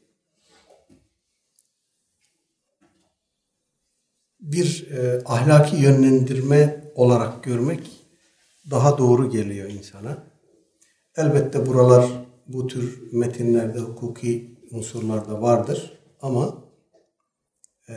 bir 4.41 4.91
e, 4.91 5.23
ahlaki 5.25 5.77
yönlendirme 5.77 6.93
olarak 6.95 7.45
görmek 7.45 7.91
daha 8.71 8.99
doğru 8.99 9.31
geliyor 9.31 9.71
insana. 9.71 10.25
Elbette 11.17 11.67
buralar 11.67 12.27
bu 12.47 12.67
tür 12.67 13.13
metinlerde 13.13 13.79
hukuki 13.79 14.59
unsurlarda 14.71 15.43
vardır 15.43 16.01
ama 16.21 16.65
e, 17.89 17.95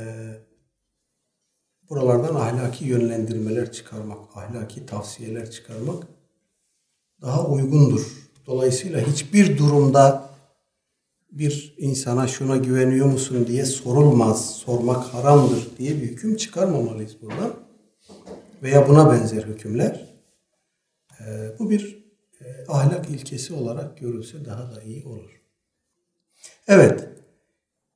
buralardan 1.90 2.36
ahlaki 2.36 2.86
yönlendirmeler 2.86 3.72
çıkarmak, 3.72 4.38
ahlaki 4.38 4.86
tavsiyeler 4.86 5.52
çıkarmak 5.52 6.04
daha 7.22 7.48
uygundur. 7.48 8.29
Dolayısıyla 8.50 9.08
hiçbir 9.08 9.58
durumda 9.58 10.30
bir 11.32 11.76
insana 11.78 12.28
şuna 12.28 12.58
güveniyor 12.58 13.06
musun 13.06 13.48
diye 13.48 13.66
sorulmaz, 13.66 14.56
sormak 14.56 15.04
haramdır 15.04 15.78
diye 15.78 15.96
bir 15.96 16.02
hüküm 16.02 16.38
çıkarmamalıyız 16.38 17.22
buradan. 17.22 17.54
Veya 18.64 18.90
buna 18.90 19.12
benzer 19.12 19.44
hükümler. 19.44 20.16
Ee, 21.20 21.60
bu 21.60 21.70
bir 21.70 22.06
e, 22.42 22.46
ahlak 22.68 23.10
ilkesi 23.10 23.54
olarak 23.54 23.98
görülse 23.98 24.46
daha 24.46 24.76
da 24.76 24.82
iyi 24.82 25.06
olur. 25.06 25.42
Evet, 26.68 27.10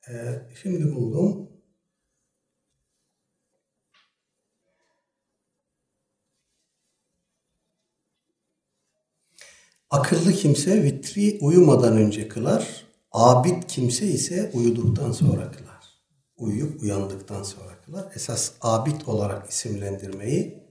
ee, 0.10 0.14
şimdi 0.62 0.96
buldum. 0.96 1.50
Akıllı 9.94 10.34
kimse 10.34 10.84
vitri 10.84 11.38
uyumadan 11.42 11.98
önce 11.98 12.28
kılar. 12.28 12.86
Abid 13.12 13.64
kimse 13.68 14.06
ise 14.06 14.52
uyuduktan 14.54 15.12
sonra 15.12 15.52
kılar. 15.52 15.84
Uyuyup 16.38 16.82
uyandıktan 16.82 17.44
sonra 17.44 17.82
kılar. 17.86 18.12
Esas 18.16 18.52
abid 18.62 19.02
olarak 19.08 19.50
isimlendirmeyi, 19.50 20.64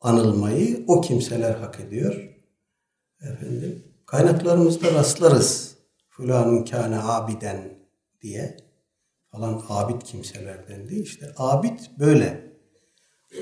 anılmayı 0.00 0.84
o 0.86 1.00
kimseler 1.00 1.54
hak 1.54 1.80
ediyor. 1.80 2.28
Efendim, 3.20 3.84
kaynaklarımızda 4.06 4.94
rastlarız. 4.94 5.74
Fulanun 6.08 6.64
kâne 6.64 6.98
abiden 6.98 7.78
diye 8.22 8.56
falan 9.32 9.62
abid 9.68 10.02
kimselerden 10.02 10.88
değil. 10.88 11.02
İşte 11.02 11.32
abid 11.36 11.78
böyle. 11.98 12.50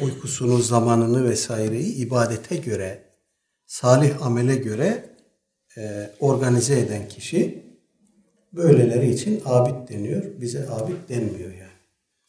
Uykusunu, 0.03 0.59
zamanını 0.59 1.31
vesaireyi 1.31 1.95
ibadete 1.95 2.57
göre, 2.57 3.08
salih 3.69 4.27
amele 4.27 4.57
göre 4.57 5.05
e, 5.77 6.11
organize 6.21 6.81
eden 6.81 7.09
kişi 7.09 7.65
böyleleri 8.53 9.11
için 9.11 9.43
abid 9.45 9.89
deniyor. 9.89 10.23
Bize 10.41 10.69
abid 10.69 11.09
denmiyor 11.09 11.51
yani. 11.51 11.79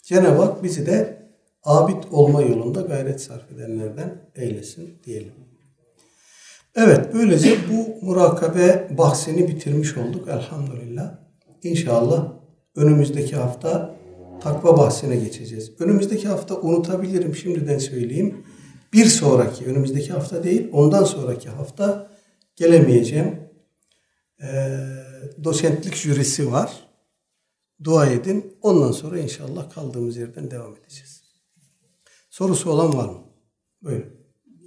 Cenab-ı 0.03 0.41
Hak 0.41 0.63
bizi 0.63 0.85
de 0.85 1.17
abid 1.63 2.03
olma 2.11 2.41
yolunda 2.41 2.81
gayret 2.81 3.21
sarf 3.21 3.51
edenlerden 3.51 4.31
eylesin 4.35 4.99
diyelim. 5.05 5.33
Evet 6.75 7.07
böylece 7.13 7.57
bu 7.71 8.05
murakabe 8.05 8.87
bahsini 8.97 9.47
bitirmiş 9.47 9.97
olduk 9.97 10.27
elhamdülillah. 10.27 11.19
İnşallah 11.63 12.33
önümüzdeki 12.75 13.35
hafta 13.35 13.95
takva 14.41 14.77
bahsine 14.77 15.15
geçeceğiz. 15.15 15.71
Önümüzdeki 15.79 16.27
hafta 16.27 16.55
unutabilirim 16.55 17.35
şimdiden 17.35 17.77
söyleyeyim. 17.77 18.45
Bir 18.93 19.05
sonraki 19.05 19.65
önümüzdeki 19.65 20.13
hafta 20.13 20.43
değil 20.43 20.69
ondan 20.71 21.03
sonraki 21.03 21.49
hafta 21.49 22.11
gelemeyeceğim. 22.55 23.39
Ee, 24.41 24.79
doçentlik 25.43 25.95
jürisi 25.95 26.51
var. 26.51 26.89
Dua 27.83 28.05
edin. 28.05 28.57
Ondan 28.61 28.91
sonra 28.91 29.19
inşallah 29.19 29.73
kaldığımız 29.73 30.17
yerden 30.17 30.51
devam 30.51 30.75
edeceğiz. 30.75 31.23
Sorusu 32.29 32.71
olan 32.71 32.97
var 32.97 33.09
mı? 33.09 33.23
Buyurun. 33.81 34.05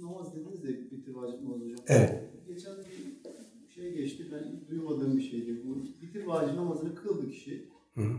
Namaz 0.01 0.35
dediniz 0.35 0.63
de 0.63 0.91
bitir 0.91 1.13
vacip 1.13 1.41
namaz 1.41 1.61
hocam. 1.61 1.85
Evet. 1.87 2.23
Geçen 2.47 2.73
bir 2.77 3.71
şey 3.73 3.93
geçti. 3.93 4.27
Ben 4.31 4.67
duymadığım 4.69 5.17
bir 5.17 5.23
şeydi. 5.23 5.61
Bu 5.65 5.83
bitir 6.01 6.25
vacip 6.25 6.55
namazını 6.55 6.95
kıldı 6.95 7.29
kişi. 7.29 7.69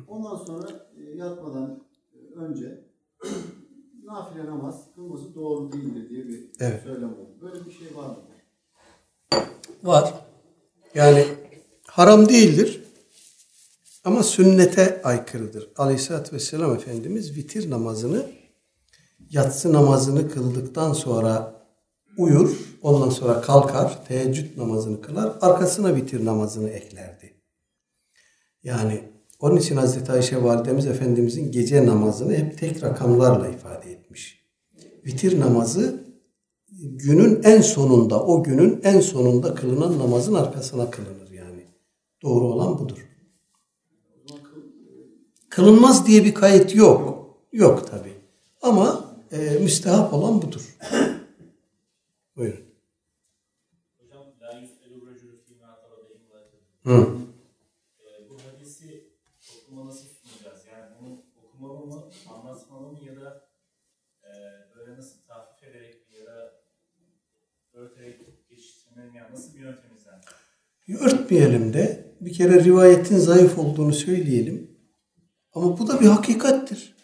Ondan 0.09 0.37
sonra 0.37 0.91
e, 0.97 1.17
yatmadan 1.17 1.85
e, 2.15 2.35
önce 2.35 2.85
nafile 4.07 4.47
namaz 4.47 4.81
kılması 4.95 5.35
doğru 5.35 5.73
değildir 5.73 6.09
diye 6.11 6.29
bir 6.29 6.51
Evet. 6.61 6.83
söylem 6.83 7.09
oldu. 7.13 7.39
Böyle 7.41 7.67
bir 7.67 7.73
şey 7.73 7.97
var 7.97 8.07
mı? 8.07 8.17
Var. 9.83 10.15
Yani 10.95 11.27
haram 11.87 12.29
değildir. 12.29 12.85
Ama 14.05 14.23
sünnete 14.23 15.03
aykırıdır. 15.03 15.69
Aleyhisselatü 15.77 16.37
Vesselam 16.37 16.75
Efendimiz 16.75 17.37
vitir 17.37 17.71
namazını 17.71 18.27
yatsı 19.31 19.73
namazını 19.73 20.31
kıldıktan 20.31 20.93
sonra 20.93 21.55
uyur. 22.19 22.59
Ondan 22.83 23.11
sonra 23.11 23.41
kalkar. 23.41 24.07
Teheccüd 24.09 24.59
namazını 24.59 25.01
kılar. 25.01 25.33
Arkasına 25.41 25.97
vitir 25.97 26.25
namazını 26.25 26.71
eklerdi. 26.71 27.35
Yani 28.63 29.14
onun 29.41 29.57
için 29.57 29.77
Hazreti 29.77 30.13
Ayşe 30.13 30.43
Validemiz 30.43 30.87
Efendimizin 30.87 31.53
gece 31.53 31.87
namazını 31.87 32.35
hep 32.35 32.59
tek 32.59 32.83
rakamlarla 32.83 33.49
ifade 33.49 33.93
etmiş. 33.93 34.45
Vitir 35.07 35.41
namazı 35.41 36.05
günün 36.81 37.43
en 37.43 37.61
sonunda, 37.61 38.23
o 38.25 38.43
günün 38.43 38.81
en 38.85 39.01
sonunda 39.01 39.55
kılınan 39.55 39.99
namazın 39.99 40.35
arkasına 40.35 40.91
kılınır 40.91 41.31
yani. 41.31 41.67
Doğru 42.23 42.45
olan 42.45 42.79
budur. 42.79 43.09
Kılınmaz 45.49 46.07
diye 46.07 46.25
bir 46.25 46.35
kayıt 46.35 46.75
yok. 46.75 47.29
Yok 47.53 47.91
tabi. 47.91 48.13
Ama 48.63 49.05
e, 49.33 49.59
müstehap 49.63 50.15
olan 50.15 50.43
budur. 50.43 50.77
Buyurun. 52.37 52.65
Hocam. 53.99 54.23
Hı. 56.85 57.17
Ee, 58.01 58.31
Bu 58.31 58.35
hadisi 58.35 59.11
topluma 59.47 59.87
nasıl 59.87 60.07
sunacağız? 60.09 60.61
Yani 60.73 60.95
bunu 61.01 61.23
okumalı 61.45 61.87
mı, 61.87 62.05
anlatmalı 62.29 62.93
mı 62.93 62.99
ya 63.07 63.21
da 63.21 63.49
e, 64.23 64.31
böyle 64.87 64.99
nasıl 64.99 65.17
tahfif 65.29 65.69
ederek 65.69 65.97
ya 66.21 66.27
da 66.27 66.53
örterek 67.73 68.21
geçiştirmeli 68.51 69.11
mi? 69.11 69.17
Yani 69.17 69.35
nasıl 69.35 69.55
bir 69.55 69.61
yöntemizden? 69.61 70.21
Örtmeyelim 71.01 71.73
de 71.73 72.15
bir 72.21 72.33
kere 72.33 72.65
rivayetin 72.65 73.19
zayıf 73.19 73.59
olduğunu 73.59 73.93
söyleyelim. 73.93 74.71
Ama 75.55 75.79
bu 75.79 75.89
da 75.89 76.01
bir 76.01 76.07
hakikattir. 76.07 76.95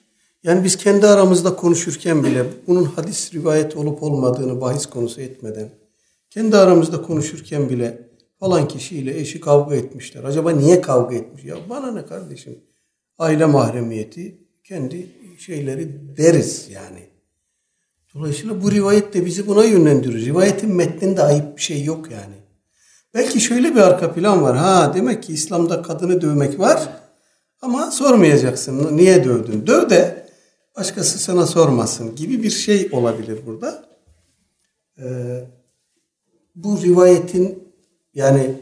Yani 0.43 0.65
biz 0.65 0.77
kendi 0.77 1.07
aramızda 1.07 1.57
konuşurken 1.57 2.25
bile 2.25 2.47
bunun 2.67 2.85
hadis 2.85 3.35
rivayet 3.35 3.77
olup 3.77 4.03
olmadığını 4.03 4.61
bahis 4.61 4.87
konusu 4.87 5.21
etmeden 5.21 5.71
kendi 6.31 6.57
aramızda 6.57 7.03
konuşurken 7.03 7.69
bile 7.69 8.09
falan 8.41 8.69
kişiyle 8.69 9.21
eşi 9.21 9.41
kavga 9.41 9.77
etmişler. 9.77 10.25
Acaba 10.25 10.51
niye 10.51 10.81
kavga 10.81 11.17
etmiş? 11.17 11.45
Ya 11.45 11.57
bana 11.71 11.93
ne 11.93 12.07
kardeşim? 12.07 12.59
Aile 13.19 13.47
mahremiyeti 13.47 14.39
kendi 14.65 15.07
şeyleri 15.39 16.17
deriz 16.17 16.69
yani. 16.71 17.10
Dolayısıyla 18.15 18.63
bu 18.63 18.71
rivayet 18.71 19.15
de 19.15 19.27
bizi 19.27 19.47
buna 19.47 19.65
yönlendirir. 19.65 20.27
Rivayetin 20.27 20.75
metninde 20.75 21.23
ayıp 21.23 21.57
bir 21.57 21.63
şey 21.63 21.85
yok 21.85 22.11
yani. 22.11 22.35
Belki 23.15 23.41
şöyle 23.41 23.75
bir 23.75 23.81
arka 23.81 24.13
plan 24.13 24.43
var. 24.43 24.57
Ha 24.57 24.93
demek 24.95 25.23
ki 25.23 25.33
İslam'da 25.33 25.83
kadını 25.83 26.21
dövmek 26.21 26.59
var. 26.59 26.89
Ama 27.63 27.91
sormayacaksın. 27.91 28.97
Niye 28.97 29.25
dövdün? 29.25 29.67
Döv 29.67 29.91
de 29.91 30.27
başkası 30.77 31.19
sana 31.19 31.47
sormasın 31.47 32.17
gibi 32.17 32.43
bir 32.43 32.51
şey 32.51 32.89
olabilir 32.93 33.39
burada. 33.47 33.85
Ee, 34.99 35.45
bu 36.55 36.83
rivayetin 36.83 37.73
yani 38.15 38.55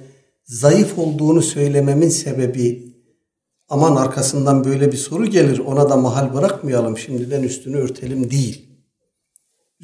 zayıf 0.45 0.99
olduğunu 0.99 1.43
söylememin 1.43 2.09
sebebi 2.09 2.95
aman 3.69 3.97
arkasından 3.97 4.65
böyle 4.65 4.93
bir 4.93 4.97
soru 4.97 5.27
gelir 5.27 5.59
ona 5.59 5.91
da 5.91 5.97
mahal 5.97 6.35
bırakmayalım 6.35 6.99
şimdiden 6.99 7.43
üstünü 7.43 7.77
örtelim 7.77 8.31
değil. 8.31 8.68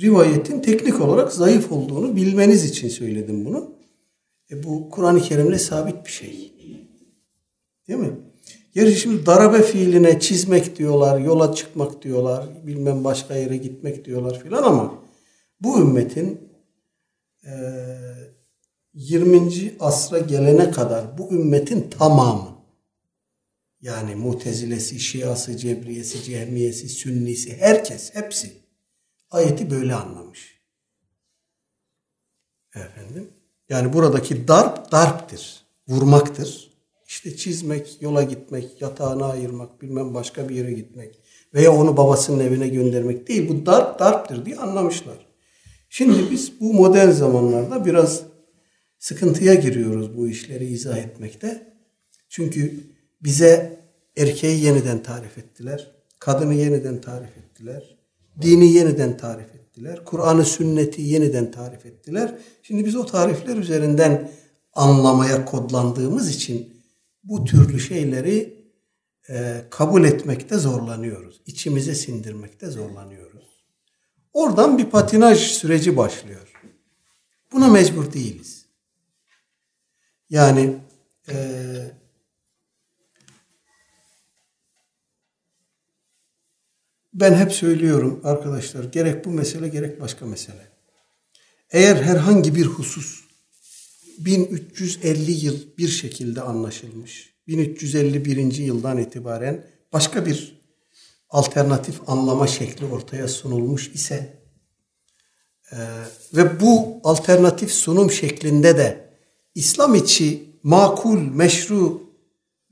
Rivayetin 0.00 0.60
teknik 0.60 1.00
olarak 1.00 1.32
zayıf 1.32 1.72
olduğunu 1.72 2.16
bilmeniz 2.16 2.64
için 2.64 2.88
söyledim 2.88 3.44
bunu. 3.44 3.74
E 4.50 4.62
bu 4.62 4.90
Kur'an-ı 4.90 5.20
Kerim'le 5.20 5.58
sabit 5.58 6.06
bir 6.06 6.10
şey. 6.10 6.52
Değil 7.88 8.00
mi? 8.00 8.12
Gerçi 8.74 9.00
şimdi 9.00 9.26
darabe 9.26 9.62
fiiline 9.62 10.20
çizmek 10.20 10.78
diyorlar, 10.78 11.18
yola 11.18 11.54
çıkmak 11.54 12.02
diyorlar, 12.02 12.46
bilmem 12.66 13.04
başka 13.04 13.34
yere 13.34 13.56
gitmek 13.56 14.04
diyorlar 14.04 14.40
filan 14.40 14.62
ama 14.62 15.02
bu 15.60 15.80
ümmetin 15.80 16.40
e, 17.46 17.52
20. 18.94 19.74
asra 19.80 20.18
gelene 20.18 20.70
kadar 20.70 21.18
bu 21.18 21.32
ümmetin 21.32 21.90
tamamı 21.90 22.54
yani 23.80 24.14
mutezilesi, 24.14 25.00
şiası, 25.00 25.56
cebriyesi, 25.56 26.22
cehmiyesi, 26.22 26.88
sünnisi, 26.88 27.56
herkes, 27.56 28.14
hepsi 28.14 28.63
ayeti 29.34 29.70
böyle 29.70 29.94
anlamış. 29.94 30.60
Efendim? 32.74 33.30
Yani 33.68 33.92
buradaki 33.92 34.48
darp, 34.48 34.92
darptır. 34.92 35.64
Vurmaktır. 35.88 36.70
İşte 37.06 37.36
çizmek, 37.36 38.02
yola 38.02 38.22
gitmek, 38.22 38.82
yatağına 38.82 39.26
ayırmak, 39.26 39.82
bilmem 39.82 40.14
başka 40.14 40.48
bir 40.48 40.54
yere 40.54 40.72
gitmek 40.72 41.20
veya 41.54 41.72
onu 41.72 41.96
babasının 41.96 42.40
evine 42.40 42.68
göndermek 42.68 43.28
değil. 43.28 43.48
Bu 43.48 43.66
darp, 43.66 43.98
darptır 43.98 44.46
diye 44.46 44.56
anlamışlar. 44.56 45.26
Şimdi 45.88 46.30
biz 46.30 46.60
bu 46.60 46.74
modern 46.74 47.10
zamanlarda 47.10 47.86
biraz 47.86 48.22
sıkıntıya 48.98 49.54
giriyoruz 49.54 50.16
bu 50.16 50.28
işleri 50.28 50.66
izah 50.66 50.98
etmekte. 50.98 51.74
Çünkü 52.28 52.80
bize 53.22 53.80
erkeği 54.16 54.64
yeniden 54.64 55.02
tarif 55.02 55.38
ettiler. 55.38 55.90
Kadını 56.18 56.54
yeniden 56.54 57.00
tarif 57.00 57.36
ettiler. 57.36 57.93
Dini 58.42 58.72
yeniden 58.72 59.16
tarif 59.16 59.54
ettiler. 59.54 60.04
Kur'an'ı, 60.04 60.44
sünneti 60.44 61.02
yeniden 61.02 61.50
tarif 61.50 61.86
ettiler. 61.86 62.34
Şimdi 62.62 62.84
biz 62.84 62.96
o 62.96 63.06
tarifler 63.06 63.56
üzerinden 63.56 64.30
anlamaya 64.72 65.44
kodlandığımız 65.44 66.30
için 66.30 66.74
bu 67.24 67.44
türlü 67.44 67.80
şeyleri 67.80 68.64
e, 69.28 69.64
kabul 69.70 70.04
etmekte 70.04 70.58
zorlanıyoruz. 70.58 71.40
İçimize 71.46 71.94
sindirmekte 71.94 72.70
zorlanıyoruz. 72.70 73.64
Oradan 74.32 74.78
bir 74.78 74.84
patinaj 74.84 75.38
süreci 75.38 75.96
başlıyor. 75.96 76.52
Buna 77.52 77.68
mecbur 77.68 78.12
değiliz. 78.12 78.66
Yani 80.30 80.76
e, 81.28 81.36
ben 87.14 87.34
hep 87.34 87.52
söylüyorum 87.52 88.20
arkadaşlar 88.24 88.84
gerek 88.84 89.24
bu 89.24 89.30
mesele 89.30 89.68
gerek 89.68 90.00
başka 90.00 90.26
mesele. 90.26 90.68
Eğer 91.70 91.96
herhangi 91.96 92.54
bir 92.54 92.66
husus 92.66 93.24
1350 94.18 95.32
yıl 95.32 95.58
bir 95.78 95.88
şekilde 95.88 96.40
anlaşılmış. 96.40 97.34
1351. 97.46 98.56
yıldan 98.56 98.98
itibaren 98.98 99.66
başka 99.92 100.26
bir 100.26 100.60
alternatif 101.30 102.08
anlama 102.08 102.46
şekli 102.46 102.86
ortaya 102.86 103.28
sunulmuş 103.28 103.88
ise 103.88 104.42
e, 105.72 105.76
ve 106.34 106.60
bu 106.60 107.00
alternatif 107.04 107.72
sunum 107.72 108.10
şeklinde 108.10 108.76
de 108.76 109.10
İslam 109.54 109.94
içi 109.94 110.50
makul, 110.62 111.18
meşru 111.18 112.02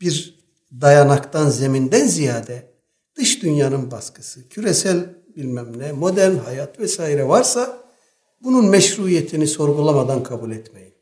bir 0.01 0.39
dayanaktan, 0.81 1.51
zeminden 1.51 2.07
ziyade 2.07 2.72
dış 3.17 3.43
dünyanın 3.43 3.91
baskısı, 3.91 4.49
küresel 4.49 5.23
bilmem 5.37 5.79
ne, 5.79 5.93
modern 5.93 6.37
hayat 6.37 6.81
vesaire 6.81 7.29
varsa 7.29 7.83
bunun 8.43 8.67
meşruiyetini 8.67 9.47
sorgulamadan 9.47 10.23
kabul 10.23 10.51
etmeyin. 10.51 10.95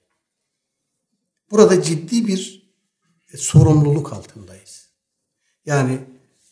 Burada 1.51 1.83
ciddi 1.83 2.27
bir 2.27 2.71
e, 3.33 3.37
sorumluluk 3.37 4.13
altındayız. 4.13 4.89
Yani 5.67 5.99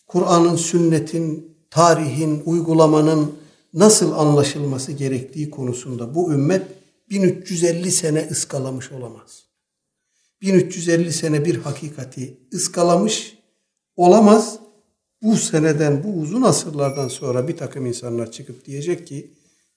Kur'an'ın, 0.07 0.57
sünnetin, 0.57 1.57
tarihin, 1.71 2.43
uygulamanın 2.45 3.35
nasıl 3.75 4.13
anlaşılması 4.13 4.93
gerektiği 4.93 5.51
konusunda 5.51 6.15
bu 6.15 6.33
ümmet 6.33 6.63
1350 7.11 7.93
sene 7.93 8.29
ıskalamış 8.31 8.93
olamaz. 8.93 9.45
1350 10.41 11.13
sene 11.13 11.45
bir 11.45 11.57
hakikati 11.57 12.41
ıskalamış 12.55 13.39
olamaz. 13.97 14.59
Bu 15.23 15.37
seneden, 15.37 16.05
bu 16.05 16.21
uzun 16.21 16.43
asırlardan 16.43 17.09
sonra 17.09 17.49
bir 17.49 17.57
takım 17.57 17.87
insanlar 17.87 18.31
çıkıp 18.31 18.65
diyecek 18.65 19.07
ki 19.07 19.31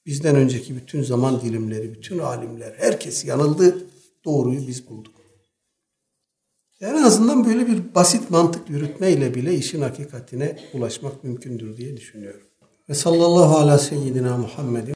bizden 0.05 0.35
önceki 0.35 0.75
bütün 0.75 1.03
zaman 1.03 1.41
dilimleri, 1.41 1.93
bütün 1.93 2.19
alimler, 2.19 2.73
herkes 2.77 3.25
yanıldı, 3.25 3.85
doğruyu 4.25 4.67
biz 4.67 4.89
bulduk. 4.89 5.21
En 6.81 7.03
azından 7.03 7.45
böyle 7.45 7.67
bir 7.67 7.95
basit 7.95 8.29
mantık 8.29 8.69
yürütmeyle 8.69 9.35
bile 9.35 9.55
işin 9.55 9.81
hakikatine 9.81 10.59
ulaşmak 10.73 11.23
mümkündür 11.23 11.77
diye 11.77 11.97
düşünüyorum. 11.97 12.47
Ve 12.89 12.93
sallallahu 12.93 13.57
ala 13.57 13.77
seyyidina 13.77 14.37
Muhammedin 14.37 14.93